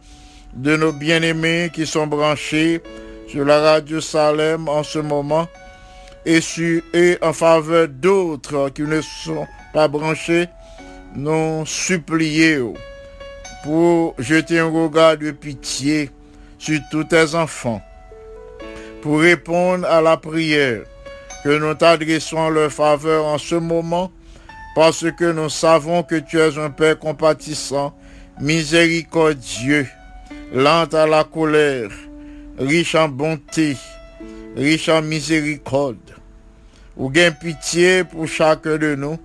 de 0.54 0.76
nos 0.76 0.92
bien-aimés 0.92 1.70
qui 1.74 1.86
sont 1.86 2.08
branchés 2.08 2.82
sur 3.32 3.46
la 3.46 3.62
radio 3.62 4.02
Salem 4.02 4.68
en 4.68 4.84
ce 4.84 5.00
moment, 5.00 5.48
et, 6.26 6.42
en 7.22 7.32
faveur 7.32 7.88
d'autres 7.88 8.70
qui 8.70 8.82
ne 8.82 9.00
sont 9.00 9.48
pas 9.74 9.88
branchés, 9.88 10.50
nous 11.16 11.66
supplions 11.66 12.74
pour 13.64 14.16
jeter 14.20 14.60
un 14.60 14.70
regard 14.70 15.16
de 15.16 15.32
pitié 15.32 16.10
sur 16.60 16.78
tous 16.92 17.06
tes 17.06 17.34
enfants, 17.34 17.82
pour 19.02 19.22
répondre 19.22 19.88
à 19.88 20.02
la 20.02 20.18
prière 20.18 20.82
que 21.46 21.58
nous 21.58 21.74
t'adressons 21.74 22.38
en 22.38 22.50
leur 22.50 22.70
faveur 22.70 23.26
en 23.26 23.38
ce 23.38 23.56
moment, 23.56 24.12
parce 24.76 25.06
que 25.18 25.32
nous 25.32 25.50
savons 25.50 26.04
que 26.04 26.16
tu 26.16 26.38
es 26.38 26.58
un 26.58 26.70
Père 26.70 27.00
compatissant, 27.00 27.96
miséricordieux, 28.42 29.88
lent 30.54 30.88
à 30.92 31.08
la 31.08 31.24
colère, 31.24 31.92
riche 32.62 32.96
en 32.96 33.10
bonté, 33.10 33.76
riche 34.56 34.90
en 34.90 35.02
miséricorde. 35.02 35.98
Ou 36.98 37.10
gain 37.10 37.32
pitié 37.32 38.04
pour 38.04 38.28
chacun 38.28 38.78
de 38.78 38.96
nous. 38.96 39.18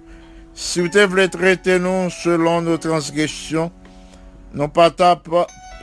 Si 0.55 0.81
vous 0.81 0.89
voulez 1.09 1.29
traiter 1.29 1.79
nous 1.79 2.09
selon 2.11 2.63
nos 2.63 2.79
transgressions, 2.79 3.71
non 4.55 4.69
pas 4.69 4.91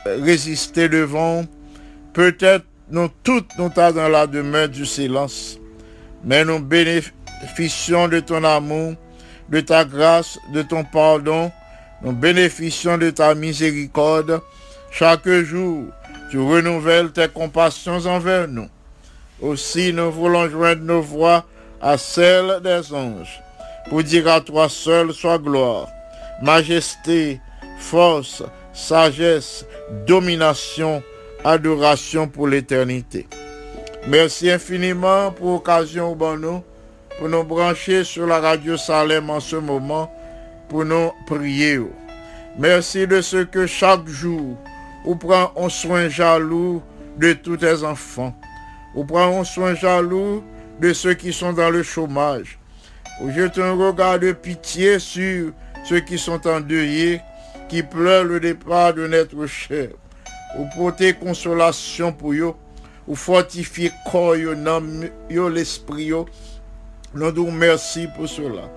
résister 0.04 0.88
devant, 0.88 1.44
peut-être 2.12 2.64
nous 2.90 3.08
toutes 3.22 3.50
nous 3.58 3.68
tas 3.68 3.92
dans 3.92 4.08
la 4.08 4.26
demeure 4.26 4.68
du 4.68 4.84
silence, 4.84 5.58
mais 6.24 6.44
nous 6.44 6.58
bénéficions 6.58 8.08
de 8.08 8.20
ton 8.20 8.42
amour, 8.42 8.94
de 9.48 9.60
ta 9.60 9.84
grâce, 9.84 10.38
de 10.52 10.62
ton 10.62 10.82
pardon, 10.84 11.52
nous 12.02 12.12
bénéficions 12.12 12.98
de 12.98 13.10
ta 13.10 13.34
miséricorde. 13.34 14.40
Chaque 14.90 15.28
jour, 15.28 15.84
tu 16.34 16.40
renouvelles 16.40 17.12
tes 17.12 17.28
compassions 17.28 18.06
envers 18.06 18.48
nous. 18.48 18.66
Aussi, 19.40 19.92
nous 19.92 20.10
voulons 20.10 20.48
joindre 20.48 20.82
nos 20.82 21.00
voix 21.00 21.44
à 21.80 21.96
celles 21.96 22.60
des 22.60 22.92
anges 22.92 23.40
pour 23.88 24.02
dire 24.02 24.26
à 24.26 24.40
toi 24.40 24.68
seul 24.68 25.12
soit 25.12 25.38
gloire, 25.38 25.86
majesté, 26.42 27.40
force, 27.78 28.42
sagesse, 28.72 29.64
domination, 30.08 31.04
adoration 31.44 32.26
pour 32.26 32.48
l'éternité. 32.48 33.28
Merci 34.08 34.50
infiniment 34.50 35.30
pour 35.30 35.52
l'occasion 35.52 36.16
au 36.20 36.36
nous, 36.36 36.64
pour 37.16 37.28
nous 37.28 37.44
brancher 37.44 38.02
sur 38.02 38.26
la 38.26 38.40
radio 38.40 38.76
Salem 38.76 39.30
en 39.30 39.38
ce 39.38 39.54
moment, 39.54 40.12
pour 40.68 40.84
nous 40.84 41.12
prier. 41.28 41.78
Merci 42.58 43.06
de 43.06 43.20
ce 43.20 43.44
que 43.44 43.68
chaque 43.68 44.08
jour, 44.08 44.58
ou 45.04 45.16
prend 45.16 45.52
un 45.56 45.68
soin 45.68 46.08
jaloux 46.08 46.82
de 47.18 47.32
tous 47.32 47.58
tes 47.58 47.82
enfants. 47.84 48.34
Ou 48.94 49.04
prend 49.04 49.40
un 49.40 49.44
soin 49.44 49.74
jaloux 49.74 50.42
de 50.80 50.92
ceux 50.92 51.14
qui 51.14 51.32
sont 51.32 51.52
dans 51.52 51.70
le 51.70 51.82
chômage. 51.82 52.58
Ou 53.20 53.30
jette 53.30 53.58
un 53.58 53.72
regard 53.72 54.18
de 54.18 54.32
pitié 54.32 54.98
sur 54.98 55.52
ceux 55.84 56.00
qui 56.00 56.18
sont 56.18 56.46
endeuillés, 56.46 57.20
qui 57.68 57.82
pleurent 57.82 58.24
le 58.24 58.40
départ 58.40 58.94
de 58.94 59.06
notre 59.06 59.46
cher. 59.46 59.88
Ou 60.58 60.66
porter 60.76 61.14
consolation 61.14 62.12
pour 62.12 62.32
eux, 62.32 62.54
ou 63.06 63.14
fortifier 63.14 63.92
corps 64.10 64.34
l'esprit. 65.50 66.10
Nous 67.14 67.32
nous 67.32 67.50
merci 67.50 68.08
pour 68.16 68.28
cela. 68.28 68.70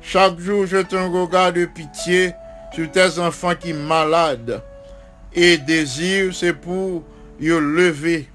Chaque 0.00 0.38
jour, 0.38 0.66
jette 0.66 0.94
un 0.94 1.08
regard 1.08 1.52
de 1.52 1.66
pitié 1.66 2.32
sur 2.72 2.90
tes 2.90 3.18
enfants 3.18 3.54
qui 3.54 3.72
malades. 3.72 4.62
Et 5.40 5.56
désir, 5.56 6.34
c'est 6.34 6.52
pour 6.52 7.04
yo 7.38 7.60
lever. 7.60 8.26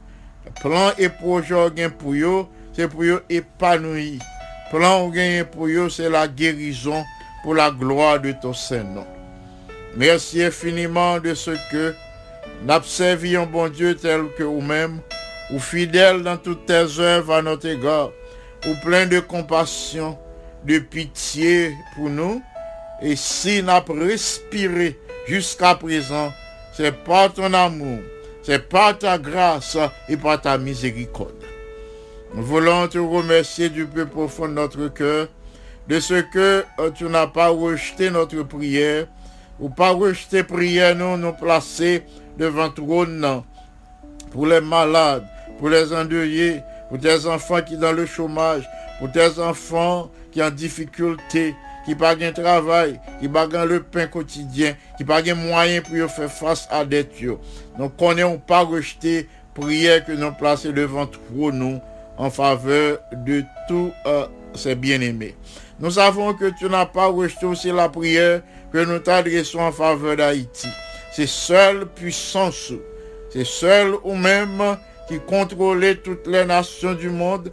Plan 0.61 0.93
et 0.97 1.09
projet 1.09 1.89
pour 1.89 2.13
eux, 2.13 2.45
c'est 2.71 2.87
pour 2.87 3.03
eux 3.03 3.21
épanouir. 3.29 4.21
Plan 4.71 5.07
ou 5.07 5.13
pour 5.51 5.67
eux, 5.67 5.89
c'est 5.89 6.09
la 6.09 6.29
guérison 6.29 7.03
pour 7.43 7.55
la 7.55 7.71
gloire 7.71 8.21
de 8.21 8.31
ton 8.31 8.53
Saint-Nom. 8.53 9.05
Merci 9.97 10.43
infiniment 10.43 11.19
de 11.19 11.33
ce 11.33 11.51
que 11.69 11.93
un 12.65 13.45
bon 13.47 13.67
Dieu 13.67 13.95
tel 13.95 14.21
que 14.37 14.43
vous-même, 14.43 15.01
ou 15.51 15.59
fidèle 15.59 16.23
dans 16.23 16.37
toutes 16.37 16.65
tes 16.67 16.85
œuvres 16.99 17.33
à 17.33 17.41
notre 17.41 17.67
égard, 17.67 18.11
ou 18.65 18.75
plein 18.81 19.07
de 19.07 19.19
compassion, 19.19 20.17
de 20.63 20.79
pitié 20.79 21.73
pour 21.97 22.09
nous. 22.09 22.41
Et 23.01 23.17
si 23.17 23.61
avons 23.67 24.05
respiré 24.05 24.97
jusqu'à 25.27 25.75
présent, 25.75 26.31
c'est 26.73 26.91
par 27.03 27.31
ton 27.33 27.53
amour, 27.53 27.99
c'est 28.41 28.67
par 28.67 28.97
ta 28.97 29.17
grâce 29.17 29.77
et 30.09 30.17
par 30.17 30.41
ta 30.41 30.57
miséricorde. 30.57 31.43
Nous 32.33 32.43
voulons 32.43 32.87
te 32.87 32.97
remercier 32.97 33.69
du 33.69 33.85
plus 33.85 34.07
profond 34.07 34.47
de 34.47 34.53
notre 34.53 34.87
cœur, 34.87 35.27
de 35.87 35.99
ce 35.99 36.15
que 36.15 36.65
euh, 36.79 36.89
tu 36.91 37.03
n'as 37.05 37.27
pas 37.27 37.49
rejeté 37.49 38.09
notre 38.09 38.41
prière, 38.43 39.05
ou 39.59 39.69
pas 39.69 39.91
rejeté 39.91 40.43
prière, 40.43 40.95
nous 40.95 41.15
nous 41.17 41.33
placer 41.33 42.03
devant 42.37 42.69
trône 42.69 43.43
pour 44.31 44.47
les 44.47 44.61
malades, 44.61 45.27
pour 45.59 45.69
les 45.69 45.93
endeuillés, 45.93 46.61
pour 46.89 46.99
tes 46.99 47.27
enfants 47.27 47.61
qui 47.61 47.75
sont 47.75 47.81
dans 47.81 47.91
le 47.91 48.07
chômage, 48.07 48.67
pour 48.99 49.11
tes 49.11 49.39
enfants 49.39 50.09
qui 50.31 50.41
ont 50.41 50.47
en 50.47 50.51
difficulté, 50.51 51.55
qui 51.85 51.95
pas 51.95 52.15
de 52.15 52.29
travail, 52.29 52.99
qui 53.19 53.27
pas 53.27 53.47
le 53.65 53.83
pain 53.83 54.07
quotidien, 54.07 54.75
qui 54.97 55.03
pas 55.03 55.21
de 55.21 55.33
moyens 55.33 55.83
pour 55.83 56.09
faire 56.09 56.31
face 56.31 56.67
à 56.71 56.85
des 56.85 57.05
tueurs. 57.07 57.39
Nous 57.77 57.89
connaissons 57.89 58.37
pas 58.37 58.61
rejeter 58.61 59.27
prière 59.53 60.05
que 60.05 60.11
nous 60.11 60.31
plaçons 60.31 60.71
devant 60.71 61.09
nous 61.31 61.79
en 62.17 62.29
faveur 62.29 62.99
de 63.11 63.43
tous 63.67 63.91
euh, 64.05 64.25
ces 64.55 64.75
bien-aimés. 64.75 65.35
Nous 65.79 65.91
savons 65.91 66.33
que 66.33 66.51
tu 66.57 66.65
n'as 66.65 66.85
pas 66.85 67.07
rejeté 67.07 67.45
aussi 67.45 67.71
la 67.71 67.89
prière 67.89 68.41
que 68.71 68.83
nous 68.83 68.99
t'adressons 68.99 69.59
en 69.59 69.71
faveur 69.71 70.17
d'Haïti. 70.17 70.67
C'est 71.11 71.27
seule 71.27 71.85
puissance, 71.85 72.71
c'est 73.31 73.45
seul 73.45 73.95
ou 74.03 74.15
même 74.15 74.77
qui 75.07 75.19
contrôle 75.19 75.97
toutes 76.03 76.27
les 76.27 76.45
nations 76.45 76.93
du 76.93 77.09
monde, 77.09 77.51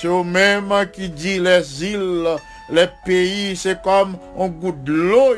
c'est 0.00 0.08
au 0.08 0.24
même 0.24 0.72
qui 0.92 1.08
dit 1.08 1.38
les 1.38 1.84
îles 1.84 2.28
les 2.72 2.88
pays, 3.04 3.54
c'est 3.54 3.80
comme 3.82 4.16
un 4.38 4.48
goutte 4.48 4.82
de 4.82 4.94
l'eau 4.94 5.34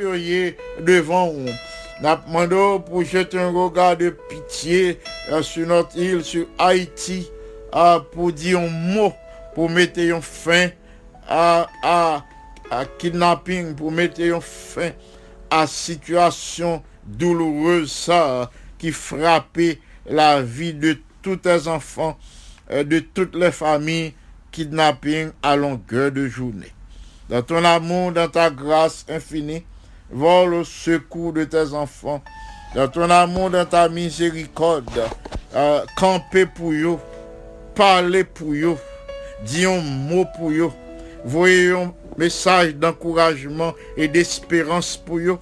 devant 0.80 1.32
nous. 1.32 1.50
Nous 2.00 2.80
pour 2.80 3.04
jeter 3.04 3.38
un 3.40 3.50
regard 3.50 3.96
de 3.96 4.10
pitié 4.10 5.00
euh, 5.30 5.42
sur 5.42 5.66
notre 5.66 5.96
île, 5.96 6.22
sur 6.22 6.46
Haïti, 6.58 7.28
euh, 7.74 7.98
pour 7.98 8.32
dire 8.32 8.60
un 8.60 8.68
mot, 8.68 9.12
pour 9.54 9.68
mettre 9.68 10.00
un 10.00 10.20
fin 10.20 10.68
à, 11.28 11.66
à, 11.82 12.24
kidnapping, 12.98 13.74
pour 13.74 13.90
mettre 13.90 14.20
un 14.22 14.40
fin 14.40 14.90
à 15.50 15.66
situation 15.66 16.82
douloureuse 17.04 18.10
qui 18.78 18.92
frappait 18.92 19.80
la 20.06 20.40
vie 20.40 20.74
de 20.74 20.98
tous 21.22 21.40
les 21.44 21.66
enfants, 21.68 22.16
euh, 22.70 22.84
de 22.84 23.00
toutes 23.00 23.34
les 23.34 23.52
familles, 23.52 24.14
kidnapping 24.52 25.30
à 25.42 25.56
longueur 25.56 26.12
de 26.12 26.28
journée 26.28 26.73
dans 27.28 27.42
ton 27.42 27.64
amour, 27.64 28.12
dans 28.12 28.28
ta 28.28 28.50
grâce 28.50 29.04
infinie, 29.08 29.64
vole 30.10 30.54
au 30.54 30.64
secours 30.64 31.32
de 31.32 31.44
tes 31.44 31.72
enfants, 31.72 32.22
dans 32.74 32.88
ton 32.88 33.08
amour, 33.10 33.50
dans 33.50 33.64
ta 33.64 33.88
miséricorde, 33.88 35.08
euh, 35.54 35.84
camper 35.96 36.46
pour 36.46 36.72
eux, 36.72 36.98
parler 37.74 38.24
pour 38.24 38.52
eux, 38.52 38.76
dire 39.44 39.70
un 39.70 39.80
mot 39.80 40.26
pour 40.36 40.50
eux, 40.50 40.70
voyez 41.24 41.72
un 41.72 41.92
message 42.18 42.74
d'encouragement 42.74 43.72
et 43.96 44.08
d'espérance 44.08 44.96
pour 44.96 45.18
eux, 45.18 45.38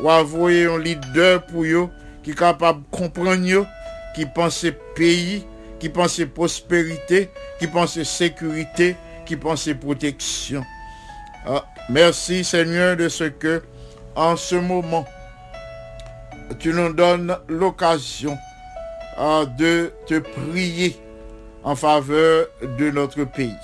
ou 0.00 0.10
un 0.10 0.78
leader 0.78 1.44
pour 1.46 1.64
eux 1.64 1.88
qui 2.22 2.30
est 2.30 2.38
capable 2.38 2.80
de 2.80 2.96
comprendre 2.96 3.50
eux, 3.50 3.66
qui 4.14 4.26
pense 4.26 4.66
pays, 4.94 5.44
qui 5.78 5.88
pense 5.88 6.20
prospérité, 6.34 7.30
qui 7.58 7.66
pense 7.66 8.02
sécurité, 8.02 8.96
qui 9.24 9.36
pense 9.36 9.68
protection. 9.80 10.64
Ah, 11.48 11.64
merci 11.88 12.42
Seigneur 12.42 12.96
de 12.96 13.08
ce 13.08 13.22
que 13.22 13.62
en 14.16 14.34
ce 14.34 14.56
moment, 14.56 15.06
tu 16.58 16.72
nous 16.72 16.92
donnes 16.92 17.36
l'occasion 17.48 18.36
ah, 19.16 19.44
de 19.56 19.92
te 20.08 20.18
prier 20.18 20.96
en 21.62 21.76
faveur 21.76 22.46
de 22.62 22.90
notre 22.90 23.22
pays. 23.22 23.54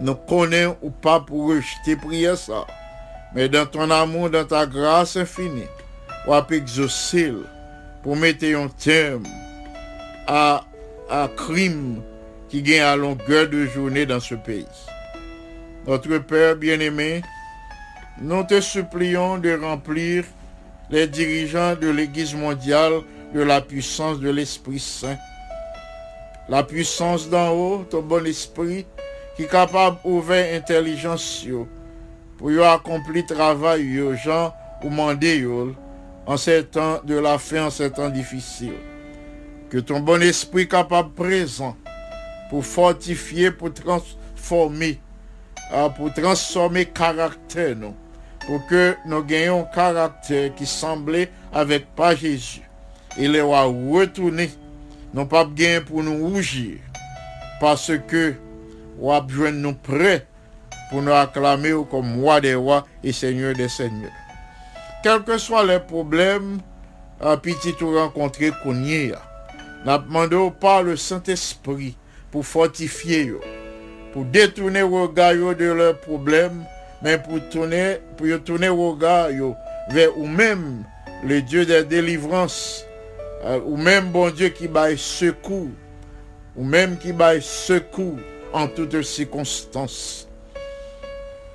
Nous 0.00 0.14
connaissons 0.14 0.78
ou 0.80 0.88
pas 0.88 1.20
pour 1.20 1.48
rejeter 1.50 1.96
prier 1.96 2.34
ça, 2.34 2.66
mais 3.34 3.50
dans 3.50 3.66
ton 3.66 3.90
amour, 3.90 4.30
dans 4.30 4.46
ta 4.46 4.64
grâce 4.64 5.18
infinie, 5.18 5.68
ou 6.26 6.32
à 6.32 6.46
exaucer 6.50 7.30
pour 8.02 8.16
mettre 8.16 8.46
un 8.46 8.68
terme 8.68 9.24
à, 10.26 10.64
à 11.10 11.28
crime 11.36 12.00
qui 12.48 12.62
gagne 12.62 12.80
à 12.80 12.96
longueur 12.96 13.50
de 13.50 13.66
journée 13.66 14.06
dans 14.06 14.20
ce 14.20 14.34
pays. 14.34 14.66
Notre 15.86 16.18
Père 16.18 16.56
bien-aimé, 16.56 17.22
nous 18.20 18.42
te 18.42 18.60
supplions 18.60 19.38
de 19.38 19.56
remplir 19.56 20.24
les 20.90 21.06
dirigeants 21.06 21.76
de 21.76 21.88
l'Église 21.88 22.34
mondiale 22.34 23.02
de 23.32 23.40
la 23.42 23.60
puissance 23.60 24.18
de 24.18 24.30
l'Esprit 24.30 24.80
Saint. 24.80 25.16
La 26.48 26.64
puissance 26.64 27.28
d'en 27.28 27.50
haut, 27.50 27.84
ton 27.90 28.02
bon 28.02 28.26
esprit, 28.26 28.86
ki 29.36 29.44
kapab 29.50 29.98
ouve 30.08 30.38
intelijans 30.56 31.22
yo, 31.44 31.66
pou 32.38 32.50
yo 32.54 32.64
akompli 32.64 33.24
travay 33.28 33.82
yo, 33.98 34.14
jan 34.16 34.50
ou 34.80 34.90
yo, 35.42 35.74
an 36.26 36.38
se 36.40 36.62
tan 36.72 37.02
de 37.06 37.18
la 37.20 37.36
fe, 37.38 37.58
an 37.60 37.70
se 37.70 37.90
tan 37.92 38.14
difisil. 38.14 38.74
Ke 39.70 39.82
ton 39.84 40.00
bon 40.06 40.22
espri 40.22 40.66
kapab 40.66 41.12
prezan, 41.18 41.74
pou 42.50 42.62
fortifiye, 45.72 45.88
pou 45.90 46.12
transforme, 46.14 46.14
pou 46.14 46.14
transforme 46.14 46.84
karakter 46.94 47.74
nou, 47.78 47.94
pou 48.44 48.60
ke 48.70 48.94
nou 49.08 49.26
genyon 49.26 49.64
karakter 49.74 50.52
ki 50.54 50.68
semble 50.70 51.26
avek 51.56 51.88
pa 51.98 52.12
Jezu. 52.14 52.62
E 53.16 53.26
le 53.26 53.40
wa 53.42 53.64
wetoune, 53.66 54.46
nou 55.16 55.26
pap 55.30 55.50
genyen 55.58 55.82
pou 55.88 56.04
nou 56.04 56.30
oujir, 56.30 56.78
paske 57.58 58.36
wap 59.00 59.32
jwen 59.32 59.58
nou 59.64 59.74
pre 59.86 60.20
pou 60.92 61.02
nou 61.02 61.16
aklame 61.16 61.72
ou 61.74 61.88
kom 61.90 62.14
wade 62.22 62.54
wad 62.54 62.86
e 63.02 63.14
seigneur 63.16 63.56
de 63.58 63.66
seigneur. 63.72 64.14
Kelke 65.02 65.40
swa 65.42 65.64
le 65.66 65.80
problem, 65.88 66.58
apiti 67.18 67.74
tou 67.74 67.96
renkontre 67.96 68.52
konye 68.62 69.02
ya, 69.16 69.22
nap 69.88 70.06
mande 70.12 70.38
ou 70.38 70.52
pa 70.52 70.78
le 70.84 70.94
Saint-Esprit 71.00 71.96
pou 72.30 72.46
fortifiye 72.46 73.24
yo, 73.32 73.42
pou 74.16 74.24
detoune 74.32 74.80
woga 74.88 75.34
yo 75.36 75.50
de 75.52 75.66
le 75.76 75.90
problem, 76.00 76.62
men 77.04 77.18
pou 77.20 77.36
yo 77.36 78.38
toune 78.40 78.70
woga 78.72 79.26
yo 79.28 79.50
ve 79.92 80.06
ou 80.14 80.24
men 80.24 80.86
le 81.28 81.42
Dieu 81.44 81.66
de 81.68 81.82
délivrance, 81.84 82.86
ou 83.66 83.76
men 83.76 84.08
bon 84.14 84.32
Dieu 84.32 84.48
ki 84.56 84.70
baye 84.72 84.96
sekou, 84.96 85.68
ou 86.56 86.64
men 86.64 86.96
ki 86.96 87.12
baye 87.12 87.44
sekou 87.44 88.16
en 88.56 88.72
toutes 88.72 89.02
circonstances. 89.04 90.24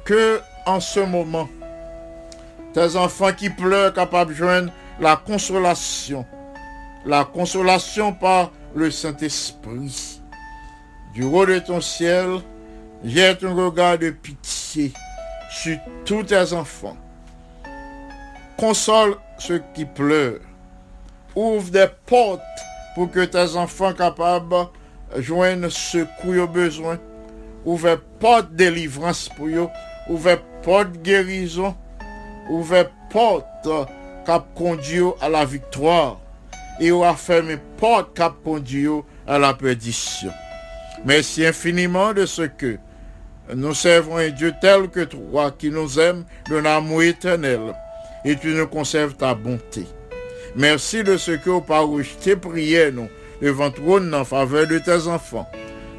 Que 0.06 0.40
en 0.68 0.80
ce 0.80 1.00
moment, 1.00 1.50
tes 2.76 2.96
enfants 2.96 3.34
qui 3.34 3.50
pleurent 3.50 3.92
capables 3.92 4.34
de 4.34 4.38
joindre 4.38 4.72
la 5.00 5.16
consolation, 5.16 6.28
la 7.08 7.26
consolation 7.26 8.14
par 8.14 8.52
le 8.76 8.92
Saint-Esprit. 8.92 10.22
Du 11.14 11.24
haut 11.24 11.46
de 11.46 11.60
ton 11.60 11.82
ciel, 11.82 12.40
jette 13.04 13.44
un 13.44 13.54
regard 13.54 13.98
de 13.98 14.12
pitié 14.12 14.92
sur 15.50 15.78
tous 16.06 16.24
tes 16.24 16.54
enfants. 16.54 16.98
Console 18.58 19.16
ceux 19.38 19.64
qui 19.74 19.86
pleurent. 19.86 20.40
Ouvre 21.36 21.72
des 21.72 21.88
portes 22.06 22.42
pour 22.94 23.10
que 23.10 23.26
tes 23.26 23.56
enfants 23.56 23.94
capables 23.94 24.68
de 25.16 25.22
joindre 25.22 25.70
secours 25.70 26.44
au 26.44 26.48
besoin. 26.48 27.00
Ouvre 27.66 28.00
porte 28.20 28.54
délivrance 28.54 29.30
pour 29.30 29.48
eux. 29.48 29.70
Ouvre 30.10 30.40
porte 30.62 30.92
guérison. 31.02 31.76
Ouvre 32.50 32.90
porte 33.10 33.68
cap 34.26 34.46
conduit 34.56 35.04
à 35.22 35.30
la 35.30 35.46
victoire. 35.46 36.20
Et 36.80 36.92
ou 36.92 37.04
fermé 37.16 37.58
porte 37.78 38.16
cap 38.16 38.34
conduit 38.44 38.88
à 39.28 39.38
la 39.38 39.54
perdition. 39.54 40.32
Merci 41.06 41.46
infiniment 41.46 42.14
de 42.14 42.26
ce 42.26 42.44
que 42.44 42.78
nous 43.56 43.74
servons 43.74 44.18
un 44.18 44.30
Dieu 44.30 44.54
tel 44.62 44.90
que 44.90 45.04
toi 45.04 45.52
qui 45.52 45.70
nous 45.70 46.00
aime 46.00 46.24
d'un 46.50 46.66
amour 46.66 47.04
éternel 47.04 47.76
et 48.24 48.36
tu 48.36 48.50
nous 48.50 48.68
conserves 48.68 49.16
ta 49.16 49.34
bonté. 49.34 49.86
Merci 50.56 51.04
de 51.04 51.18
ce 51.18 51.32
que 51.32 51.50
au 51.50 51.62
pas 51.62 51.80
rejeté 51.80 52.36
prières 52.36 52.92
nous 52.94 53.10
devant 53.42 53.72
trône 53.72 54.14
en 54.14 54.24
faveur 54.24 54.68
de 54.68 54.78
tes 54.80 55.08
enfants. 55.08 55.50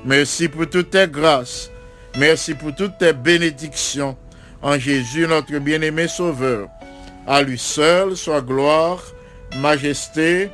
Merci 0.04 0.48
pour 0.48 0.68
toutes 0.68 0.90
tes 0.90 1.08
grâces. 1.08 1.70
Merci 2.18 2.54
pour 2.54 2.74
toutes 2.74 2.98
tes 2.98 3.12
bénédictions 3.12 4.16
en 4.60 4.78
Jésus 4.78 5.26
notre 5.26 5.58
bien-aimé 5.58 6.08
Sauveur. 6.08 6.68
À 7.26 7.42
lui 7.42 7.58
seul 7.58 8.16
soit 8.16 8.42
gloire, 8.42 9.02
majesté, 9.58 10.50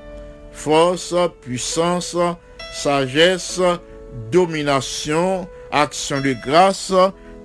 force, 0.53 1.15
puissance, 1.43 2.17
sagesse, 2.73 3.61
domination, 4.31 5.49
action 5.73 6.21
de 6.21 6.33
grâce, 6.33 6.93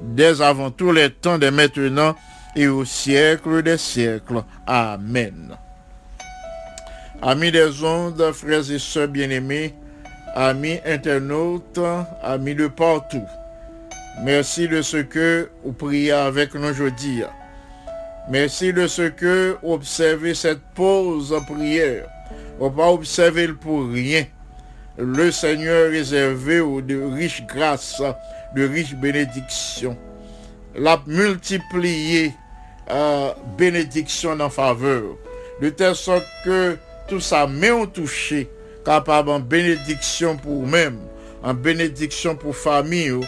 dès 0.01 0.41
avant 0.41 0.71
tous 0.71 0.91
les 0.91 1.09
temps 1.09 1.38
de 1.38 1.49
maintenant 1.49 2.15
et 2.55 2.67
au 2.67 2.86
siècle 2.86 3.63
des 3.63 3.78
siècles. 3.78 4.43
Amen. 4.67 5.57
Amis 7.21 7.51
des 7.51 7.84
ondes, 7.84 8.32
frères 8.34 8.69
et 8.69 8.80
sœurs 8.80 9.07
bien-aimés, 9.07 9.74
amis 10.36 10.80
internautes, 10.86 11.80
amis 12.21 12.55
de 12.55 12.67
partout, 12.67 13.26
merci 14.24 14.67
de 14.67 14.82
ce 14.82 14.97
que 14.97 15.49
vous 15.63 15.74
priez 15.74 16.11
avec 16.11 16.53
nous 16.53 16.67
aujourd'hui. 16.67 17.24
Merci 18.30 18.71
de 18.71 18.88
ce 18.88 19.01
que 19.03 19.57
vous 19.61 19.74
observez 19.74 20.34
cette 20.34 20.61
pause 20.76 21.36
prière. 21.45 22.07
Vous 22.57 22.71
pas 22.71 22.89
observer 22.89 23.49
pour 23.49 23.89
rien. 23.89 24.26
Le 24.97 25.31
Seigneur 25.31 25.89
réservé 25.89 26.59
aux 26.59 26.79
de 26.79 27.01
riches 27.01 27.43
grâces, 27.47 28.01
de 28.55 28.67
riches 28.67 28.93
bénédictions. 28.93 29.97
L'a 30.75 31.01
multiplié 31.07 32.31
euh, 32.91 33.31
bénédiction 33.57 34.39
en 34.39 34.49
faveur. 34.51 35.03
De 35.61 35.69
telle 35.69 35.95
sorte 35.95 36.25
que 36.45 36.77
tout 37.07 37.19
ça 37.19 37.47
main 37.47 37.87
touché, 37.87 38.47
capable 38.85 39.29
en 39.31 39.39
bénédiction 39.39 40.37
pour 40.37 40.61
vous-même, 40.61 40.99
en 41.41 41.55
bénédiction 41.55 42.35
pour 42.35 42.55
famille, 42.55 43.19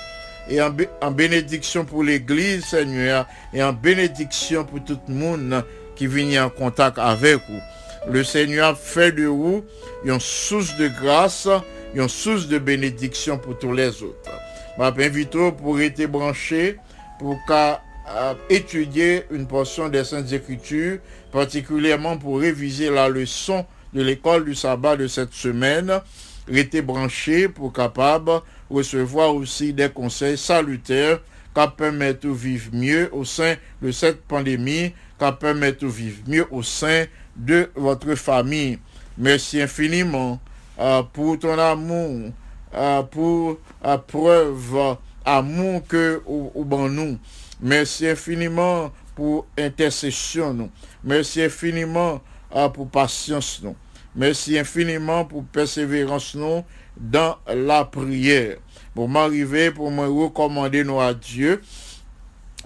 et 0.47 0.61
en, 0.61 0.71
en 1.01 1.09
bénédiction 1.09 1.83
pour 1.83 2.03
l'église, 2.03 2.63
Seigneur, 2.65 3.25
et 3.51 3.63
en 3.63 3.73
bénédiction 3.73 4.63
pour 4.65 4.83
tout 4.83 4.99
le 5.07 5.15
monde 5.15 5.63
qui 5.95 6.05
vient 6.05 6.45
en 6.45 6.49
contact 6.49 6.99
avec 6.99 7.39
vous. 7.49 7.61
Le 8.09 8.23
Seigneur 8.23 8.77
fait 8.77 9.11
de 9.11 9.25
vous 9.25 9.63
une 10.03 10.19
source 10.19 10.75
de 10.77 10.87
grâce, 10.87 11.47
une 11.95 12.07
source 12.07 12.47
de 12.47 12.59
bénédiction 12.59 13.37
pour 13.37 13.57
tous 13.57 13.73
les 13.73 14.03
autres. 14.03 14.31
Je 14.77 14.83
m'invite 14.83 15.31
pour 15.57 15.79
être 15.79 16.05
branché, 16.05 16.77
pour 17.19 17.37
à 17.49 18.35
étudier 18.49 19.23
une 19.31 19.47
portion 19.47 19.89
des 19.89 20.03
Saintes 20.03 20.31
Écritures, 20.31 20.99
particulièrement 21.31 22.17
pour 22.17 22.39
réviser 22.39 22.91
la 22.91 23.09
leçon 23.09 23.65
de 23.93 24.03
l'école 24.03 24.45
du 24.45 24.53
sabbat 24.53 24.95
de 24.95 25.07
cette 25.07 25.33
semaine, 25.33 25.99
rester 26.47 26.83
branché 26.83 27.47
pour 27.47 27.73
capable 27.73 28.41
recevoir 28.69 29.33
aussi 29.33 29.73
des 29.73 29.89
conseils 29.89 30.37
salutaires 30.37 31.19
qui 31.55 31.61
permettent 31.77 32.23
de 32.23 32.29
vivre 32.29 32.69
mieux 32.73 33.09
au 33.11 33.23
sein 33.23 33.55
de 33.81 33.91
cette 33.91 34.21
pandémie, 34.23 34.93
qui 35.17 35.31
permettent 35.39 35.81
de 35.81 35.87
vivre 35.87 36.19
mieux 36.27 36.45
au 36.51 36.61
sein 36.61 37.05
de 37.35 37.69
votre 37.75 38.15
famille. 38.15 38.79
Merci 39.17 39.61
infiniment 39.61 40.39
euh, 40.79 41.03
pour 41.03 41.39
ton 41.39 41.57
amour, 41.57 42.31
euh, 42.73 43.03
pour 43.03 43.57
la 43.83 43.97
preuve 43.97 44.97
amour 45.25 45.81
que 45.87 46.21
ou, 46.25 46.51
ou 46.53 46.87
nous. 46.87 47.17
Merci 47.61 48.07
infiniment 48.07 48.91
pour 49.15 49.47
intercession 49.57 50.53
nous. 50.53 50.69
Merci 51.03 51.41
infiniment 51.41 52.21
euh, 52.55 52.69
pour 52.69 52.89
patience 52.89 53.61
nous. 53.63 53.75
Merci 54.15 54.57
infiniment 54.57 55.25
pour 55.25 55.43
persévérance 55.45 56.35
nous 56.35 56.63
dans 56.97 57.37
la 57.47 57.85
prière. 57.85 58.57
Pour 58.93 59.09
m'arriver, 59.09 59.71
pour 59.71 59.91
me 59.91 60.07
recommander 60.07 60.83
nous 60.83 60.99
à 60.99 61.13
Dieu, 61.13 61.61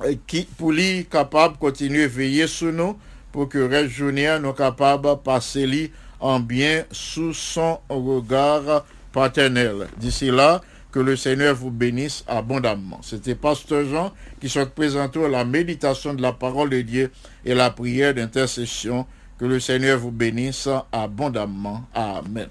euh, 0.03 0.15
qui, 0.27 0.43
pour 0.43 0.71
lui 0.71 1.05
capable 1.09 1.55
de 1.55 1.59
continuer 1.59 2.03
à 2.03 2.07
veiller 2.07 2.47
sur 2.47 2.71
nous, 2.71 2.97
pour 3.31 3.49
que 3.49 3.59
reste 3.59 3.99
nous 4.41 4.53
capable 4.53 5.09
de 5.09 5.15
passer 5.15 5.91
en 6.19 6.39
bien 6.39 6.83
sous 6.91 7.33
son 7.33 7.79
regard 7.89 8.85
paternel. 9.11 9.87
D'ici 9.97 10.31
là, 10.31 10.61
que 10.91 10.99
le 10.99 11.15
Seigneur 11.15 11.55
vous 11.55 11.71
bénisse 11.71 12.23
abondamment. 12.27 12.99
C'était 13.03 13.35
Pasteur 13.35 13.85
Jean 13.85 14.11
qui 14.41 14.49
souhaite 14.49 14.73
présenter 14.73 15.27
la 15.29 15.45
méditation 15.45 16.13
de 16.13 16.21
la 16.21 16.33
parole 16.33 16.69
de 16.69 16.81
Dieu 16.81 17.11
et 17.45 17.53
la 17.53 17.69
prière 17.69 18.13
d'intercession. 18.13 19.05
Que 19.37 19.45
le 19.45 19.59
Seigneur 19.59 19.99
vous 19.99 20.11
bénisse 20.11 20.67
abondamment. 20.91 21.85
Amen. 21.93 22.49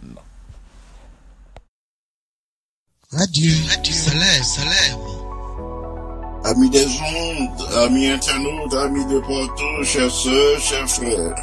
Amis 6.44 6.70
des 6.70 6.86
ondes, 6.86 7.68
amis 7.84 8.08
internautes, 8.08 8.74
amis 8.74 9.04
de 9.06 9.18
partout, 9.20 9.84
chers 9.84 10.10
sœurs, 10.10 10.60
chers 10.60 10.88
frères, 10.88 11.34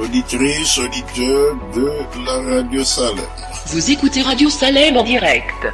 auditrices, 0.00 0.78
auditeurs 0.78 1.56
de 1.74 1.90
la 2.24 2.56
radio 2.56 2.84
Salem. 2.84 3.18
Vous 3.66 3.90
écoutez 3.90 4.22
Radio 4.22 4.48
Salem 4.48 4.96
en 4.96 5.02
direct. 5.02 5.66